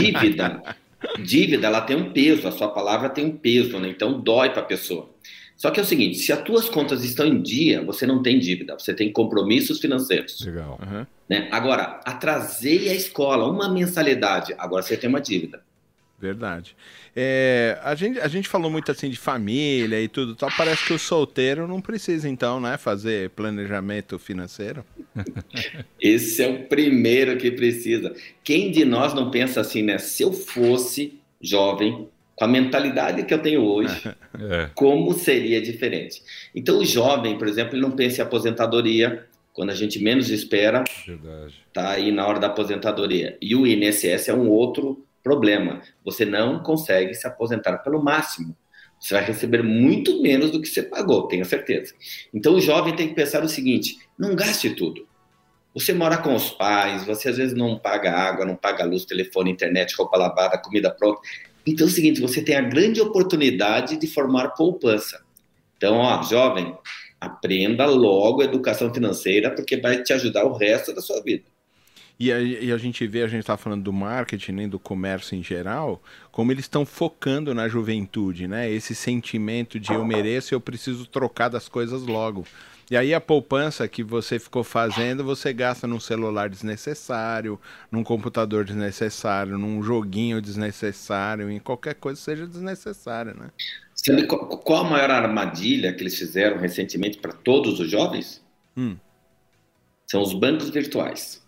Dívida, 0.00 0.62
dívida, 1.22 1.66
ela 1.66 1.82
tem 1.82 1.96
um 1.96 2.12
peso, 2.12 2.48
a 2.48 2.52
sua 2.52 2.68
palavra 2.68 3.10
tem 3.10 3.26
um 3.26 3.36
peso, 3.36 3.78
né? 3.78 3.88
Então 3.88 4.20
dói 4.20 4.50
para 4.50 4.62
a 4.62 4.64
pessoa. 4.64 5.10
Só 5.56 5.70
que 5.70 5.78
é 5.78 5.82
o 5.82 5.86
seguinte, 5.86 6.18
se 6.18 6.32
as 6.32 6.42
tuas 6.42 6.68
contas 6.68 7.04
estão 7.04 7.26
em 7.26 7.40
dia, 7.40 7.82
você 7.82 8.06
não 8.06 8.22
tem 8.22 8.38
dívida, 8.38 8.76
você 8.78 8.92
tem 8.92 9.12
compromissos 9.12 9.80
financeiros. 9.80 10.44
Legal. 10.44 10.78
Uhum. 10.82 11.06
Né? 11.28 11.48
Agora, 11.50 12.00
atrasei 12.04 12.88
a 12.88 12.94
escola, 12.94 13.50
uma 13.50 13.68
mensalidade, 13.68 14.54
agora 14.58 14.82
você 14.82 14.96
tem 14.96 15.08
uma 15.08 15.20
dívida. 15.20 15.62
Verdade. 16.18 16.74
É, 17.14 17.78
a, 17.82 17.94
gente, 17.94 18.18
a 18.18 18.26
gente 18.28 18.48
falou 18.48 18.70
muito 18.70 18.90
assim 18.90 19.10
de 19.10 19.16
família 19.16 20.00
e 20.00 20.08
tudo 20.08 20.34
tal. 20.34 20.50
Parece 20.56 20.84
que 20.84 20.92
o 20.92 20.98
solteiro 20.98 21.68
não 21.68 21.80
precisa, 21.80 22.28
então, 22.28 22.60
né, 22.60 22.76
fazer 22.76 23.30
planejamento 23.30 24.18
financeiro. 24.18 24.84
Esse 26.00 26.42
é 26.42 26.48
o 26.48 26.64
primeiro 26.64 27.36
que 27.36 27.50
precisa. 27.50 28.14
Quem 28.42 28.70
de 28.70 28.84
nós 28.84 29.12
não 29.12 29.30
pensa 29.30 29.60
assim, 29.60 29.82
né? 29.82 29.98
Se 29.98 30.22
eu 30.22 30.32
fosse 30.32 31.20
jovem, 31.40 32.08
com 32.36 32.44
a 32.44 32.48
mentalidade 32.48 33.22
que 33.24 33.32
eu 33.32 33.40
tenho 33.40 33.62
hoje, 33.62 34.08
é. 34.40 34.70
como 34.74 35.12
seria 35.14 35.60
diferente? 35.60 36.22
Então, 36.54 36.78
o 36.78 36.84
jovem, 36.84 37.38
por 37.38 37.48
exemplo, 37.48 37.74
ele 37.74 37.82
não 37.82 37.92
pensa 37.92 38.20
em 38.20 38.24
aposentadoria, 38.24 39.26
quando 39.52 39.70
a 39.70 39.74
gente 39.74 40.02
menos 40.02 40.30
espera, 40.30 40.82
Verdade. 41.06 41.54
tá 41.72 41.90
aí 41.90 42.10
na 42.10 42.26
hora 42.26 42.40
da 42.40 42.48
aposentadoria. 42.48 43.38
E 43.40 43.54
o 43.54 43.66
INSS 43.66 44.28
é 44.28 44.34
um 44.34 44.48
outro 44.48 45.06
problema. 45.22 45.80
Você 46.04 46.24
não 46.24 46.60
consegue 46.60 47.14
se 47.14 47.26
aposentar 47.26 47.78
pelo 47.78 48.02
máximo. 48.02 48.56
Você 48.98 49.14
vai 49.14 49.24
receber 49.24 49.62
muito 49.62 50.22
menos 50.22 50.50
do 50.50 50.60
que 50.60 50.68
você 50.68 50.82
pagou, 50.82 51.28
tenha 51.28 51.44
certeza. 51.44 51.94
Então 52.32 52.54
o 52.54 52.60
jovem 52.60 52.96
tem 52.96 53.08
que 53.08 53.14
pensar 53.14 53.44
o 53.44 53.48
seguinte: 53.48 53.98
não 54.18 54.34
gaste 54.34 54.70
tudo. 54.70 55.06
Você 55.74 55.92
mora 55.92 56.16
com 56.18 56.34
os 56.34 56.50
pais, 56.50 57.04
você 57.04 57.28
às 57.28 57.36
vezes 57.36 57.56
não 57.56 57.78
paga 57.78 58.12
água, 58.12 58.44
não 58.44 58.54
paga 58.54 58.84
luz, 58.84 59.04
telefone, 59.04 59.50
internet, 59.50 59.94
roupa 59.96 60.16
lavada, 60.16 60.56
comida 60.56 60.90
pronta. 60.90 61.20
Então 61.66 61.86
é 61.86 61.90
o 61.90 61.92
seguinte, 61.92 62.20
você 62.20 62.42
tem 62.42 62.56
a 62.56 62.62
grande 62.62 63.00
oportunidade 63.00 63.96
de 63.96 64.06
formar 64.06 64.50
poupança. 64.50 65.22
Então, 65.76 65.96
ó, 65.96 66.22
jovem, 66.22 66.76
aprenda 67.20 67.86
logo 67.86 68.42
educação 68.42 68.92
financeira, 68.92 69.50
porque 69.50 69.76
vai 69.76 70.02
te 70.02 70.12
ajudar 70.12 70.44
o 70.44 70.56
resto 70.56 70.94
da 70.94 71.00
sua 71.00 71.22
vida. 71.22 71.44
E 72.18 72.30
a, 72.30 72.40
e 72.40 72.70
a 72.70 72.78
gente 72.78 73.04
vê, 73.06 73.22
a 73.22 73.26
gente 73.26 73.40
está 73.40 73.56
falando 73.56 73.82
do 73.82 73.92
marketing, 73.92 74.52
nem 74.52 74.68
do 74.68 74.78
comércio 74.78 75.36
em 75.36 75.42
geral, 75.42 76.00
como 76.30 76.52
eles 76.52 76.64
estão 76.64 76.86
focando 76.86 77.52
na 77.52 77.66
juventude, 77.66 78.46
né? 78.46 78.70
Esse 78.70 78.94
sentimento 78.94 79.80
de 79.80 79.92
eu 79.92 80.04
mereço, 80.04 80.54
eu 80.54 80.60
preciso 80.60 81.06
trocar 81.06 81.48
das 81.48 81.68
coisas 81.68 82.02
logo. 82.02 82.46
E 82.90 82.96
aí 82.96 83.14
a 83.14 83.20
poupança 83.20 83.88
que 83.88 84.02
você 84.02 84.38
ficou 84.38 84.62
fazendo, 84.62 85.24
você 85.24 85.52
gasta 85.52 85.86
num 85.86 86.00
celular 86.00 86.50
desnecessário, 86.50 87.58
num 87.90 88.04
computador 88.04 88.64
desnecessário, 88.64 89.56
num 89.56 89.82
joguinho 89.82 90.40
desnecessário, 90.40 91.50
em 91.50 91.58
qualquer 91.58 91.94
coisa 91.94 92.20
seja 92.20 92.46
desnecessária, 92.46 93.32
né? 93.32 93.50
Sabe 93.94 94.26
qual 94.26 94.84
a 94.84 94.90
maior 94.90 95.10
armadilha 95.10 95.92
que 95.92 96.02
eles 96.02 96.18
fizeram 96.18 96.58
recentemente 96.58 97.18
para 97.18 97.32
todos 97.32 97.80
os 97.80 97.90
jovens? 97.90 98.44
Hum. 98.76 98.96
São 100.06 100.20
os 100.20 100.34
bancos 100.34 100.68
virtuais. 100.68 101.42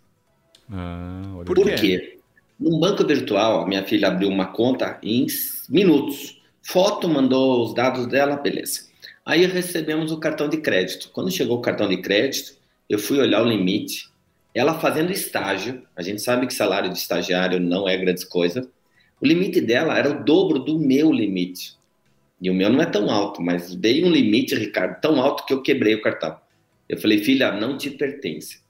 Ah, 0.72 1.42
Por, 1.44 1.55
Por 1.55 1.75
quê? 1.75 2.18
No 2.59 2.81
banco 2.81 3.07
virtual, 3.07 3.66
minha 3.66 3.85
filha 3.85 4.09
abriu 4.09 4.29
uma 4.29 4.46
conta 4.46 4.99
em 5.03 5.27
minutos. 5.68 6.40
Foto, 6.62 7.09
mandou 7.09 7.64
os 7.64 7.75
dados 7.75 8.07
dela, 8.07 8.37
beleza. 8.37 8.86
Aí 9.26 9.44
recebemos 9.44 10.12
o 10.12 10.20
cartão 10.20 10.48
de 10.48 10.58
crédito. 10.58 11.10
Quando 11.12 11.32
chegou 11.32 11.58
o 11.58 11.60
cartão 11.60 11.88
de 11.88 11.96
crédito, 11.96 12.56
eu 12.88 12.96
fui 12.96 13.18
olhar 13.18 13.42
o 13.42 13.48
limite. 13.48 14.08
Ela 14.54 14.78
fazendo 14.78 15.10
estágio, 15.10 15.82
a 15.96 16.00
gente 16.00 16.22
sabe 16.22 16.46
que 16.46 16.54
salário 16.54 16.92
de 16.92 16.96
estagiário 16.96 17.58
não 17.58 17.88
é 17.88 17.96
grande 17.96 18.24
coisa. 18.24 18.70
O 19.20 19.26
limite 19.26 19.60
dela 19.60 19.98
era 19.98 20.08
o 20.08 20.24
dobro 20.24 20.60
do 20.60 20.78
meu 20.78 21.10
limite. 21.10 21.74
E 22.40 22.48
o 22.48 22.54
meu 22.54 22.70
não 22.70 22.80
é 22.80 22.86
tão 22.86 23.10
alto, 23.10 23.42
mas 23.42 23.74
veio 23.74 24.06
um 24.06 24.10
limite, 24.10 24.54
Ricardo, 24.54 25.00
tão 25.00 25.20
alto 25.20 25.44
que 25.44 25.52
eu 25.52 25.60
quebrei 25.60 25.96
o 25.96 26.02
cartão. 26.02 26.38
Eu 26.88 26.96
falei, 26.96 27.18
filha, 27.18 27.50
não 27.50 27.76
te 27.76 27.90
pertence. 27.90 28.60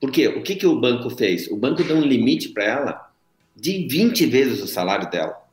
Por 0.00 0.10
quê? 0.10 0.26
O 0.26 0.42
que, 0.42 0.56
que 0.56 0.66
o 0.66 0.80
banco 0.80 1.08
fez? 1.08 1.46
O 1.46 1.56
banco 1.56 1.84
deu 1.84 1.96
um 1.96 2.04
limite 2.04 2.48
para 2.48 2.64
ela 2.64 3.12
de 3.54 3.86
20 3.86 4.26
vezes 4.26 4.60
o 4.60 4.66
salário 4.66 5.08
dela. 5.08 5.43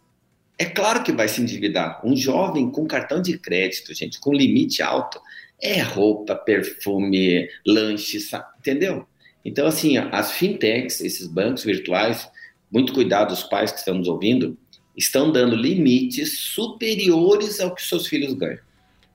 É 0.62 0.66
claro 0.66 1.02
que 1.02 1.12
vai 1.12 1.28
se 1.28 1.42
endividar. 1.42 2.00
Um 2.06 2.16
jovem 2.16 2.70
com 2.70 2.86
cartão 2.86 3.20
de 3.20 3.36
crédito, 3.36 3.96
gente, 3.96 4.20
com 4.20 4.32
limite 4.32 4.84
alto, 4.84 5.20
é 5.60 5.82
roupa, 5.82 6.36
perfume, 6.36 7.50
lanche, 7.66 8.20
entendeu? 8.60 9.08
Então, 9.44 9.66
assim, 9.66 9.98
as 9.98 10.34
fintechs, 10.34 11.02
esses 11.02 11.26
bancos 11.26 11.64
virtuais, 11.64 12.30
muito 12.72 12.94
cuidado 12.94 13.32
os 13.32 13.42
pais 13.42 13.72
que 13.72 13.80
estão 13.80 13.96
nos 13.96 14.08
ouvindo, 14.08 14.56
estão 14.96 15.32
dando 15.32 15.56
limites 15.56 16.38
superiores 16.38 17.60
ao 17.60 17.74
que 17.74 17.82
seus 17.82 18.06
filhos 18.06 18.36
ganham. 18.36 18.60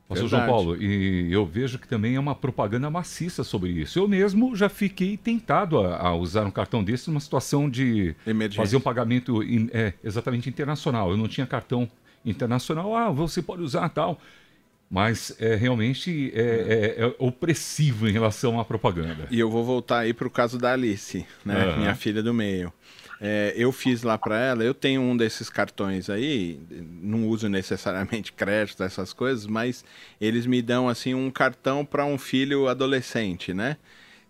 Pastor 0.09 0.29
João 0.29 0.47
Paulo, 0.47 0.81
e 0.81 1.33
eu 1.33 1.45
vejo 1.45 1.79
que 1.79 1.89
também 1.89 2.15
é 2.15 2.21
uma 2.21 2.35
propaganda 2.35 2.89
maciça 2.89 3.43
sobre 3.43 3.71
isso. 3.71 3.99
Eu 3.99 4.07
mesmo 4.07 4.55
já 4.55 4.69
fiquei 4.69 5.17
tentado 5.17 5.81
a, 5.81 5.97
a 5.99 6.15
usar 6.15 6.45
um 6.45 6.51
cartão 6.51 6.85
desse 6.85 7.11
numa 7.11 7.19
situação 7.19 7.69
de 7.69 8.15
Emergência. 8.25 8.63
fazer 8.63 8.77
um 8.77 8.81
pagamento 8.81 9.43
in, 9.43 9.69
é, 9.73 9.95
exatamente 10.05 10.49
internacional. 10.49 11.11
Eu 11.11 11.17
não 11.17 11.27
tinha 11.27 11.45
cartão 11.45 11.91
internacional, 12.25 12.95
ah, 12.95 13.11
você 13.11 13.43
pode 13.43 13.63
usar 13.63 13.89
tal. 13.89 14.21
Mas 14.89 15.35
é 15.41 15.57
realmente 15.57 16.31
é, 16.33 16.95
é, 16.99 17.05
é 17.05 17.15
opressivo 17.19 18.09
em 18.09 18.13
relação 18.13 18.61
à 18.61 18.65
propaganda. 18.65 19.27
E 19.33 19.41
eu 19.41 19.51
vou 19.51 19.65
voltar 19.65 19.99
aí 19.99 20.15
para 20.15 20.29
o 20.29 20.31
caso 20.31 20.59
da 20.59 20.75
Alice, 20.75 21.27
né? 21.45 21.67
Uhum. 21.67 21.79
Minha 21.79 21.95
filha 21.97 22.23
do 22.23 22.33
meio. 22.33 22.73
É, 23.21 23.55
eu 23.57 23.73
fiz 23.73 24.03
lá 24.03 24.19
para 24.19 24.39
ela, 24.39 24.63
eu 24.63 24.75
tenho 24.75 25.01
um 25.01 25.17
desses 25.17 25.49
cartões 25.49 26.11
aí, 26.11 26.61
não 27.01 27.27
uso 27.29 27.49
necessariamente 27.49 28.33
crédito, 28.33 28.83
essas 28.83 29.13
coisas, 29.13 29.47
mas 29.47 29.85
eles 30.21 30.45
me 30.45 30.61
dão 30.61 30.89
assim 30.89 31.15
um 31.15 31.31
cartão 31.31 31.85
para 31.85 32.05
um 32.05 32.19
filho 32.19 32.69
adolescente, 32.69 33.55
né? 33.55 33.79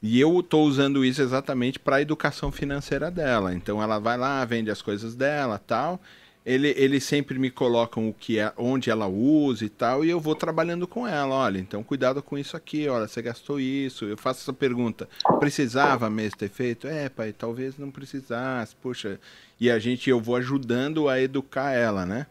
E 0.02 0.20
eu 0.20 0.38
estou 0.38 0.66
usando 0.66 1.04
isso 1.04 1.20
exatamente 1.20 1.78
para 1.78 1.96
a 1.96 2.02
educação 2.02 2.52
financeira 2.52 3.10
dela. 3.10 3.52
Então 3.54 3.82
ela 3.82 3.98
vai 3.98 4.16
lá, 4.16 4.44
vende 4.44 4.70
as 4.70 4.82
coisas 4.82 5.16
dela, 5.16 5.58
tal, 5.58 6.00
ele, 6.46 6.72
eles 6.76 7.02
sempre 7.02 7.40
me 7.40 7.50
colocam 7.50 8.08
o 8.08 8.14
que 8.14 8.38
é, 8.38 8.52
onde 8.56 8.88
ela 8.88 9.08
usa 9.08 9.64
e 9.64 9.68
tal, 9.68 10.04
e 10.04 10.10
eu 10.10 10.20
vou 10.20 10.36
trabalhando 10.36 10.86
com 10.86 11.04
ela. 11.04 11.34
Olha, 11.34 11.58
então 11.58 11.82
cuidado 11.82 12.22
com 12.22 12.38
isso 12.38 12.56
aqui, 12.56 12.88
olha, 12.88 13.08
você 13.08 13.20
gastou 13.20 13.58
isso. 13.58 14.04
Eu 14.04 14.16
faço 14.16 14.42
essa 14.42 14.52
pergunta: 14.52 15.08
precisava 15.40 16.08
mesmo 16.08 16.38
ter 16.38 16.48
feito? 16.48 16.86
É, 16.86 17.08
pai, 17.08 17.32
talvez 17.32 17.76
não 17.76 17.90
precisasse, 17.90 18.76
poxa. 18.76 19.18
E 19.58 19.68
a 19.68 19.80
gente, 19.80 20.08
eu 20.08 20.20
vou 20.20 20.36
ajudando 20.36 21.08
a 21.08 21.20
educar 21.20 21.72
ela, 21.72 22.06
né? 22.06 22.28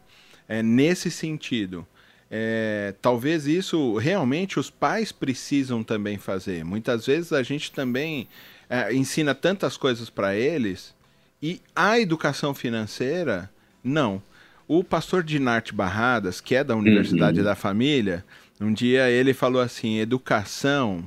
É 0.48 0.62
nesse 0.62 1.10
sentido. 1.10 1.86
É, 2.30 2.94
talvez 3.02 3.46
isso 3.46 3.98
realmente 3.98 4.58
os 4.58 4.70
pais 4.70 5.12
precisam 5.12 5.82
também 5.84 6.16
fazer. 6.16 6.64
Muitas 6.64 7.04
vezes 7.04 7.34
a 7.34 7.42
gente 7.42 7.70
também 7.70 8.28
é, 8.70 8.94
ensina 8.94 9.34
tantas 9.34 9.76
coisas 9.76 10.08
para 10.08 10.34
eles 10.34 10.94
e 11.42 11.60
a 11.74 12.00
educação 12.00 12.54
financeira 12.54 13.50
não. 13.86 14.22
O 14.68 14.82
pastor 14.82 15.22
Dinarte 15.22 15.72
Barradas, 15.72 16.40
que 16.40 16.54
é 16.54 16.64
da 16.64 16.74
Universidade 16.74 17.38
uhum. 17.38 17.44
da 17.44 17.54
Família, 17.54 18.24
um 18.60 18.72
dia 18.72 19.08
ele 19.08 19.32
falou 19.32 19.62
assim: 19.62 19.98
educação 19.98 21.04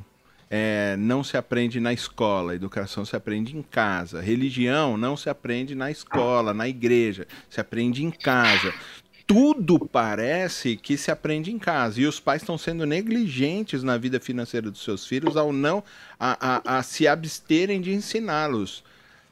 é, 0.50 0.96
não 0.98 1.24
se 1.24 1.38
aprende 1.38 1.80
na 1.80 1.94
escola, 1.94 2.56
educação 2.56 3.06
se 3.06 3.16
aprende 3.16 3.56
em 3.56 3.62
casa. 3.62 4.22
Religião 4.22 4.98
não 4.98 5.16
se 5.16 5.30
aprende 5.30 5.76
na 5.76 5.92
escola, 5.92 6.54
na 6.54 6.68
igreja, 6.68 7.28
se 7.50 7.60
aprende 7.62 8.04
em 8.04 8.12
casa. 8.12 8.74
Tudo 9.28 9.80
parece 9.80 10.76
que 10.76 10.98
se 10.98 11.12
aprende 11.12 11.52
em 11.52 11.60
casa. 11.60 12.02
E 12.02 12.08
os 12.08 12.20
pais 12.20 12.42
estão 12.42 12.58
sendo 12.58 12.84
negligentes 12.86 13.84
na 13.84 13.96
vida 13.96 14.20
financeira 14.20 14.72
dos 14.72 14.84
seus 14.84 15.06
filhos 15.06 15.38
ao 15.38 15.54
não 15.54 15.84
a, 16.20 16.62
a, 16.66 16.80
a 16.80 16.84
se 16.84 17.08
absterem 17.08 17.80
de 17.80 17.94
ensiná-los. 17.94 18.84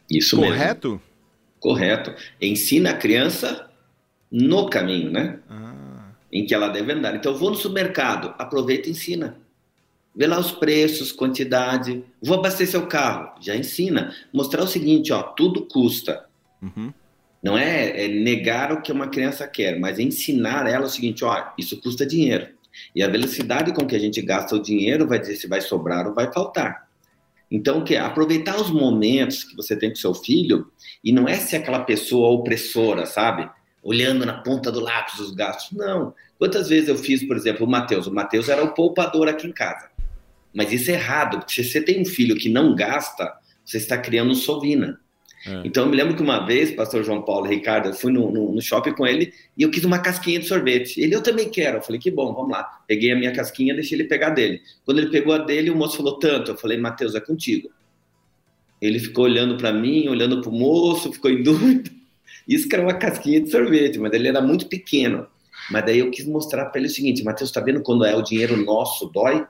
Isso 0.10 0.38
Correto? 0.38 0.90
Mesmo. 0.90 1.07
Correto. 1.68 2.16
Ensina 2.42 2.92
a 2.92 2.94
criança 2.94 3.70
no 4.32 4.70
caminho, 4.70 5.12
né? 5.12 5.38
Ah. 5.50 6.12
Em 6.32 6.46
que 6.46 6.56
ela 6.56 6.70
deve 6.70 6.94
andar. 6.94 7.14
Então, 7.14 7.36
vou 7.36 7.50
no 7.50 7.58
supermercado, 7.58 8.34
aproveita 8.38 8.88
e 8.88 8.94
ensina. 8.94 9.38
Vê 10.16 10.28
lá 10.28 10.40
os 10.40 10.50
preços, 10.50 11.12
quantidade. 11.12 12.06
Vou 12.24 12.40
abastecer 12.40 12.82
o 12.82 12.88
carro, 12.88 13.34
já 13.42 13.54
ensina. 13.54 14.16
Mostrar 14.32 14.64
o 14.64 14.68
seguinte, 14.68 15.12
ó, 15.12 15.22
tudo 15.22 15.68
custa. 15.68 16.24
Uhum. 16.62 16.94
Não 17.44 17.58
é, 17.58 18.06
é, 18.06 18.08
negar 18.08 18.72
o 18.72 18.82
que 18.82 18.90
uma 18.90 19.10
criança 19.10 19.46
quer, 19.46 19.78
mas 19.78 20.00
ensinar 20.00 20.68
ela 20.68 20.86
o 20.86 20.90
seguinte, 20.90 21.26
ó, 21.26 21.50
isso 21.58 21.82
custa 21.82 22.06
dinheiro. 22.06 22.48
E 22.96 23.04
a 23.04 23.10
velocidade 23.10 23.74
com 23.74 23.86
que 23.86 23.96
a 23.98 24.00
gente 24.00 24.22
gasta 24.22 24.56
o 24.56 24.62
dinheiro 24.62 25.06
vai 25.06 25.20
dizer 25.20 25.36
se 25.36 25.48
vai 25.48 25.60
sobrar 25.60 26.08
ou 26.08 26.14
vai 26.14 26.32
faltar. 26.32 26.87
Então, 27.50 27.80
o 27.80 27.84
que? 27.84 27.96
Aproveitar 27.96 28.60
os 28.60 28.70
momentos 28.70 29.44
que 29.44 29.56
você 29.56 29.76
tem 29.76 29.90
com 29.90 29.96
seu 29.96 30.14
filho 30.14 30.70
e 31.04 31.12
não 31.12 31.28
é 31.28 31.36
ser 31.36 31.58
aquela 31.58 31.80
pessoa 31.80 32.30
opressora, 32.30 33.06
sabe? 33.06 33.50
Olhando 33.82 34.26
na 34.26 34.42
ponta 34.42 34.72
do 34.72 34.82
lápis 34.82 35.20
os 35.20 35.34
gastos. 35.34 35.78
Não. 35.78 36.14
Quantas 36.38 36.68
vezes 36.70 36.90
eu 36.90 36.98
fiz, 36.98 37.26
por 37.26 37.38
exemplo, 37.38 37.66
o 37.66 37.70
Matheus? 37.70 38.06
O 38.06 38.14
Matheus 38.14 38.50
era 38.50 38.64
o 38.64 38.74
poupador 38.74 39.28
aqui 39.28 39.48
em 39.48 39.54
casa. 39.54 39.90
Mas 40.54 40.72
isso 40.74 40.92
é 40.92 40.96
errado, 40.96 41.40
porque 41.40 41.64
se 41.64 41.70
você 41.70 41.82
tem 41.82 42.02
um 42.02 42.06
filho 42.06 42.36
que 42.36 42.50
não 42.50 42.76
gasta, 42.76 43.34
você 43.64 43.78
está 43.78 43.98
criando 43.98 44.36
sovina. 44.36 45.00
É. 45.48 45.62
Então 45.66 45.86
eu 45.86 45.90
me 45.90 45.96
lembro 45.96 46.16
que 46.16 46.22
uma 46.22 46.46
vez, 46.46 46.72
pastor 46.72 47.04
João 47.04 47.22
Paulo 47.22 47.46
e 47.46 47.56
Ricardo, 47.56 47.90
eu 47.90 47.94
fui 47.94 48.12
no, 48.12 48.32
no, 48.32 48.52
no, 48.52 48.62
shopping 48.62 48.92
com 48.92 49.06
ele 49.06 49.34
e 49.58 49.64
eu 49.64 49.72
quis 49.72 49.84
uma 49.84 50.00
casquinha 50.00 50.40
de 50.40 50.48
sorvete. 50.48 51.00
Ele, 51.00 51.16
eu 51.16 51.24
também 51.24 51.50
quero. 51.50 51.78
Eu 51.78 51.82
falei, 51.82 52.00
que 52.00 52.12
bom, 52.12 52.34
vamos 52.34 52.52
lá. 52.52 52.64
Peguei 52.88 53.12
a 53.12 53.16
minha 53.16 53.32
casquinha, 53.32 53.74
deixei 53.74 53.98
ele 53.98 54.08
pegar 54.08 54.32
dele. 54.32 54.62
Quando 54.86 55.00
ele 55.00 55.10
pegou 55.10 55.34
a 55.34 55.38
dele, 55.38 55.70
o 55.70 55.76
moço 55.76 55.98
falou 55.98 56.20
tanto. 56.20 56.52
Eu 56.52 56.58
falei, 56.58 56.78
Mateus, 56.78 57.16
é 57.16 57.20
contigo. 57.20 57.70
Ele 58.82 59.00
ficou 59.00 59.26
olhando 59.26 59.58
para 59.58 59.72
mim, 59.72 60.08
olhando 60.08 60.42
para 60.42 60.50
o 60.50 60.54
moço, 60.54 61.12
ficou 61.12 61.32
em 61.32 61.42
dúvida. 61.44 61.90
Isso 62.48 62.68
que 62.68 62.76
era 62.76 62.84
uma 62.84 62.94
casquinha 62.94 63.42
de 63.42 63.50
sorvete, 63.50 64.00
mas 64.00 64.14
ele 64.14 64.28
era 64.28 64.42
muito 64.42 64.68
pequeno. 64.68 65.28
Mas 65.72 65.86
daí 65.86 66.00
eu 66.00 66.12
quis 66.12 66.26
mostrar 66.26 66.66
para 66.66 66.80
ele 66.80 66.88
o 66.88 66.92
seguinte, 66.92 67.24
Mateus, 67.24 67.52
tá 67.52 67.60
vendo 67.60 67.82
quando 67.82 68.06
é 68.06 68.16
o 68.16 68.22
dinheiro 68.22 68.56
nosso 68.58 69.08
dói? 69.08 69.46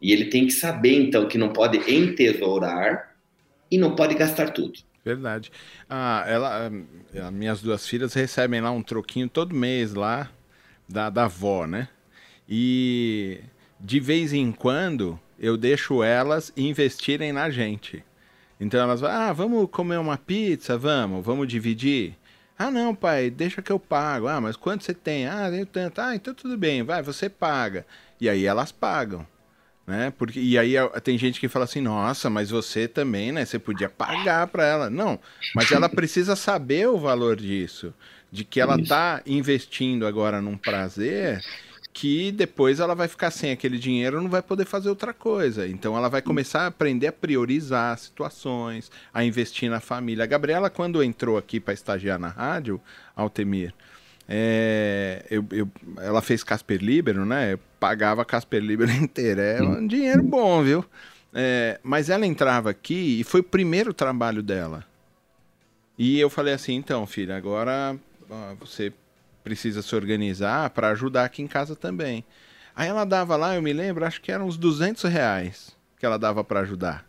E 0.00 0.12
ele 0.12 0.26
tem 0.26 0.46
que 0.46 0.52
saber, 0.52 0.94
então, 0.94 1.26
que 1.26 1.38
não 1.38 1.52
pode 1.52 1.78
entesourar 1.90 3.16
e 3.70 3.78
não 3.78 3.96
pode 3.96 4.14
gastar 4.14 4.50
tudo. 4.50 4.78
Verdade. 5.06 5.52
Ah, 5.88 6.24
ela, 6.26 6.68
ah, 7.22 7.30
minhas 7.30 7.62
duas 7.62 7.86
filhas 7.86 8.12
recebem 8.12 8.60
lá 8.60 8.72
um 8.72 8.82
troquinho 8.82 9.28
todo 9.28 9.54
mês 9.54 9.94
lá 9.94 10.28
da, 10.88 11.08
da 11.08 11.26
avó, 11.26 11.64
né? 11.64 11.88
E 12.48 13.38
de 13.78 14.00
vez 14.00 14.32
em 14.32 14.50
quando 14.50 15.18
eu 15.38 15.56
deixo 15.56 16.02
elas 16.02 16.52
investirem 16.56 17.32
na 17.32 17.48
gente. 17.50 18.04
Então 18.58 18.80
elas 18.80 19.00
vão, 19.00 19.08
ah, 19.08 19.32
vamos 19.32 19.70
comer 19.70 19.98
uma 19.98 20.18
pizza, 20.18 20.76
vamos, 20.76 21.24
vamos 21.24 21.46
dividir. 21.46 22.16
Ah, 22.58 22.68
não, 22.72 22.92
pai, 22.92 23.30
deixa 23.30 23.62
que 23.62 23.70
eu 23.70 23.78
pago. 23.78 24.26
Ah, 24.26 24.40
mas 24.40 24.56
quanto 24.56 24.82
você 24.82 24.92
tem? 24.92 25.28
Ah, 25.28 25.48
tenho 25.48 25.66
tanto. 25.66 26.00
Ah, 26.00 26.16
então 26.16 26.34
tudo 26.34 26.58
bem, 26.58 26.82
vai, 26.82 27.00
você 27.00 27.28
paga. 27.28 27.86
E 28.20 28.28
aí 28.28 28.44
elas 28.44 28.72
pagam 28.72 29.24
né? 29.86 30.12
Porque 30.16 30.40
e 30.40 30.58
aí 30.58 30.74
tem 31.02 31.16
gente 31.16 31.38
que 31.38 31.48
fala 31.48 31.64
assim, 31.64 31.80
nossa, 31.80 32.28
mas 32.28 32.50
você 32.50 32.88
também, 32.88 33.30
né? 33.32 33.44
Você 33.44 33.58
podia 33.58 33.88
pagar 33.88 34.46
para 34.48 34.64
ela. 34.64 34.90
Não, 34.90 35.18
mas 35.54 35.70
ela 35.70 35.88
precisa 35.88 36.34
saber 36.34 36.88
o 36.88 36.98
valor 36.98 37.36
disso, 37.36 37.94
de 38.32 38.44
que 38.44 38.60
ela 38.60 38.78
está 38.80 39.22
investindo 39.24 40.06
agora 40.06 40.40
num 40.40 40.56
prazer 40.56 41.42
que 41.96 42.30
depois 42.30 42.78
ela 42.78 42.94
vai 42.94 43.08
ficar 43.08 43.30
sem 43.30 43.50
aquele 43.50 43.78
dinheiro, 43.78 44.20
não 44.20 44.28
vai 44.28 44.42
poder 44.42 44.66
fazer 44.66 44.90
outra 44.90 45.14
coisa. 45.14 45.66
Então 45.66 45.96
ela 45.96 46.10
vai 46.10 46.20
começar 46.20 46.64
a 46.64 46.66
aprender 46.66 47.06
a 47.06 47.12
priorizar 47.12 47.96
situações, 47.96 48.90
a 49.14 49.24
investir 49.24 49.70
na 49.70 49.80
família. 49.80 50.24
A 50.24 50.26
Gabriela, 50.26 50.68
quando 50.68 51.02
entrou 51.02 51.38
aqui 51.38 51.58
para 51.58 51.72
estagiar 51.72 52.18
na 52.18 52.28
rádio, 52.28 52.78
Altemir, 53.16 53.72
é, 54.28 55.24
eu, 55.30 55.46
eu, 55.50 55.70
ela 55.96 56.20
fez 56.20 56.44
Casper 56.44 56.82
Libero, 56.82 57.24
né? 57.24 57.54
Eu 57.54 57.60
pagava 57.78 58.24
Casper 58.24 58.62
Libero 58.62 58.90
inteira. 58.92 59.42
É 59.42 59.62
um 59.62 59.86
dinheiro 59.86 60.22
bom, 60.22 60.62
viu? 60.62 60.84
É, 61.32 61.78
mas 61.82 62.08
ela 62.08 62.26
entrava 62.26 62.70
aqui 62.70 63.20
e 63.20 63.24
foi 63.24 63.40
o 63.40 63.44
primeiro 63.44 63.92
trabalho 63.92 64.42
dela. 64.42 64.84
E 65.98 66.18
eu 66.18 66.30
falei 66.30 66.54
assim: 66.54 66.74
então, 66.74 67.06
filha, 67.06 67.36
agora 67.36 67.96
você 68.58 68.92
precisa 69.44 69.82
se 69.82 69.94
organizar 69.94 70.70
para 70.70 70.88
ajudar 70.88 71.24
aqui 71.24 71.42
em 71.42 71.46
casa 71.46 71.76
também. 71.76 72.24
Aí 72.74 72.88
ela 72.88 73.04
dava 73.04 73.36
lá, 73.36 73.54
eu 73.54 73.62
me 73.62 73.72
lembro, 73.72 74.04
acho 74.04 74.20
que 74.20 74.30
eram 74.30 74.46
uns 74.46 74.56
200 74.56 75.04
reais 75.04 75.74
que 75.98 76.04
ela 76.04 76.18
dava 76.18 76.44
para 76.44 76.60
ajudar. 76.60 77.06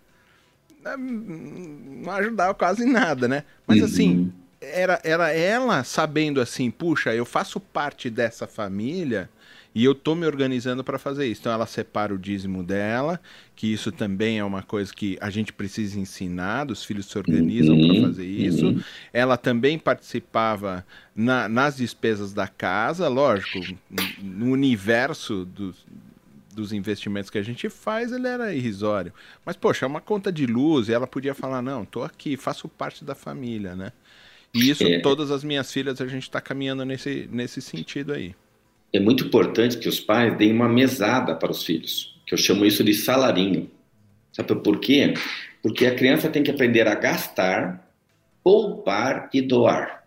Não 0.97 2.11
ajudava 2.13 2.53
quase 2.53 2.85
nada, 2.85 3.27
né? 3.27 3.43
Mas 3.67 3.83
assim 3.83 4.17
uhum 4.19 4.47
era, 4.61 4.99
era 5.03 5.31
ela 5.31 5.83
sabendo 5.83 6.41
assim, 6.41 6.69
puxa, 6.71 7.13
eu 7.13 7.25
faço 7.25 7.59
parte 7.59 8.09
dessa 8.09 8.47
família 8.47 9.29
e 9.77 9.83
eu 9.83 9.93
tô 9.93 10.15
me 10.15 10.25
organizando 10.25 10.83
para 10.83 10.97
fazer 10.97 11.27
isso. 11.27 11.41
Então 11.41 11.51
ela 11.51 11.67
separa 11.67 12.11
o 12.11 12.17
dízimo 12.17 12.63
dela, 12.63 13.21
que 13.55 13.71
isso 13.71 13.91
também 13.91 14.39
é 14.39 14.43
uma 14.43 14.63
coisa 14.63 14.91
que 14.91 15.19
a 15.21 15.29
gente 15.29 15.53
precisa 15.53 15.99
ensinar, 15.99 16.71
os 16.71 16.83
filhos 16.83 17.05
se 17.05 17.15
organizam 17.15 17.75
uhum, 17.75 17.87
para 17.87 18.07
fazer 18.07 18.25
isso. 18.25 18.65
Uhum. 18.69 18.81
Ela 19.13 19.37
também 19.37 19.77
participava 19.77 20.83
na, 21.15 21.47
nas 21.47 21.77
despesas 21.77 22.33
da 22.33 22.47
casa, 22.47 23.07
lógico, 23.07 23.59
no 24.19 24.47
universo 24.47 25.45
dos, 25.45 25.85
dos 26.55 26.73
investimentos 26.73 27.29
que 27.29 27.37
a 27.37 27.43
gente 27.43 27.69
faz, 27.69 28.11
ele 28.11 28.27
era 28.27 28.55
irrisório. 28.55 29.13
Mas, 29.45 29.55
poxa, 29.55 29.85
é 29.85 29.87
uma 29.87 30.01
conta 30.01 30.31
de 30.31 30.47
luz 30.47 30.89
e 30.89 30.93
ela 30.93 31.05
podia 31.05 31.35
falar, 31.35 31.61
não, 31.61 31.85
tô 31.85 32.01
aqui, 32.01 32.35
faço 32.35 32.67
parte 32.67 33.05
da 33.05 33.13
família, 33.13 33.75
né? 33.75 33.91
E 34.55 34.71
isso, 34.71 34.83
é, 34.83 35.01
todas 35.01 35.29
as 35.29 35.43
minhas 35.43 35.71
filhas, 35.71 36.01
a 36.01 36.07
gente 36.07 36.23
está 36.23 36.41
caminhando 36.41 36.83
nesse, 36.83 37.29
nesse 37.31 37.61
sentido 37.61 38.11
aí. 38.11 38.33
É 38.93 38.99
muito 38.99 39.25
importante 39.25 39.77
que 39.77 39.89
os 39.89 39.99
pais 39.99 40.37
deem 40.37 40.53
uma 40.53 40.69
mesada 40.69 41.35
para 41.35 41.51
os 41.51 41.63
filhos, 41.63 42.15
que 42.25 42.33
eu 42.33 42.37
chamo 42.37 42.65
isso 42.65 42.83
de 42.83 42.93
salarinho. 42.93 43.69
Sabe 44.31 44.55
por 44.55 44.79
quê? 44.79 45.13
Porque 45.61 45.85
a 45.85 45.95
criança 45.95 46.29
tem 46.29 46.43
que 46.43 46.51
aprender 46.51 46.87
a 46.87 46.95
gastar, 46.95 47.89
poupar 48.43 49.29
e 49.33 49.41
doar. 49.41 50.03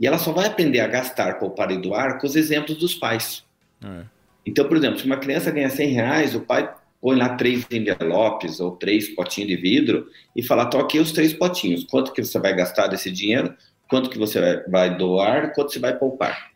E 0.00 0.06
ela 0.06 0.18
só 0.18 0.32
vai 0.32 0.46
aprender 0.46 0.80
a 0.80 0.86
gastar, 0.86 1.38
poupar 1.38 1.70
e 1.70 1.76
doar 1.76 2.18
com 2.18 2.26
os 2.26 2.36
exemplos 2.36 2.78
dos 2.78 2.94
pais. 2.94 3.44
É. 3.82 4.04
Então, 4.44 4.66
por 4.68 4.76
exemplo, 4.76 4.98
se 4.98 5.06
uma 5.06 5.16
criança 5.16 5.50
ganha 5.50 5.68
100 5.68 5.88
reais, 5.90 6.34
o 6.34 6.40
pai 6.40 6.72
põe 7.00 7.16
lá 7.16 7.30
três 7.30 7.66
envelopes 7.70 8.60
ou 8.60 8.72
três 8.72 9.08
potinhos 9.08 9.48
de 9.50 9.56
vidro 9.56 10.08
e 10.34 10.42
fala, 10.42 10.66
toque 10.66 10.98
os 10.98 11.12
três 11.12 11.32
potinhos. 11.32 11.84
Quanto 11.84 12.12
que 12.12 12.24
você 12.24 12.38
vai 12.38 12.54
gastar 12.54 12.86
desse 12.86 13.10
dinheiro? 13.10 13.54
quanto 13.88 14.10
que 14.10 14.18
você 14.18 14.64
vai 14.68 14.96
doar, 14.96 15.52
quanto 15.54 15.72
você 15.72 15.78
vai 15.78 15.96
poupar. 15.96 16.50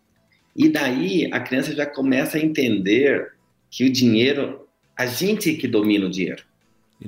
E 0.60 0.68
daí 0.68 1.26
a 1.32 1.40
criança 1.40 1.74
já 1.74 1.86
começa 1.86 2.36
a 2.36 2.40
entender 2.40 3.32
que 3.70 3.82
o 3.84 3.90
dinheiro, 3.90 4.68
a 4.94 5.06
gente 5.06 5.54
que 5.54 5.66
domina 5.66 6.04
o 6.04 6.10
dinheiro. 6.10 6.44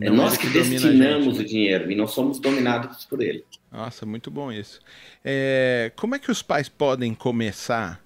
É 0.01 0.09
nós 0.09 0.39
que, 0.39 0.47
que 0.47 0.55
destinamos 0.55 1.39
o 1.39 1.45
dinheiro 1.45 1.93
e 1.93 1.95
não 1.95 2.07
somos 2.07 2.39
dominados 2.39 3.05
por 3.05 3.21
ele. 3.21 3.45
Nossa, 3.71 4.07
muito 4.07 4.31
bom 4.31 4.51
isso. 4.51 4.81
É, 5.23 5.93
como 5.97 6.15
é 6.15 6.19
que 6.19 6.31
os 6.31 6.41
pais 6.41 6.67
podem 6.67 7.13
começar 7.13 8.03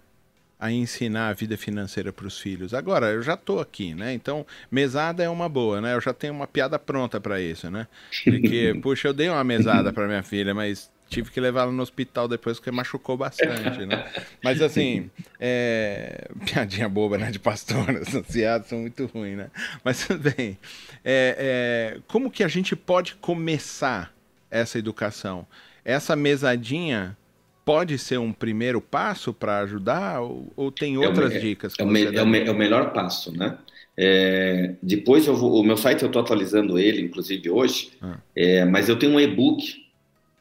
a 0.59 0.73
ensinar 0.73 1.29
a 1.29 1.33
vida 1.33 1.57
financeira 1.57 2.13
para 2.13 2.27
os 2.27 2.41
filhos? 2.41 2.75
Agora, 2.75 3.13
eu 3.13 3.23
já 3.23 3.35
estou 3.35 3.61
aqui, 3.61 3.95
né? 3.95 4.13
Então, 4.13 4.45
mesada 4.69 5.23
é 5.23 5.29
uma 5.29 5.49
boa, 5.49 5.81
né? 5.81 5.95
Eu 5.95 6.01
já 6.01 6.13
tenho 6.13 6.33
uma 6.33 6.49
piada 6.49 6.77
pronta 6.77 7.21
para 7.21 7.41
isso, 7.41 7.71
né? 7.71 7.87
Porque, 8.25 8.77
puxa, 8.83 9.07
eu 9.07 9.15
dei 9.15 9.29
uma 9.29 9.45
mesada 9.45 9.93
para 9.93 10.09
minha 10.09 10.25
filha, 10.25 10.53
mas 10.53 10.91
tive 11.09 11.31
que 11.31 11.41
levá-la 11.41 11.73
no 11.73 11.83
hospital 11.83 12.29
depois 12.29 12.59
porque 12.59 12.71
machucou 12.71 13.17
bastante, 13.17 13.87
né? 13.87 14.11
Mas 14.43 14.61
assim, 14.61 15.11
é... 15.39 16.29
piadinha 16.45 16.89
boba, 16.89 17.17
né? 17.19 17.31
De 17.31 17.39
pastor, 17.39 17.91
essas 18.01 18.27
piadas 18.27 18.67
são 18.69 18.81
muito 18.81 19.07
ruins, 19.07 19.37
né? 19.37 19.51
Mas 19.85 20.07
tudo 20.07 20.31
bem. 20.31 20.59
É, 21.05 21.95
é... 21.95 22.01
Como 22.07 22.31
que 22.31 22.43
a 22.43 22.49
gente 22.49 22.75
pode 22.75 23.15
começar 23.17 24.13
essa 24.51 24.79
educação? 24.79 25.47
Essa 25.85 26.17
mesadinha 26.17 27.17
pode 27.65 27.99
ser 27.99 28.19
um 28.19 28.33
primeiro 28.33 28.81
passo 28.81 29.33
para 29.33 29.59
ajudar 29.61 30.21
ou, 30.21 30.53
ou, 30.57 30.71
tem 30.71 30.95
é 30.95 30.99
outras 30.99 31.35
é 31.35 31.39
dicas? 31.39 31.75
Que 31.75 31.83
é, 31.83 31.85
o, 31.85 31.89
me, 31.89 32.05
é, 32.05 32.23
o 32.23 32.27
me, 32.27 32.41
é, 32.41 32.51
o 32.51 32.55
melhor 32.55 32.93
passo, 32.93 33.37
né? 33.37 33.59
É, 33.97 34.75
depois 34.83 35.27
eu 35.27 35.35
vou, 35.35 35.59
o 35.61 35.65
meu 35.65 35.77
site 35.77 36.03
eu 36.03 36.07
estou 36.07 36.21
atualizando 36.21 36.79
ele, 36.79 37.01
inclusive 37.01 37.51
hoje, 37.51 37.93
ah. 38.03 38.19
é, 38.37 38.65
mas 38.65 38.89
eu 38.89 38.97
tenho 38.97 39.13
um 39.13 39.21
e-book 39.21 39.86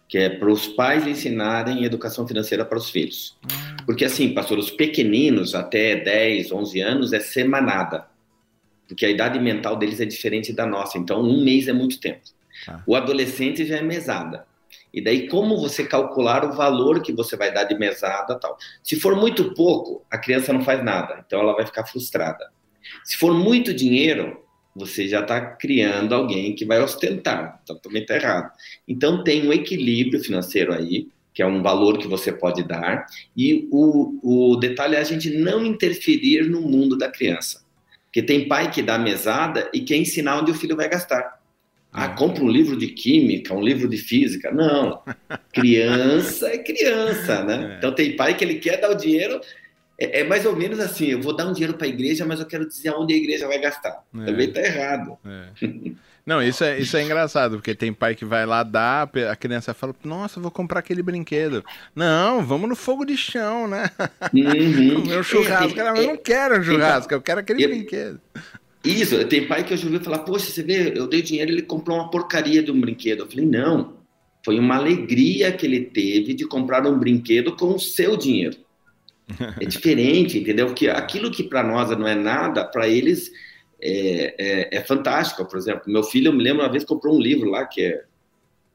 que 0.08 0.18
é 0.18 0.30
para 0.30 0.50
os 0.52 0.68
pais 0.68 1.08
ensinarem 1.08 1.84
educação 1.84 2.28
financeira 2.28 2.64
para 2.64 2.78
os 2.78 2.90
filhos. 2.90 3.38
Porque 3.86 4.06
assim, 4.06 4.34
pastor, 4.34 4.58
os 4.58 4.72
pequeninos 4.72 5.56
até 5.56 5.96
10, 5.96 6.52
11 6.52 6.82
anos 6.82 7.14
é 7.14 7.20
semanada, 7.20 8.08
porque 8.88 9.06
a 9.06 9.10
idade 9.10 9.40
mental 9.40 9.76
deles 9.76 10.00
é 10.00 10.06
diferente 10.06 10.54
da 10.54 10.66
nossa, 10.66 10.98
então 10.98 11.22
um 11.22 11.44
mês 11.44 11.68
é 11.68 11.74
muito 11.74 12.00
tempo. 12.00 12.22
Ah. 12.68 12.82
O 12.86 12.96
adolescente 12.96 13.66
já 13.66 13.78
é 13.78 13.82
mesada. 13.82 14.46
E 14.94 15.02
daí 15.02 15.28
como 15.28 15.60
você 15.60 15.86
calcular 15.86 16.46
o 16.46 16.54
valor 16.54 17.02
que 17.02 17.12
você 17.12 17.36
vai 17.36 17.52
dar 17.54 17.66
de 17.66 17.76
mesada 17.76 18.36
tal. 18.40 18.58
Se 18.82 18.96
for 18.98 19.16
muito 19.16 19.54
pouco, 19.54 20.06
a 20.10 20.18
criança 20.18 20.54
não 20.54 20.64
faz 20.64 20.84
nada, 20.84 21.24
então 21.26 21.40
ela 21.40 21.54
vai 21.54 21.66
ficar 21.66 21.86
frustrada. 21.86 22.50
Se 23.04 23.18
for 23.18 23.34
muito 23.34 23.74
dinheiro, 23.74 24.45
você 24.76 25.08
já 25.08 25.22
está 25.22 25.40
criando 25.40 26.14
alguém 26.14 26.54
que 26.54 26.66
vai 26.66 26.82
ostentar, 26.82 27.62
então 27.64 27.78
também 27.78 28.02
está 28.02 28.16
errado. 28.16 28.52
Então 28.88 29.24
tem 29.24 29.48
um 29.48 29.54
equilíbrio 29.54 30.22
financeiro 30.22 30.74
aí, 30.74 31.08
que 31.34 31.42
é 31.42 31.46
um 31.46 31.62
valor 31.62 31.98
que 31.98 32.08
você 32.08 32.32
pode 32.32 32.64
dar, 32.64 33.06
e 33.36 33.68
o, 33.72 34.20
o 34.54 34.56
detalhe 34.58 34.96
é 34.96 35.00
a 35.00 35.04
gente 35.04 35.30
não 35.30 35.66
interferir 35.66 36.50
no 36.50 36.62
mundo 36.62 36.98
da 36.98 37.10
criança. 37.10 37.64
Porque 38.06 38.22
tem 38.22 38.48
pai 38.48 38.72
que 38.72 38.82
dá 38.82 38.98
mesada 38.98 39.70
e 39.74 39.82
quer 39.82 39.98
ensinar 39.98 40.40
onde 40.40 40.52
o 40.52 40.56
filho 40.56 40.76
vai 40.76 40.90
gastar. 40.90 41.40
Ah, 41.92 42.10
compra 42.10 42.44
um 42.44 42.50
livro 42.50 42.78
de 42.78 42.88
química, 42.88 43.54
um 43.54 43.62
livro 43.62 43.88
de 43.88 43.98
física. 43.98 44.52
Não. 44.52 45.02
Criança 45.54 46.50
é 46.50 46.58
criança, 46.58 47.42
né? 47.44 47.74
É. 47.74 47.78
Então 47.78 47.94
tem 47.94 48.18
pai 48.18 48.36
que 48.36 48.44
ele 48.44 48.56
quer 48.56 48.82
dar 48.82 48.92
o 48.92 48.96
dinheiro 48.96 49.40
é, 49.98 50.22
é, 50.22 50.24
mais 50.24 50.46
ou 50.46 50.56
menos 50.56 50.80
assim: 50.80 51.08
eu 51.08 51.22
vou 51.22 51.36
dar 51.36 51.46
um 51.46 51.54
dinheiro 51.54 51.74
para 51.74 51.88
a 51.88 51.90
igreja, 51.90 52.26
mas 52.26 52.40
eu 52.40 52.46
quero 52.46 52.68
dizer 52.68 52.90
aonde 52.90 53.14
a 53.14 53.18
igreja 53.18 53.48
vai 53.48 53.60
gastar. 53.60 54.04
É. 54.14 54.26
Também 54.26 54.48
está 54.48 54.62
errado. 54.62 55.18
É. 55.26 55.50
Não, 56.26 56.42
isso 56.42 56.64
é, 56.64 56.80
isso 56.80 56.98
é 56.98 57.04
engraçado, 57.04 57.58
porque 57.58 57.76
tem 57.76 57.94
pai 57.94 58.16
que 58.16 58.26
vai 58.26 58.48
lá 58.48 58.64
dar, 58.64 59.10
a 59.30 59.36
criança 59.36 59.76
fala: 59.76 59.96
Nossa, 60.04 60.40
vou 60.40 60.50
comprar 60.50 60.80
aquele 60.80 61.04
brinquedo. 61.04 61.64
Não, 61.96 62.44
vamos 62.44 62.68
no 62.68 62.76
fogo 62.76 63.06
de 63.06 63.16
chão, 63.16 63.68
né? 63.68 63.90
Uhum. 64.34 65.04
Um 65.20 65.24
churrasco. 65.24 65.80
É, 65.80 65.90
eu 65.90 66.08
não 66.08 66.18
quero 66.18 66.60
um 66.60 66.64
churrasco, 66.64 67.14
eu 67.14 67.22
quero 67.22 67.42
aquele 67.42 67.68
brinquedo. 67.68 68.20
Isso, 68.84 69.24
tem 69.26 69.48
pai 69.48 69.64
que 69.64 69.74
eu 69.74 69.78
já 69.78 69.86
ouvi 69.86 70.00
falar: 70.00 70.20
Poxa, 70.20 70.52
você 70.52 70.64
vê, 70.64 70.94
eu 70.96 71.08
dei 71.08 71.22
dinheiro 71.22 71.52
ele 71.52 71.62
comprou 71.62 71.98
uma 71.98 72.10
porcaria 72.10 72.64
de 72.64 72.72
um 72.72 72.82
brinquedo. 72.82 73.20
Eu 73.20 73.28
falei: 73.28 73.46
Não, 73.46 73.94
foi 74.44 74.60
uma 74.60 74.78
alegria 74.78 75.52
que 75.52 75.66
ele 75.66 75.82
teve 75.82 76.34
de 76.34 76.48
comprar 76.48 76.86
um 76.88 76.98
brinquedo 76.98 77.56
com 77.56 77.76
o 77.76 77.80
seu 77.80 78.18
dinheiro. 78.18 78.65
É 79.60 79.66
diferente, 79.66 80.38
entendeu? 80.38 80.74
Que 80.74 80.88
aquilo 80.88 81.32
que 81.32 81.44
para 81.44 81.64
nós 81.64 81.90
não 81.98 82.08
é 82.08 82.16
nada, 82.16 82.64
para 82.64 82.88
eles 82.88 83.32
é, 83.82 84.36
é, 84.38 84.78
é, 84.78 84.82
fantástico. 84.82 85.46
Por 85.46 85.58
exemplo, 85.58 85.84
meu 85.88 86.04
filho, 86.04 86.30
eu 86.30 86.34
me 86.34 86.44
lembro 86.44 86.64
uma 86.64 86.72
vez 86.72 86.84
comprou 86.84 87.16
um 87.16 87.20
livro 87.20 87.50
lá 87.50 87.66
que 87.66 87.82
é 87.82 88.04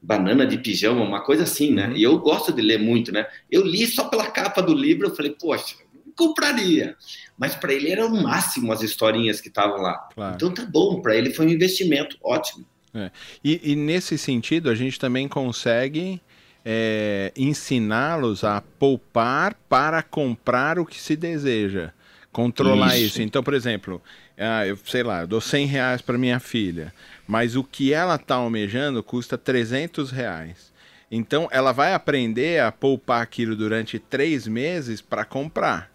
Banana 0.01 0.45
de 0.45 0.57
Pijama, 0.57 1.03
uma 1.03 1.21
coisa 1.21 1.43
assim, 1.43 1.71
né? 1.71 1.87
Uhum. 1.87 1.95
E 1.95 2.03
eu 2.03 2.17
gosto 2.19 2.51
de 2.51 2.61
ler 2.61 2.79
muito, 2.79 3.11
né? 3.11 3.25
Eu 3.49 3.63
li 3.63 3.85
só 3.87 4.05
pela 4.05 4.27
capa 4.27 4.61
do 4.61 4.73
livro, 4.73 5.07
eu 5.07 5.15
falei, 5.15 5.35
poxa, 5.39 5.75
compraria. 6.15 6.95
Mas 7.37 7.55
para 7.55 7.73
ele 7.73 7.91
era 7.91 8.05
o 8.05 8.23
máximo 8.23 8.71
as 8.71 8.81
historinhas 8.81 9.39
que 9.39 9.47
estavam 9.47 9.77
lá. 9.77 9.93
Claro. 10.13 10.35
Então 10.35 10.53
tá 10.53 10.65
bom, 10.65 11.01
para 11.01 11.15
ele 11.15 11.33
foi 11.33 11.45
um 11.45 11.49
investimento 11.49 12.17
ótimo. 12.23 12.65
É. 12.93 13.09
E, 13.43 13.71
e, 13.71 13.75
nesse 13.75 14.17
sentido, 14.17 14.69
a 14.69 14.75
gente 14.75 14.99
também 14.99 15.27
consegue 15.27 16.21
é, 16.65 17.31
ensiná-los 17.35 18.43
a 18.43 18.61
poupar 18.79 19.55
para 19.67 20.01
comprar 20.03 20.79
o 20.79 20.85
que 20.85 20.99
se 20.99 21.15
deseja. 21.15 21.91
Controlar 22.31 22.95
isso. 22.95 23.05
isso. 23.05 23.21
Então, 23.21 23.43
por 23.43 23.53
exemplo, 23.53 24.01
ah, 24.37 24.65
eu 24.65 24.77
sei 24.85 25.03
lá, 25.03 25.21
eu 25.21 25.27
dou 25.27 25.41
100 25.41 25.65
reais 25.67 26.01
para 26.01 26.17
minha 26.17 26.39
filha, 26.39 26.93
mas 27.27 27.55
o 27.55 27.63
que 27.63 27.93
ela 27.93 28.15
está 28.15 28.35
almejando 28.35 29.03
custa 29.03 29.37
300 29.37 30.11
reais. 30.11 30.71
Então, 31.11 31.49
ela 31.51 31.73
vai 31.73 31.93
aprender 31.93 32.61
a 32.61 32.71
poupar 32.71 33.21
aquilo 33.21 33.53
durante 33.53 33.99
três 33.99 34.47
meses 34.47 35.01
para 35.01 35.25
comprar. 35.25 35.91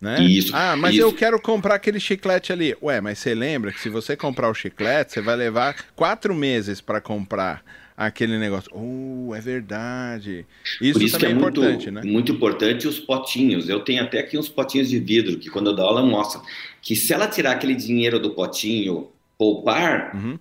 Né? 0.00 0.22
Isso. 0.22 0.54
Ah, 0.54 0.76
mas 0.76 0.94
isso. 0.94 1.02
eu 1.02 1.12
quero 1.12 1.40
comprar 1.40 1.74
aquele 1.74 1.98
chiclete 1.98 2.52
ali. 2.52 2.76
Ué, 2.80 3.00
mas 3.00 3.18
você 3.18 3.34
lembra 3.34 3.72
que 3.72 3.80
se 3.80 3.88
você 3.88 4.16
comprar 4.16 4.48
o 4.48 4.54
chiclete, 4.54 5.12
você 5.12 5.20
vai 5.20 5.34
levar 5.34 5.74
quatro 5.96 6.34
meses 6.34 6.80
para 6.80 7.00
comprar 7.00 7.64
aquele 7.96 8.38
negócio. 8.38 8.70
Oh, 8.74 9.34
é 9.34 9.40
verdade. 9.40 10.46
Isso, 10.80 11.02
isso 11.02 11.18
também 11.18 11.36
é, 11.36 11.38
é 11.38 11.40
muito, 11.40 11.60
importante, 11.60 11.90
né? 11.90 12.02
Muito 12.04 12.32
importante 12.32 12.88
os 12.88 12.98
potinhos. 12.98 13.68
Eu 13.68 13.80
tenho 13.80 14.02
até 14.02 14.20
aqui 14.20 14.36
uns 14.36 14.48
potinhos 14.48 14.88
de 14.88 14.98
vidro 14.98 15.38
que 15.38 15.50
quando 15.50 15.70
eu 15.70 15.76
dou 15.76 15.86
aula 15.86 16.02
mostra 16.02 16.40
que 16.82 16.96
se 16.96 17.12
ela 17.12 17.28
tirar 17.28 17.52
aquele 17.52 17.74
dinheiro 17.74 18.18
do 18.18 18.30
potinho, 18.30 19.08
poupar, 19.38 20.14
uhum. 20.14 20.38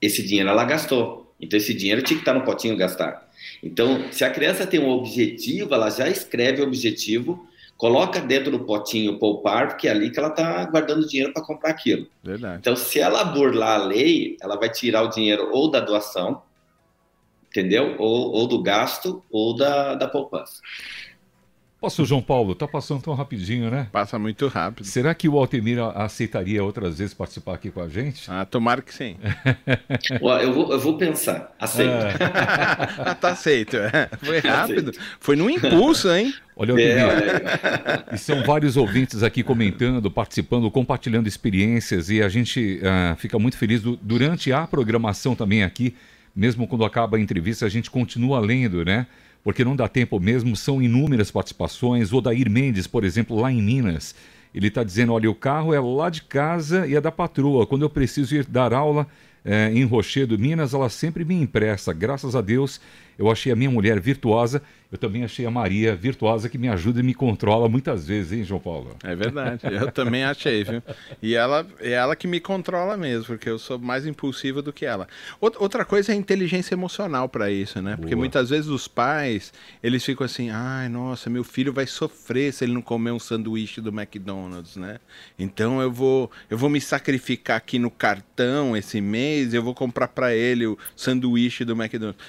esse 0.00 0.22
dinheiro 0.22 0.48
ela 0.48 0.64
gastou. 0.64 1.34
Então 1.40 1.56
esse 1.56 1.74
dinheiro 1.74 2.02
tinha 2.02 2.16
que 2.16 2.22
estar 2.22 2.34
no 2.34 2.44
potinho 2.44 2.76
gastar. 2.76 3.28
Então, 3.62 4.10
se 4.10 4.24
a 4.24 4.30
criança 4.30 4.66
tem 4.66 4.80
um 4.80 4.88
objetivo, 4.88 5.74
ela 5.74 5.90
já 5.90 6.08
escreve 6.08 6.60
o 6.62 6.64
objetivo 6.64 7.48
coloca 7.76 8.20
dentro 8.20 8.50
do 8.50 8.64
potinho 8.64 9.18
poupar, 9.18 9.68
porque 9.68 9.88
é 9.88 9.90
ali 9.90 10.10
que 10.10 10.18
ela 10.18 10.28
está 10.28 10.64
guardando 10.66 11.06
dinheiro 11.06 11.32
para 11.32 11.44
comprar 11.44 11.70
aquilo. 11.70 12.06
Verdade. 12.22 12.58
Então, 12.58 12.76
se 12.76 13.00
ela 13.00 13.24
burlar 13.24 13.80
a 13.80 13.84
lei, 13.84 14.36
ela 14.40 14.56
vai 14.56 14.70
tirar 14.70 15.02
o 15.02 15.08
dinheiro 15.08 15.50
ou 15.52 15.70
da 15.70 15.80
doação, 15.80 16.42
entendeu? 17.48 17.96
Ou, 17.98 18.32
ou 18.32 18.46
do 18.46 18.62
gasto, 18.62 19.22
ou 19.30 19.56
da, 19.56 19.94
da 19.94 20.08
poupança. 20.08 20.60
Nossa, 21.84 22.02
João 22.02 22.22
Paulo, 22.22 22.54
tá 22.54 22.66
passando 22.66 23.02
tão 23.02 23.12
rapidinho, 23.12 23.70
né? 23.70 23.88
Passa 23.92 24.18
muito 24.18 24.48
rápido. 24.48 24.90
Tá 24.90 25.14
que 25.14 25.28
o 25.28 25.38
Altemir 25.38 25.78
aceitaria 25.94 26.64
outras 26.64 26.96
vezes 26.96 27.12
participar 27.12 27.52
aqui 27.52 27.70
com 27.70 27.82
a 27.82 27.90
gente? 27.90 28.24
Ah, 28.26 28.46
tomara 28.46 28.80
que 28.80 28.94
sim. 28.94 29.16
eu, 30.42 30.54
vou, 30.54 30.72
eu 30.72 30.80
vou 30.80 30.96
pensar. 30.96 31.54
Aceito. 31.60 31.92
É. 31.92 32.14
ah, 33.04 33.14
tá 33.20 33.32
aceito. 33.32 33.76
É. 33.76 34.08
Foi 34.16 34.38
rápido. 34.38 34.92
Foi 35.20 35.36
num 35.36 35.50
impulso, 35.50 36.10
hein? 36.10 36.32
Olha, 36.56 36.70
Altemir. 36.70 36.96
É, 36.96 37.04
olha 37.04 38.04
e 38.14 38.16
são 38.16 38.42
vários 38.44 38.78
ouvintes 38.78 39.22
aqui 39.22 39.42
comentando, 39.42 40.10
participando, 40.10 40.70
compartilhando 40.70 41.28
experiências 41.28 42.08
e 42.08 42.22
a 42.22 42.30
gente 42.30 42.80
uh, 42.80 43.14
fica 43.16 43.38
muito 43.38 43.58
feliz 43.58 43.82
do, 43.82 43.94
durante 44.00 44.50
a 44.54 44.66
programação 44.66 45.34
também 45.34 45.62
aqui, 45.62 45.94
mesmo 46.34 46.66
quando 46.66 46.82
acaba 46.82 47.18
a 47.18 47.20
entrevista, 47.20 47.66
a 47.66 47.68
gente 47.68 47.90
continua 47.90 48.40
lendo, 48.40 48.86
né? 48.86 49.06
Porque 49.44 49.62
não 49.62 49.76
dá 49.76 49.86
tempo 49.86 50.18
mesmo, 50.18 50.56
são 50.56 50.82
inúmeras 50.82 51.30
participações. 51.30 52.10
O 52.12 52.16
Odair 52.16 52.50
Mendes, 52.50 52.86
por 52.86 53.04
exemplo, 53.04 53.38
lá 53.38 53.52
em 53.52 53.60
Minas, 53.60 54.14
ele 54.54 54.68
está 54.68 54.82
dizendo: 54.82 55.12
olha, 55.12 55.30
o 55.30 55.34
carro 55.34 55.74
é 55.74 55.78
lá 55.78 56.08
de 56.08 56.22
casa 56.22 56.86
e 56.86 56.94
é 56.94 57.00
da 57.00 57.12
patroa. 57.12 57.66
Quando 57.66 57.82
eu 57.82 57.90
preciso 57.90 58.34
ir 58.34 58.46
dar 58.46 58.72
aula 58.72 59.06
é, 59.44 59.70
em 59.70 59.84
Rochedo, 59.84 60.38
Minas, 60.38 60.72
ela 60.72 60.88
sempre 60.88 61.24
me 61.24 61.34
empresta. 61.34 61.92
Graças 61.92 62.34
a 62.34 62.40
Deus, 62.40 62.80
eu 63.18 63.30
achei 63.30 63.52
a 63.52 63.56
minha 63.56 63.70
mulher 63.70 64.00
virtuosa, 64.00 64.62
eu 64.94 64.98
também 64.98 65.24
achei 65.24 65.44
a 65.44 65.50
Maria 65.50 65.96
virtuosa 65.96 66.48
que 66.48 66.56
me 66.56 66.68
ajuda 66.68 67.00
e 67.00 67.02
me 67.02 67.14
controla 67.14 67.68
muitas 67.68 68.06
vezes, 68.06 68.30
hein, 68.30 68.44
João 68.44 68.60
Paulo? 68.60 68.96
É 69.02 69.16
verdade, 69.16 69.62
eu 69.66 69.90
também 69.90 70.22
achei, 70.22 70.62
viu? 70.62 70.80
E 71.20 71.34
ela 71.34 71.66
é 71.80 71.90
ela 71.90 72.14
que 72.14 72.28
me 72.28 72.38
controla 72.38 72.96
mesmo, 72.96 73.24
porque 73.24 73.50
eu 73.50 73.58
sou 73.58 73.76
mais 73.76 74.06
impulsiva 74.06 74.62
do 74.62 74.72
que 74.72 74.86
ela. 74.86 75.08
Outra 75.40 75.84
coisa 75.84 76.12
é 76.12 76.14
a 76.14 76.16
inteligência 76.16 76.76
emocional 76.76 77.28
para 77.28 77.50
isso, 77.50 77.82
né? 77.82 77.96
Porque 77.96 78.14
Boa. 78.14 78.20
muitas 78.20 78.50
vezes 78.50 78.68
os 78.68 78.86
pais, 78.86 79.52
eles 79.82 80.04
ficam 80.04 80.24
assim, 80.24 80.50
ai, 80.50 80.88
nossa, 80.88 81.28
meu 81.28 81.42
filho 81.42 81.72
vai 81.72 81.88
sofrer 81.88 82.52
se 82.52 82.64
ele 82.64 82.72
não 82.72 82.82
comer 82.82 83.10
um 83.10 83.18
sanduíche 83.18 83.80
do 83.80 83.90
McDonald's, 83.90 84.76
né? 84.76 85.00
Então 85.36 85.82
eu 85.82 85.90
vou, 85.90 86.30
eu 86.48 86.56
vou 86.56 86.70
me 86.70 86.80
sacrificar 86.80 87.56
aqui 87.56 87.80
no 87.80 87.90
cartão 87.90 88.76
esse 88.76 89.00
mês, 89.00 89.54
eu 89.54 89.62
vou 89.62 89.74
comprar 89.74 90.06
para 90.06 90.32
ele 90.32 90.68
o 90.68 90.78
sanduíche 90.94 91.64
do 91.64 91.72
McDonald's. 91.72 92.22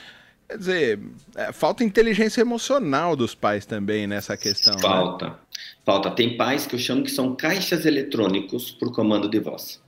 Quer 0.48 0.58
dizer, 0.58 1.00
é, 1.36 1.52
falta 1.52 1.84
inteligência 1.84 2.42
emocional 2.42 3.16
dos 3.16 3.34
pais 3.34 3.66
também 3.66 4.06
nessa 4.06 4.38
questão. 4.38 4.76
Né? 4.76 4.82
Falta. 4.82 5.30
Né? 5.30 5.36
Falta. 5.84 6.12
Tem 6.12 6.38
pais 6.38 6.68
que 6.68 6.76
eu 6.76 6.80
chamo 6.80 7.04
que 7.04 7.12
são 7.12 7.36
caixas 7.36 7.86
eletrônicos 7.86 8.72
por 8.72 8.94
comando 8.94 9.28
de 9.28 9.40
voz. 9.40 9.82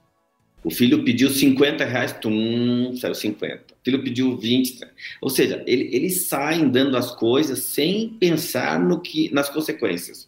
O 0.64 0.72
filho 0.72 1.04
pediu 1.04 1.30
50 1.30 1.86
reais, 1.86 2.12
tum, 2.14 2.96
saiu 2.96 3.14
50. 3.14 3.56
O 3.56 3.86
filho 3.86 4.04
pediu 4.04 4.36
20. 4.36 4.82
Ou 5.22 5.30
seja, 5.30 5.64
ele, 5.68 5.96
eles 5.96 6.28
saem 6.28 6.70
dando 6.70 6.98
as 6.98 7.16
coisas 7.16 7.60
sem 7.60 8.10
pensar 8.20 8.80
no 8.80 9.00
que, 9.00 9.32
nas 9.34 9.50
consequências. 9.50 10.28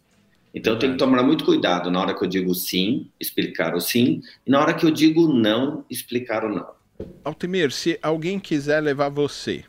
Então, 0.54 0.72
eu 0.74 0.78
tenho 0.78 0.92
que 0.92 0.98
tomar 0.98 1.22
muito 1.22 1.44
cuidado 1.44 1.90
na 1.90 2.00
hora 2.00 2.14
que 2.14 2.24
eu 2.24 2.28
digo 2.28 2.54
sim, 2.54 3.08
explicar 3.20 3.74
o 3.74 3.80
sim, 3.80 4.20
e 4.46 4.50
na 4.50 4.60
hora 4.60 4.74
que 4.74 4.86
eu 4.86 4.90
digo 4.90 5.28
não, 5.28 5.84
explicar 5.90 6.44
o 6.44 6.48
não. 6.48 6.66
Altemir, 7.24 7.70
se 7.70 7.98
alguém 8.02 8.38
quiser 8.38 8.80
levar 8.80 9.08
você 9.08 9.64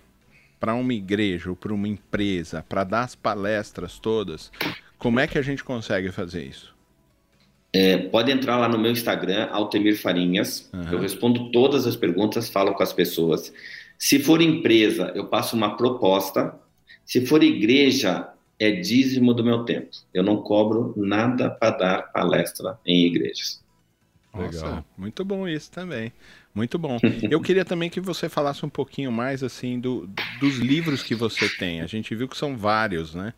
para 0.61 0.75
uma 0.75 0.93
igreja 0.93 1.49
ou 1.49 1.55
para 1.55 1.73
uma 1.73 1.87
empresa, 1.87 2.63
para 2.69 2.83
dar 2.83 3.01
as 3.01 3.15
palestras 3.15 3.97
todas, 3.97 4.51
como 4.99 5.19
é 5.19 5.25
que 5.25 5.39
a 5.39 5.41
gente 5.41 5.63
consegue 5.63 6.11
fazer 6.11 6.45
isso? 6.45 6.75
É, 7.73 7.97
pode 7.97 8.31
entrar 8.31 8.57
lá 8.57 8.69
no 8.69 8.77
meu 8.77 8.91
Instagram, 8.91 9.47
Altemir 9.51 9.99
Farinhas. 9.99 10.69
Uhum. 10.71 10.91
Eu 10.91 10.99
respondo 10.99 11.49
todas 11.49 11.87
as 11.87 11.95
perguntas, 11.95 12.47
falo 12.47 12.75
com 12.75 12.83
as 12.83 12.93
pessoas. 12.93 13.51
Se 13.97 14.19
for 14.19 14.39
empresa, 14.39 15.11
eu 15.15 15.25
passo 15.25 15.55
uma 15.55 15.75
proposta. 15.75 16.53
Se 17.03 17.25
for 17.25 17.41
igreja, 17.41 18.29
é 18.59 18.69
dízimo 18.69 19.33
do 19.33 19.43
meu 19.43 19.63
tempo. 19.63 19.89
Eu 20.13 20.21
não 20.21 20.43
cobro 20.43 20.93
nada 20.95 21.49
para 21.49 21.77
dar 21.77 22.01
palestra 22.11 22.77
em 22.85 23.07
igrejas. 23.07 23.63
Nossa, 24.31 24.65
Legal. 24.65 24.85
muito 24.95 25.25
bom 25.25 25.47
isso 25.47 25.71
também. 25.71 26.13
Muito 26.53 26.77
bom. 26.77 26.97
Eu 27.29 27.41
queria 27.41 27.63
também 27.63 27.89
que 27.89 28.01
você 28.01 28.27
falasse 28.27 28.65
um 28.65 28.69
pouquinho 28.69 29.11
mais 29.11 29.43
assim 29.43 29.79
do, 29.79 30.09
dos 30.39 30.57
livros 30.57 31.03
que 31.03 31.15
você 31.15 31.47
tem. 31.49 31.81
A 31.81 31.87
gente 31.87 32.13
viu 32.13 32.27
que 32.27 32.37
são 32.37 32.57
vários, 32.57 33.15
né? 33.15 33.33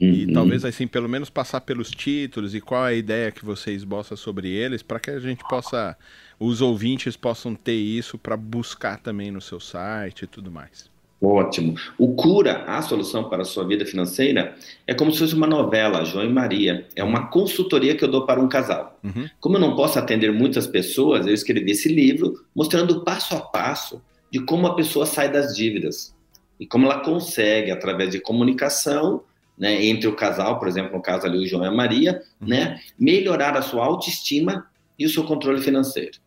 E 0.00 0.24
uhum. 0.24 0.32
talvez 0.32 0.64
assim, 0.64 0.86
pelo 0.86 1.08
menos 1.08 1.28
passar 1.28 1.60
pelos 1.60 1.90
títulos 1.90 2.54
e 2.54 2.60
qual 2.60 2.86
é 2.86 2.90
a 2.90 2.94
ideia 2.94 3.30
que 3.30 3.44
você 3.44 3.72
esboça 3.72 4.16
sobre 4.16 4.48
eles, 4.48 4.82
para 4.82 4.98
que 4.98 5.10
a 5.10 5.20
gente 5.20 5.44
possa, 5.46 5.94
os 6.38 6.62
ouvintes 6.62 7.18
possam 7.18 7.54
ter 7.54 7.74
isso 7.74 8.16
para 8.16 8.34
buscar 8.34 8.98
também 8.98 9.30
no 9.30 9.42
seu 9.42 9.60
site 9.60 10.22
e 10.22 10.26
tudo 10.26 10.50
mais. 10.50 10.89
Ótimo. 11.22 11.74
O 11.98 12.14
Cura, 12.14 12.64
a 12.66 12.80
solução 12.80 13.28
para 13.28 13.42
a 13.42 13.44
sua 13.44 13.66
vida 13.66 13.84
financeira, 13.84 14.56
é 14.86 14.94
como 14.94 15.12
se 15.12 15.18
fosse 15.18 15.34
uma 15.34 15.46
novela, 15.46 16.02
João 16.02 16.24
e 16.24 16.32
Maria. 16.32 16.86
É 16.96 17.04
uma 17.04 17.26
consultoria 17.26 17.94
que 17.94 18.02
eu 18.02 18.08
dou 18.08 18.24
para 18.24 18.40
um 18.40 18.48
casal. 18.48 18.98
Uhum. 19.04 19.28
Como 19.38 19.56
eu 19.56 19.60
não 19.60 19.76
posso 19.76 19.98
atender 19.98 20.32
muitas 20.32 20.66
pessoas, 20.66 21.26
eu 21.26 21.34
escrevi 21.34 21.72
esse 21.72 21.92
livro 21.92 22.42
mostrando 22.56 23.04
passo 23.04 23.34
a 23.34 23.40
passo 23.40 24.00
de 24.30 24.40
como 24.40 24.66
a 24.66 24.74
pessoa 24.74 25.04
sai 25.04 25.30
das 25.30 25.54
dívidas 25.54 26.14
e 26.58 26.66
como 26.66 26.86
ela 26.86 27.00
consegue, 27.00 27.70
através 27.70 28.10
de 28.10 28.20
comunicação, 28.20 29.22
né, 29.58 29.84
entre 29.84 30.08
o 30.08 30.16
casal, 30.16 30.58
por 30.58 30.68
exemplo, 30.68 30.96
no 30.96 31.02
caso 31.02 31.26
ali 31.26 31.38
o 31.38 31.46
João 31.46 31.64
e 31.64 31.68
a 31.68 31.70
Maria, 31.70 32.22
uhum. 32.40 32.48
né, 32.48 32.80
melhorar 32.98 33.56
a 33.58 33.62
sua 33.62 33.84
autoestima 33.84 34.66
e 34.98 35.04
o 35.04 35.10
seu 35.10 35.24
controle 35.24 35.60
financeiro. 35.60 36.18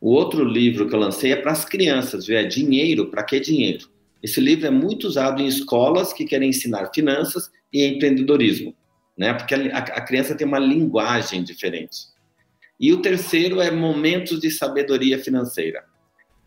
O 0.00 0.12
outro 0.12 0.44
livro 0.44 0.88
que 0.88 0.94
eu 0.94 1.00
lancei 1.00 1.32
é 1.32 1.36
para 1.36 1.50
as 1.50 1.64
crianças, 1.64 2.26
viu? 2.26 2.38
é 2.38 2.44
Dinheiro, 2.44 3.06
para 3.06 3.24
que 3.24 3.40
dinheiro? 3.40 3.88
Esse 4.22 4.40
livro 4.40 4.66
é 4.66 4.70
muito 4.70 5.06
usado 5.06 5.40
em 5.40 5.46
escolas 5.46 6.12
que 6.12 6.24
querem 6.24 6.50
ensinar 6.50 6.90
finanças 6.92 7.50
e 7.72 7.84
empreendedorismo, 7.84 8.74
né? 9.16 9.32
Porque 9.34 9.54
a, 9.54 9.78
a 9.78 10.00
criança 10.00 10.34
tem 10.34 10.46
uma 10.46 10.58
linguagem 10.58 11.42
diferente. 11.42 12.06
E 12.80 12.92
o 12.92 13.02
terceiro 13.02 13.60
é 13.60 13.70
Momentos 13.70 14.40
de 14.40 14.50
Sabedoria 14.50 15.18
Financeira. 15.18 15.84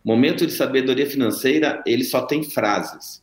Momento 0.03 0.47
de 0.47 0.53
sabedoria 0.53 1.07
financeira, 1.07 1.83
ele 1.85 2.03
só 2.03 2.25
tem 2.25 2.43
frases. 2.43 3.21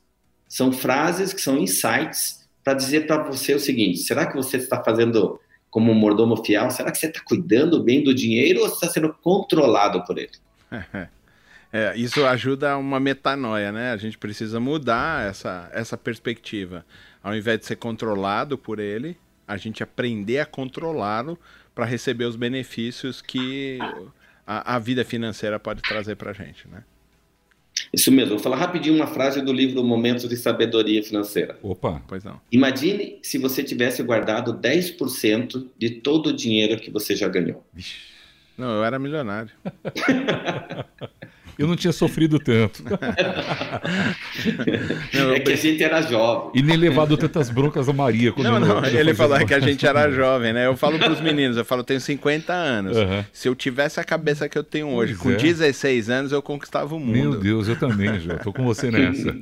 São 0.48 0.72
frases 0.72 1.32
que 1.32 1.40
são 1.40 1.58
insights 1.58 2.48
para 2.62 2.74
dizer 2.74 3.06
para 3.06 3.24
você 3.24 3.54
o 3.54 3.60
seguinte: 3.60 3.98
será 3.98 4.26
que 4.26 4.36
você 4.36 4.58
está 4.58 4.82
fazendo 4.82 5.40
como 5.70 5.90
um 5.90 5.94
mordomo 5.94 6.44
fiel? 6.44 6.70
Será 6.70 6.92
que 6.92 6.98
você 6.98 7.06
está 7.06 7.20
cuidando 7.24 7.82
bem 7.82 8.04
do 8.04 8.14
dinheiro 8.14 8.60
ou 8.60 8.66
está 8.68 8.88
sendo 8.88 9.12
controlado 9.12 10.04
por 10.04 10.18
ele? 10.18 10.30
É, 11.72 11.94
isso 11.96 12.24
ajuda 12.24 12.72
a 12.72 12.78
uma 12.78 12.98
metanoia, 12.98 13.70
né? 13.70 13.92
A 13.92 13.96
gente 13.96 14.16
precisa 14.16 14.58
mudar 14.58 15.28
essa, 15.28 15.70
essa 15.72 15.96
perspectiva. 15.96 16.84
Ao 17.22 17.36
invés 17.36 17.60
de 17.60 17.66
ser 17.66 17.76
controlado 17.76 18.56
por 18.56 18.78
ele, 18.78 19.16
a 19.46 19.56
gente 19.56 19.82
aprender 19.82 20.38
a 20.38 20.46
controlá-lo 20.46 21.38
para 21.74 21.84
receber 21.84 22.24
os 22.24 22.36
benefícios 22.36 23.20
que 23.20 23.78
a, 24.46 24.76
a 24.76 24.78
vida 24.78 25.04
financeira 25.04 25.60
pode 25.60 25.82
trazer 25.82 26.16
para 26.16 26.30
a 26.30 26.34
gente, 26.34 26.66
né? 26.68 26.82
Isso 27.92 28.10
mesmo. 28.10 28.30
Vou 28.30 28.38
falar 28.38 28.56
rapidinho 28.56 28.96
uma 28.96 29.06
frase 29.06 29.40
do 29.40 29.52
livro 29.52 29.84
Momentos 29.84 30.28
de 30.28 30.36
Sabedoria 30.36 31.02
Financeira. 31.02 31.58
Opa, 31.62 32.02
pois 32.08 32.24
não. 32.24 32.40
Imagine 32.50 33.18
se 33.22 33.38
você 33.38 33.62
tivesse 33.62 34.02
guardado 34.02 34.54
10% 34.54 35.66
de 35.78 35.90
todo 35.90 36.28
o 36.28 36.32
dinheiro 36.32 36.80
que 36.80 36.90
você 36.90 37.14
já 37.14 37.28
ganhou. 37.28 37.64
Não, 38.56 38.78
eu 38.78 38.84
era 38.84 38.98
milionário. 38.98 39.52
eu 41.58 41.66
não 41.66 41.74
tinha 41.74 41.92
sofrido 41.92 42.38
tanto. 42.38 42.84
não, 45.12 45.32
é 45.32 45.40
que 45.40 45.52
a 45.52 45.56
gente 45.56 45.82
era 45.82 46.00
jovem. 46.02 46.52
E 46.54 46.62
nem 46.62 46.76
levado 46.76 47.16
tantas 47.16 47.50
broncas 47.50 47.88
a 47.88 47.92
Maria. 47.92 48.30
Quando 48.30 48.46
não, 48.46 48.60
não, 48.60 48.84
ele 48.86 49.12
falou 49.12 49.44
que 49.44 49.52
a 49.52 49.58
gente 49.58 49.84
era 49.84 50.08
jovem, 50.08 50.52
né? 50.52 50.66
Eu 50.66 50.76
falo 50.76 51.00
para 51.00 51.12
os 51.12 51.20
meninos, 51.20 51.56
eu 51.56 51.64
falo, 51.64 51.80
eu 51.80 51.84
tenho 51.84 52.00
50 52.00 52.52
anos. 52.52 52.96
Uhum. 52.96 53.24
Se 53.32 53.48
eu 53.48 53.56
tivesse 53.56 53.98
a 53.98 54.04
cabeça 54.04 54.48
que 54.48 54.56
eu 54.56 54.62
tenho 54.62 54.88
hoje, 54.88 55.16
pois 55.20 55.22
com 55.22 55.30
é. 55.32 55.36
16 55.36 56.08
anos, 56.08 56.30
eu 56.30 56.40
conquistava 56.40 56.94
o 56.94 57.00
mundo. 57.00 57.12
Meu 57.12 57.40
Deus, 57.40 57.66
eu 57.66 57.74
também, 57.74 58.20
João. 58.20 58.38
Tô 58.38 58.52
com 58.52 58.62
você 58.64 58.88
nessa. 58.92 59.34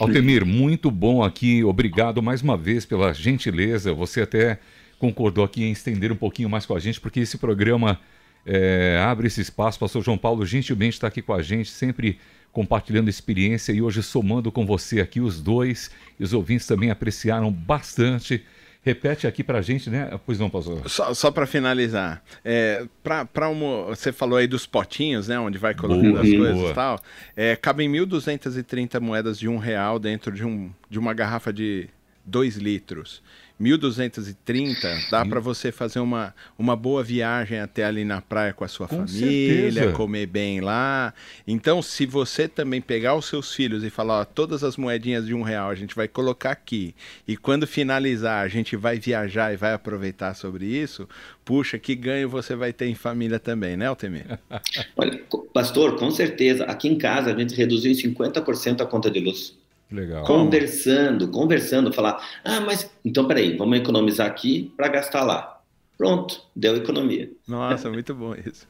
Altemir, 0.00 0.44
muito 0.44 0.90
bom 0.90 1.22
aqui. 1.22 1.62
Obrigado 1.62 2.20
mais 2.20 2.42
uma 2.42 2.56
vez 2.56 2.84
pela 2.84 3.12
gentileza. 3.12 3.94
Você 3.94 4.22
até 4.22 4.58
concordou 4.98 5.44
aqui 5.44 5.62
em 5.62 5.70
estender 5.70 6.10
um 6.10 6.16
pouquinho 6.16 6.50
mais 6.50 6.66
com 6.66 6.74
a 6.74 6.80
gente, 6.80 7.00
porque 7.00 7.20
esse 7.20 7.38
programa 7.38 8.00
é, 8.44 8.98
abre 9.04 9.26
esse 9.26 9.40
espaço. 9.40 9.78
Pastor 9.78 10.02
João 10.02 10.18
Paulo 10.18 10.44
gentilmente 10.44 10.94
está 10.94 11.06
aqui 11.06 11.22
com 11.22 11.32
a 11.32 11.42
gente, 11.42 11.70
sempre 11.70 12.18
compartilhando 12.52 13.08
experiência 13.08 13.72
e 13.72 13.80
hoje 13.80 14.02
somando 14.02 14.52
com 14.52 14.66
você 14.66 15.00
aqui 15.00 15.20
os 15.20 15.40
dois. 15.40 15.90
E 16.18 16.24
os 16.24 16.32
ouvintes 16.32 16.66
também 16.66 16.90
apreciaram 16.90 17.50
bastante. 17.50 18.44
Repete 18.84 19.28
aqui 19.28 19.44
para 19.44 19.58
a 19.58 19.62
gente, 19.62 19.88
né? 19.88 20.10
Pois 20.26 20.40
não, 20.40 20.50
pastor. 20.50 20.88
Só, 20.90 21.14
só 21.14 21.30
para 21.30 21.46
finalizar, 21.46 22.20
é, 22.44 22.84
para 23.32 23.48
uma, 23.48 23.84
você 23.84 24.10
falou 24.10 24.36
aí 24.36 24.48
dos 24.48 24.66
potinhos, 24.66 25.28
né? 25.28 25.38
Onde 25.38 25.56
vai 25.56 25.72
colocando 25.72 26.10
boa, 26.10 26.20
as 26.20 26.28
coisas 26.28 26.70
e 26.70 26.74
tal. 26.74 27.00
É, 27.36 27.54
cabem 27.54 27.90
1.230 27.90 28.98
moedas 28.98 29.38
de 29.38 29.48
um 29.48 29.56
real 29.56 30.00
dentro 30.00 30.32
de, 30.32 30.44
um, 30.44 30.68
de 30.90 30.98
uma 30.98 31.14
garrafa 31.14 31.52
de 31.52 31.88
2 32.24 32.56
litros. 32.56 33.22
1230 33.62 34.88
dá 35.10 35.24
para 35.24 35.38
você 35.38 35.70
fazer 35.70 36.00
uma, 36.00 36.34
uma 36.58 36.74
boa 36.74 37.02
viagem 37.02 37.60
até 37.60 37.84
ali 37.84 38.04
na 38.04 38.20
praia 38.20 38.52
com 38.52 38.64
a 38.64 38.68
sua 38.68 38.88
com 38.88 39.06
família, 39.06 39.72
certeza. 39.72 39.92
comer 39.92 40.26
bem 40.26 40.60
lá. 40.60 41.14
Então, 41.46 41.80
se 41.80 42.04
você 42.04 42.48
também 42.48 42.80
pegar 42.80 43.14
os 43.14 43.26
seus 43.26 43.54
filhos 43.54 43.84
e 43.84 43.90
falar, 43.90 44.20
ó, 44.20 44.24
todas 44.24 44.64
as 44.64 44.76
moedinhas 44.76 45.26
de 45.26 45.34
um 45.34 45.42
real 45.42 45.70
a 45.70 45.74
gente 45.76 45.94
vai 45.94 46.08
colocar 46.08 46.50
aqui 46.50 46.94
e 47.26 47.36
quando 47.36 47.66
finalizar 47.66 48.44
a 48.44 48.48
gente 48.48 48.74
vai 48.74 48.98
viajar 48.98 49.52
e 49.52 49.56
vai 49.56 49.72
aproveitar 49.72 50.34
sobre 50.34 50.66
isso, 50.66 51.08
puxa, 51.44 51.78
que 51.78 51.94
ganho 51.94 52.28
você 52.28 52.56
vai 52.56 52.72
ter 52.72 52.86
em 52.86 52.94
família 52.96 53.38
também, 53.38 53.76
né, 53.76 53.86
Altemir? 53.86 54.38
Olha, 54.96 55.22
pastor, 55.54 55.96
com 55.96 56.10
certeza. 56.10 56.64
Aqui 56.64 56.88
em 56.88 56.98
casa 56.98 57.32
a 57.32 57.38
gente 57.38 57.54
reduziu 57.54 57.92
em 57.92 57.94
50% 57.94 58.80
a 58.80 58.86
conta 58.86 59.08
de 59.08 59.20
luz. 59.20 59.61
Legal. 59.92 60.24
Conversando, 60.24 61.28
conversando, 61.28 61.92
falar, 61.92 62.24
ah, 62.44 62.60
mas 62.60 62.90
então 63.04 63.26
peraí, 63.26 63.56
vamos 63.56 63.78
economizar 63.78 64.26
aqui 64.26 64.72
para 64.76 64.88
gastar 64.88 65.22
lá. 65.22 65.60
Pronto, 65.98 66.40
deu 66.56 66.74
economia. 66.76 67.30
Nossa, 67.46 67.90
muito 67.90 68.14
bom 68.14 68.34
isso. 68.34 68.66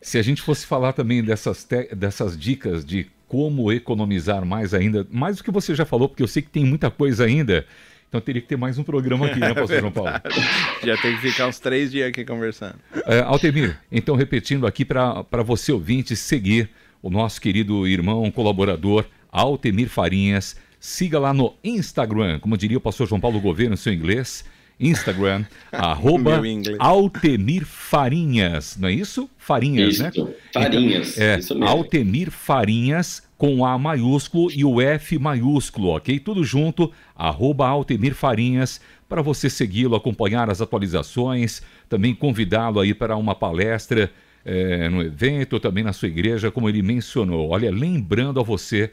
Se 0.00 0.18
a 0.18 0.22
gente 0.22 0.42
fosse 0.42 0.66
falar 0.66 0.92
também 0.92 1.24
dessas, 1.24 1.66
dessas 1.96 2.38
dicas 2.38 2.84
de 2.84 3.10
como 3.26 3.72
economizar 3.72 4.44
mais 4.44 4.74
ainda, 4.74 5.06
mais 5.10 5.38
do 5.38 5.44
que 5.44 5.50
você 5.50 5.74
já 5.74 5.84
falou, 5.84 6.08
porque 6.08 6.22
eu 6.22 6.28
sei 6.28 6.42
que 6.42 6.50
tem 6.50 6.64
muita 6.64 6.90
coisa 6.90 7.24
ainda, 7.24 7.66
então 8.08 8.20
teria 8.20 8.42
que 8.42 8.48
ter 8.48 8.56
mais 8.56 8.76
um 8.76 8.82
programa 8.82 9.26
aqui, 9.26 9.38
né, 9.38 9.54
Pastor 9.54 9.76
é 9.76 9.80
João 9.80 9.92
Paulo? 9.92 10.10
Já 10.84 10.96
tem 10.96 11.14
que 11.14 11.22
ficar 11.30 11.46
uns 11.46 11.60
três 11.60 11.92
dias 11.92 12.08
aqui 12.08 12.24
conversando. 12.24 12.74
É, 13.06 13.20
Altemir, 13.20 13.78
então 13.90 14.16
repetindo 14.16 14.66
aqui 14.66 14.84
para 14.84 15.42
você 15.44 15.70
ouvinte 15.70 16.16
seguir 16.16 16.68
o 17.00 17.08
nosso 17.08 17.40
querido 17.40 17.86
irmão, 17.86 18.28
colaborador, 18.32 19.04
Altemir 19.30 19.88
Farinhas. 19.88 20.56
Siga 20.78 21.18
lá 21.18 21.34
no 21.34 21.54
Instagram, 21.62 22.38
como 22.38 22.56
diria 22.56 22.78
o 22.78 22.80
pastor 22.80 23.06
João 23.06 23.20
Paulo 23.20 23.40
Gouveia 23.40 23.68
no 23.68 23.76
seu 23.76 23.92
inglês. 23.92 24.44
Instagram, 24.80 25.44
arroba 25.70 26.40
Altemir 26.78 27.66
Farinhas, 27.66 28.78
não 28.80 28.88
é 28.88 28.92
isso? 28.92 29.28
Farinhas, 29.36 29.94
isso, 29.94 30.02
né? 30.02 30.10
Farinhas, 30.54 31.12
então, 31.12 31.26
é, 31.26 31.38
isso 31.38 31.54
mesmo. 31.54 31.68
Altemir 31.68 32.30
Farinhas 32.30 33.22
com 33.36 33.64
A 33.64 33.78
maiúsculo 33.78 34.50
e 34.50 34.64
o 34.64 34.80
F 34.80 35.18
maiúsculo, 35.18 35.96
ok? 35.96 36.18
Tudo 36.18 36.44
junto, 36.44 36.90
arroba 37.14 37.68
Altemir 37.68 38.14
Farinhas, 38.14 38.80
para 39.08 39.20
você 39.20 39.50
segui-lo, 39.50 39.96
acompanhar 39.96 40.48
as 40.48 40.60
atualizações, 40.62 41.62
também 41.88 42.14
convidá-lo 42.14 42.80
aí 42.80 42.94
para 42.94 43.16
uma 43.16 43.34
palestra 43.34 44.10
é, 44.44 44.88
no 44.88 45.02
evento, 45.02 45.60
também 45.60 45.84
na 45.84 45.92
sua 45.92 46.08
igreja, 46.08 46.50
como 46.50 46.68
ele 46.68 46.82
mencionou. 46.82 47.50
Olha, 47.50 47.70
lembrando 47.70 48.40
a 48.40 48.42
você 48.42 48.90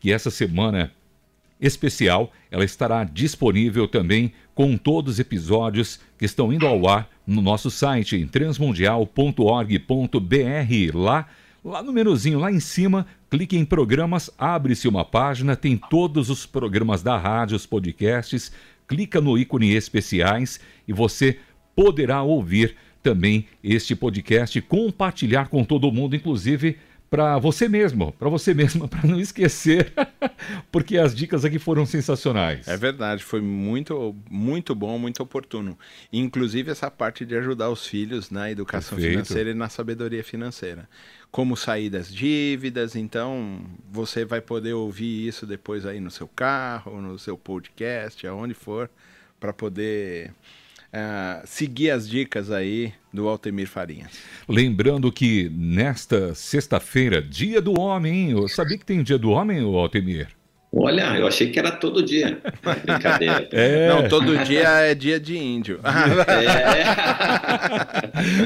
que 0.00 0.12
essa 0.12 0.30
semana 0.30 0.92
especial 1.60 2.32
ela 2.50 2.64
estará 2.64 3.04
disponível 3.04 3.88
também 3.88 4.32
com 4.54 4.76
todos 4.76 5.14
os 5.14 5.20
episódios 5.20 6.00
que 6.16 6.24
estão 6.24 6.52
indo 6.52 6.66
ao 6.66 6.88
ar 6.88 7.08
no 7.26 7.42
nosso 7.42 7.70
site 7.70 8.16
em 8.16 8.26
transmundial.org.br. 8.26 10.96
Lá, 10.96 11.26
lá 11.64 11.82
no 11.82 11.92
menuzinho, 11.92 12.38
lá 12.38 12.50
em 12.50 12.60
cima, 12.60 13.06
clique 13.30 13.56
em 13.56 13.64
programas, 13.64 14.30
abre-se 14.38 14.88
uma 14.88 15.04
página, 15.04 15.54
tem 15.54 15.76
todos 15.76 16.30
os 16.30 16.46
programas 16.46 17.02
da 17.02 17.16
rádio, 17.16 17.56
os 17.56 17.66
podcasts, 17.66 18.50
clica 18.86 19.20
no 19.20 19.36
ícone 19.36 19.74
especiais 19.74 20.58
e 20.86 20.92
você 20.92 21.38
poderá 21.76 22.22
ouvir 22.22 22.74
também 23.02 23.46
este 23.62 23.94
podcast, 23.94 24.60
compartilhar 24.62 25.48
com 25.48 25.64
todo 25.64 25.92
mundo, 25.92 26.16
inclusive 26.16 26.78
para 27.10 27.38
você 27.38 27.68
mesmo, 27.68 28.12
para 28.12 28.28
você 28.28 28.52
mesma, 28.54 28.86
para 28.86 29.06
não 29.06 29.20
esquecer, 29.20 29.92
porque 30.70 30.98
as 30.98 31.14
dicas 31.14 31.44
aqui 31.44 31.58
foram 31.58 31.86
sensacionais. 31.86 32.68
É 32.68 32.76
verdade, 32.76 33.22
foi 33.22 33.40
muito, 33.40 34.14
muito 34.30 34.74
bom, 34.74 34.98
muito 34.98 35.22
oportuno. 35.22 35.78
Inclusive 36.12 36.70
essa 36.70 36.90
parte 36.90 37.24
de 37.24 37.36
ajudar 37.36 37.70
os 37.70 37.86
filhos 37.86 38.30
na 38.30 38.50
educação 38.50 38.96
Perfeito. 38.96 39.24
financeira 39.24 39.50
e 39.50 39.54
na 39.54 39.68
sabedoria 39.68 40.22
financeira. 40.22 40.88
Como 41.30 41.56
sair 41.56 41.90
das 41.90 42.12
dívidas, 42.12 42.96
então 42.96 43.60
você 43.90 44.24
vai 44.24 44.40
poder 44.40 44.72
ouvir 44.72 45.26
isso 45.28 45.46
depois 45.46 45.84
aí 45.84 46.00
no 46.00 46.10
seu 46.10 46.26
carro, 46.26 47.00
no 47.02 47.18
seu 47.18 47.36
podcast, 47.36 48.26
aonde 48.26 48.54
for, 48.54 48.88
para 49.38 49.52
poder 49.52 50.32
uh, 50.92 51.46
seguir 51.46 51.90
as 51.90 52.08
dicas 52.08 52.50
aí 52.50 52.92
do 53.12 53.28
Altemir 53.28 53.68
Farinhas. 53.68 54.12
Lembrando 54.48 55.10
que 55.10 55.50
nesta 55.50 56.34
sexta-feira, 56.34 57.22
dia 57.22 57.60
do 57.60 57.78
homem, 57.78 58.30
eu 58.30 58.48
sabia 58.48 58.78
que 58.78 58.84
tem 58.84 59.02
dia 59.02 59.18
do 59.18 59.30
homem, 59.30 59.60
Altemir? 59.60 60.28
Olha, 60.70 61.16
eu 61.16 61.26
achei 61.26 61.50
que 61.50 61.58
era 61.58 61.70
todo 61.70 62.02
dia. 62.02 62.38
Brincadeira. 62.84 63.48
É. 63.52 63.88
Não, 63.88 64.06
todo 64.08 64.36
dia 64.44 64.68
é 64.80 64.94
dia 64.94 65.18
de 65.18 65.36
índio. 65.36 65.80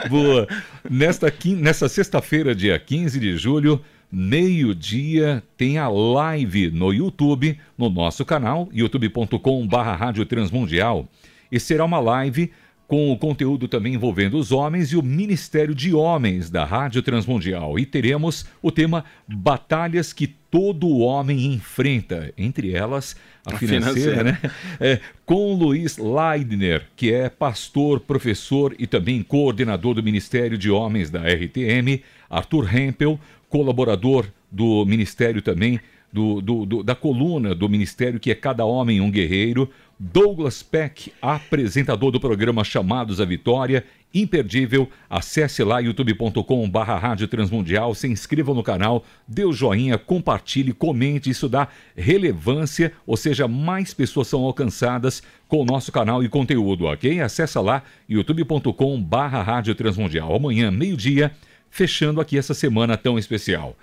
É. 0.04 0.08
Boa. 0.08 0.46
Nesta, 0.88 1.32
nesta 1.44 1.88
sexta-feira, 1.88 2.54
dia 2.54 2.78
15 2.78 3.18
de 3.18 3.36
julho, 3.36 3.80
meio-dia, 4.10 5.42
tem 5.56 5.78
a 5.78 5.88
live 5.88 6.70
no 6.70 6.92
YouTube, 6.92 7.58
no 7.76 7.90
nosso 7.90 8.24
canal, 8.24 8.68
youtube.com/barra 8.72 10.12
Transmundial 10.28 11.08
e 11.52 11.60
será 11.60 11.84
uma 11.84 12.00
live 12.00 12.50
com 12.88 13.10
o 13.10 13.16
conteúdo 13.16 13.68
também 13.68 13.94
envolvendo 13.94 14.36
os 14.36 14.52
homens 14.52 14.92
e 14.92 14.96
o 14.96 15.02
Ministério 15.02 15.74
de 15.74 15.94
Homens 15.94 16.50
da 16.50 16.64
Rádio 16.64 17.02
Transmundial. 17.02 17.78
E 17.78 17.86
teremos 17.86 18.44
o 18.60 18.70
tema 18.70 19.04
Batalhas 19.26 20.12
que 20.12 20.26
todo 20.26 20.98
homem 20.98 21.54
enfrenta, 21.54 22.34
entre 22.36 22.74
elas 22.74 23.16
a, 23.46 23.54
a 23.54 23.58
financeira, 23.58 23.94
financeira, 23.94 24.24
né? 24.24 24.38
É, 24.78 25.00
com 25.24 25.54
Luiz 25.54 25.96
Leidner, 25.96 26.86
que 26.94 27.10
é 27.10 27.30
pastor, 27.30 28.00
professor 28.00 28.74
e 28.78 28.86
também 28.86 29.22
coordenador 29.22 29.94
do 29.94 30.02
Ministério 30.02 30.58
de 30.58 30.70
Homens 30.70 31.08
da 31.08 31.20
RTM, 31.20 32.02
Arthur 32.28 32.76
Hempel, 32.76 33.18
colaborador 33.48 34.26
do 34.50 34.84
Ministério 34.84 35.40
também, 35.40 35.80
do, 36.12 36.42
do, 36.42 36.66
do, 36.66 36.82
da 36.82 36.94
coluna 36.94 37.54
do 37.54 37.68
Ministério 37.70 38.20
que 38.20 38.30
é 38.30 38.34
Cada 38.34 38.66
Homem 38.66 39.00
um 39.00 39.10
Guerreiro, 39.10 39.70
Douglas 39.98 40.62
Peck, 40.62 41.12
apresentador 41.20 42.10
do 42.10 42.20
programa 42.20 42.64
Chamados 42.64 43.20
à 43.20 43.24
Vitória, 43.24 43.84
imperdível. 44.14 44.88
Acesse 45.08 45.62
lá 45.62 45.78
youtube.com.br 45.80 46.78
Rádio 46.78 47.28
Transmundial, 47.28 47.94
se 47.94 48.08
inscreva 48.08 48.52
no 48.52 48.62
canal, 48.62 49.04
dê 49.26 49.44
o 49.44 49.52
joinha, 49.52 49.96
compartilhe, 49.96 50.72
comente, 50.72 51.30
isso 51.30 51.48
dá 51.48 51.68
relevância, 51.96 52.92
ou 53.06 53.16
seja, 53.16 53.46
mais 53.46 53.94
pessoas 53.94 54.28
são 54.28 54.42
alcançadas 54.42 55.22
com 55.48 55.62
o 55.62 55.64
nosso 55.64 55.92
canal 55.92 56.22
e 56.22 56.28
conteúdo, 56.28 56.86
ok? 56.86 57.20
Acesse 57.20 57.58
lá 57.58 57.82
youtube.com.br 58.08 59.16
Rádio 59.16 59.74
Transmundial. 59.74 60.34
Amanhã, 60.34 60.70
meio-dia, 60.70 61.32
fechando 61.70 62.20
aqui 62.20 62.36
essa 62.36 62.54
semana 62.54 62.96
tão 62.96 63.18
especial. 63.18 63.76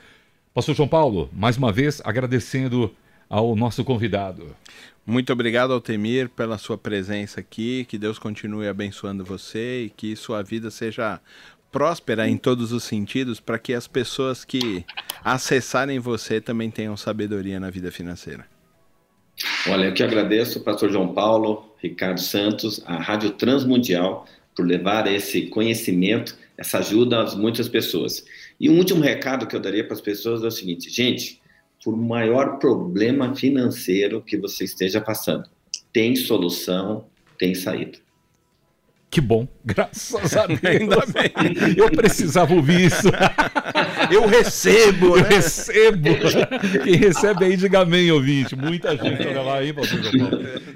Pastor 0.53 0.76
João 0.76 0.89
Paulo, 0.89 1.30
mais 1.32 1.57
uma 1.57 1.72
vez 1.72 2.01
agradecendo 2.03 2.93
ao 3.30 3.55
nosso 3.55 3.84
convidado. 3.84 4.55
Muito 5.05 5.32
obrigado, 5.32 5.73
Altemir, 5.73 6.30
pela 6.30 6.57
sua 6.57 6.77
presença 6.77 7.39
aqui. 7.39 7.86
Que 7.86 7.97
Deus 7.97 8.17
continue 8.19 8.67
abençoando 8.67 9.23
você 9.23 9.84
e 9.86 9.89
que 9.89 10.15
sua 10.15 10.41
vida 10.41 10.71
seja 10.71 11.19
próspera 11.71 12.27
em 12.27 12.38
todos 12.38 12.71
os 12.71 12.84
sentidos 12.84 13.39
para 13.39 13.59
que 13.59 13.73
as 13.73 13.88
pessoas 13.88 14.43
que 14.43 14.84
acessarem 15.23 15.99
você 15.99 16.41
também 16.41 16.71
tenham 16.71 16.97
sabedoria 16.97 17.59
na 17.59 17.69
vida 17.69 17.91
financeira. 17.91 18.45
Olha, 19.67 19.86
eu 19.86 19.93
que 19.93 20.03
agradeço, 20.03 20.61
pastor 20.61 20.91
João 20.91 21.13
Paulo, 21.13 21.73
Ricardo 21.82 22.19
Santos, 22.19 22.82
a 22.86 22.97
Rádio 22.97 23.32
Transmundial, 23.32 24.25
por 24.55 24.65
levar 24.65 25.07
esse 25.07 25.43
conhecimento, 25.43 26.36
essa 26.57 26.80
ajuda 26.80 27.21
a 27.21 27.36
muitas 27.36 27.69
pessoas. 27.69 28.25
E 28.59 28.69
um 28.69 28.77
último 28.77 29.01
recado 29.01 29.47
que 29.47 29.55
eu 29.55 29.59
daria 29.59 29.84
para 29.84 29.93
as 29.93 30.01
pessoas 30.01 30.43
é 30.43 30.47
o 30.47 30.51
seguinte: 30.51 30.89
gente, 30.89 31.38
por 31.84 31.95
maior 31.95 32.59
problema 32.59 33.36
financeiro 33.36 34.21
que 34.21 34.38
você 34.38 34.63
esteja 34.63 34.99
passando. 34.99 35.49
Tem 35.91 36.15
solução, 36.15 37.05
tem 37.38 37.55
saída. 37.55 37.97
Que 39.11 39.19
bom, 39.19 39.47
graças 39.65 40.38
a 40.38 40.45
Deus. 40.47 40.59
Ainda 40.63 41.03
bem. 41.07 41.75
Eu 41.75 41.89
precisava 41.89 42.53
ouvir 42.53 42.82
isso. 42.82 43.07
Eu 44.11 44.27
recebo, 44.27 45.15
né? 45.15 45.21
Eu 45.21 45.25
recebo. 45.25 46.09
Quem 46.84 46.95
recebe 46.95 47.45
aí, 47.45 47.57
diga 47.57 47.80
amém, 47.80 48.11
ouvinte. 48.11 48.55
Muita 48.55 48.95
gente 48.95 49.25
olha 49.27 49.41
lá, 49.41 49.63
hein, 49.63 49.73
Pastor 49.73 49.99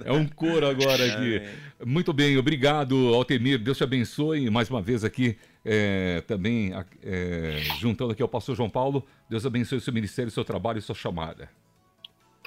É 0.04 0.12
um 0.12 0.26
coro 0.26 0.66
agora 0.66 1.06
aqui. 1.06 1.42
Muito 1.86 2.12
bem, 2.12 2.38
obrigado, 2.38 3.14
Altemir. 3.14 3.60
Deus 3.60 3.78
te 3.78 3.84
abençoe 3.84 4.50
mais 4.50 4.70
uma 4.70 4.82
vez 4.82 5.04
aqui 5.04 5.38
é, 5.66 6.22
também 6.28 6.74
é, 7.02 7.58
juntando 7.80 8.12
aqui 8.12 8.22
ao 8.22 8.28
pastor 8.28 8.56
João 8.56 8.70
Paulo. 8.70 9.06
Deus 9.30 9.46
abençoe 9.46 9.78
o 9.78 9.82
seu 9.82 9.94
ministério, 9.94 10.30
o 10.30 10.34
seu 10.34 10.44
trabalho 10.44 10.80
e 10.80 10.82
sua 10.82 10.96
chamada. 10.96 11.50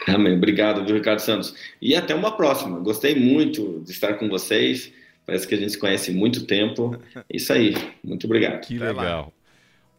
Amém. 0.06 0.36
Obrigado, 0.36 0.84
viu, 0.84 0.94
Ricardo 0.94 1.20
Santos. 1.20 1.54
E 1.80 1.94
até 1.94 2.14
uma 2.14 2.36
próxima. 2.36 2.78
Gostei 2.80 3.14
muito 3.14 3.82
de 3.84 3.90
estar 3.90 4.14
com 4.14 4.28
vocês. 4.28 4.92
Parece 5.24 5.48
que 5.48 5.54
a 5.54 5.58
gente 5.58 5.72
se 5.72 5.78
conhece 5.78 6.10
há 6.10 6.14
muito 6.14 6.46
tempo. 6.46 6.98
Isso 7.32 7.52
aí. 7.52 7.74
Muito 8.04 8.26
obrigado. 8.26 8.60
Que 8.60 8.78
legal. 8.78 9.32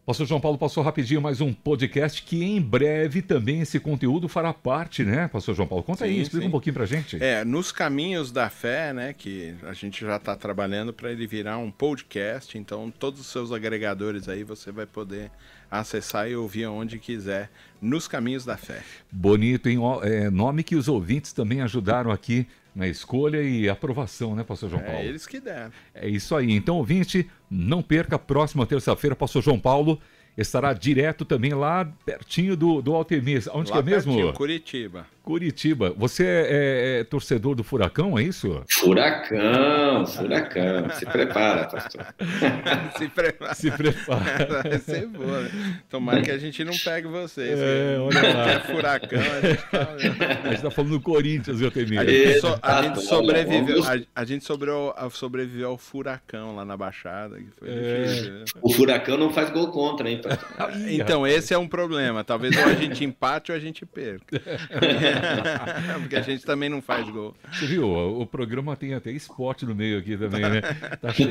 Pastor 0.08 0.26
João 0.26 0.40
Paulo 0.40 0.56
passou 0.56 0.82
rapidinho 0.82 1.20
mais 1.20 1.42
um 1.42 1.52
podcast 1.52 2.22
que 2.22 2.42
em 2.42 2.58
breve 2.62 3.20
também 3.20 3.60
esse 3.60 3.78
conteúdo 3.78 4.26
fará 4.26 4.54
parte, 4.54 5.04
né, 5.04 5.28
Pastor 5.28 5.54
João 5.54 5.68
Paulo? 5.68 5.84
Conta 5.84 6.06
sim, 6.06 6.12
aí, 6.12 6.20
explica 6.22 6.44
sim. 6.44 6.48
um 6.48 6.50
pouquinho 6.50 6.72
pra 6.72 6.86
gente. 6.86 7.22
É, 7.22 7.44
nos 7.44 7.70
caminhos 7.70 8.32
da 8.32 8.48
fé, 8.48 8.94
né, 8.94 9.12
que 9.12 9.54
a 9.64 9.74
gente 9.74 10.02
já 10.06 10.16
está 10.16 10.34
trabalhando 10.34 10.94
para 10.94 11.12
ele 11.12 11.26
virar 11.26 11.58
um 11.58 11.70
podcast, 11.70 12.56
então 12.56 12.90
todos 12.90 13.20
os 13.20 13.26
seus 13.26 13.52
agregadores 13.52 14.30
aí 14.30 14.44
você 14.44 14.72
vai 14.72 14.86
poder 14.86 15.30
acessar 15.70 16.26
e 16.26 16.34
ouvir 16.34 16.64
onde 16.68 16.98
quiser, 16.98 17.50
nos 17.78 18.08
caminhos 18.08 18.46
da 18.46 18.56
fé. 18.56 18.82
Bonito, 19.12 19.68
hein? 19.68 19.78
É, 20.04 20.30
nome 20.30 20.62
que 20.62 20.74
os 20.74 20.88
ouvintes 20.88 21.34
também 21.34 21.60
ajudaram 21.60 22.10
aqui 22.10 22.46
na 22.78 22.86
escolha 22.86 23.42
e 23.42 23.68
aprovação, 23.68 24.36
né, 24.36 24.44
pastor 24.44 24.70
João 24.70 24.80
Paulo? 24.80 25.00
É 25.00 25.04
eles 25.04 25.26
que 25.26 25.40
deram. 25.40 25.72
É 25.92 26.08
isso 26.08 26.36
aí. 26.36 26.52
Então, 26.52 26.76
ouvinte, 26.76 27.28
não 27.50 27.82
perca, 27.82 28.16
próxima 28.16 28.64
terça-feira, 28.64 29.16
pastor 29.16 29.42
João 29.42 29.58
Paulo 29.58 30.00
estará 30.36 30.72
direto 30.72 31.24
também 31.24 31.52
lá 31.52 31.92
pertinho 32.06 32.56
do, 32.56 32.80
do 32.80 32.94
Altemir. 32.94 33.42
Onde 33.52 33.72
lá 33.72 33.82
que 33.82 33.88
é 33.88 33.90
mesmo? 33.90 34.12
Pertinho, 34.12 34.32
Curitiba. 34.32 35.06
Curitiba. 35.28 35.92
Você 35.94 36.24
é, 36.24 36.28
é, 36.28 37.00
é, 37.00 37.04
torcedor 37.04 37.54
do 37.54 37.62
Furacão, 37.62 38.18
é 38.18 38.22
isso? 38.22 38.62
Furacão, 38.70 40.06
Furacão. 40.06 40.88
Se 40.98 41.04
prepara, 41.04 41.66
pastor. 41.66 42.06
Se 42.96 43.08
prepara. 43.08 43.54
Se 43.54 43.70
prepara. 43.70 44.62
Vai 44.64 44.78
ser 44.78 45.06
boa. 45.06 45.42
Né? 45.42 45.80
Tomara 45.90 46.22
que 46.22 46.30
a 46.30 46.38
gente 46.38 46.64
não 46.64 46.72
pegue 46.82 47.08
vocês. 47.08 47.58
É, 47.58 47.98
olha 48.00 48.22
lá. 48.22 48.50
É 48.52 48.60
furacão. 48.60 49.20
A 49.20 49.98
gente 49.98 50.54
está 50.54 50.62
tá 50.62 50.70
falando 50.70 50.92
do 50.92 51.00
Corinthians, 51.02 51.58
viu, 51.58 51.66
Altemir? 51.66 52.00
A 52.00 52.06
gente, 52.06 52.40
so, 52.40 52.58
a 52.62 52.82
gente 52.82 53.00
sobreviveu, 53.02 53.84
a, 53.84 54.20
a 54.22 54.24
gente 54.24 54.44
sobreviveu, 54.46 54.94
sobreviveu 55.10 55.68
ao 55.68 55.76
furacão 55.76 56.56
lá 56.56 56.64
na 56.64 56.74
Baixada. 56.74 57.36
Que 57.36 57.50
foi 57.58 57.68
é. 57.68 58.02
difícil, 58.02 58.32
né? 58.32 58.44
O 58.62 58.72
furacão 58.72 59.18
não 59.18 59.30
faz 59.30 59.50
gol 59.50 59.68
contra, 59.68 60.08
hein, 60.08 60.22
pastor? 60.22 60.72
Então, 60.88 61.26
esse 61.26 61.52
é 61.52 61.58
um 61.58 61.68
problema. 61.68 62.24
Talvez 62.24 62.56
ou 62.56 62.64
a 62.64 62.72
gente 62.72 63.04
empate 63.04 63.52
ou 63.52 63.58
a 63.58 63.60
gente 63.60 63.84
perca. 63.84 64.40
Porque 66.00 66.16
a 66.16 66.22
gente 66.22 66.44
também 66.44 66.68
não 66.68 66.80
faz 66.80 67.08
gol. 67.08 67.34
Você 67.52 67.66
viu? 67.66 67.88
O 67.88 68.26
programa 68.26 68.76
tem 68.76 68.94
até 68.94 69.10
esporte 69.10 69.64
no 69.66 69.74
meio 69.74 69.98
aqui 69.98 70.16
também, 70.16 70.40
né? 70.40 70.60
Tá 71.00 71.12
cheio. 71.12 71.30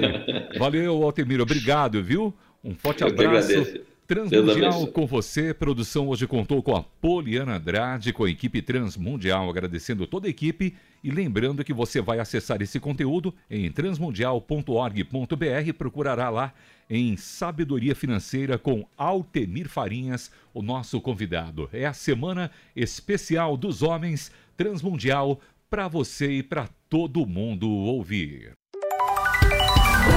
Valeu, 0.57 1.03
Altemiro. 1.03 1.43
Obrigado, 1.43 2.03
viu? 2.03 2.33
Um 2.63 2.75
forte 2.75 3.03
Eu 3.03 3.09
abraço. 3.09 3.81
Transmundial 4.08 4.88
com 4.88 5.05
você. 5.05 5.53
Produção 5.53 6.08
hoje 6.08 6.26
contou 6.26 6.64
com 6.64 6.74
a 6.74 6.82
Poliana 6.82 7.58
Andrade, 7.58 8.14
com 8.14 8.24
a 8.24 8.30
equipe 8.30 8.62
Transmundial, 8.62 9.49
agradecendo 9.49 10.08
toda 10.08 10.28
a 10.28 10.30
equipe 10.30 10.74
e 11.03 11.12
lembrando 11.12 11.64
que 11.64 11.74
você 11.74 11.99
vai 11.99 12.18
acessar 12.18 12.62
esse 12.62 12.80
conteúdo 12.80 13.36
em 13.51 13.70
transmundial.org.br, 13.70 15.74
procurará 15.78 16.30
lá 16.30 16.53
em 16.89 17.18
Sabedoria 17.18 17.93
Financeira 17.93 18.58
com 18.58 18.88
Altemir 18.97 19.68
Farinhas, 19.68 20.32
o 20.53 20.62
nosso 20.62 21.01
convidado. 21.01 21.70
É 21.74 21.86
a 21.86 21.91
semana 21.91 22.49
especial 22.74 23.58
dos 23.58 23.84
homens 23.84 24.32
Transmundial 24.55 25.41
para 25.70 25.89
você 25.89 26.38
e 26.38 26.43
para 26.43 26.70
todo 26.89 27.26
mundo 27.26 27.70
ouvir. 27.70 28.53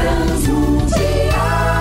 Transmundial. 0.00 1.79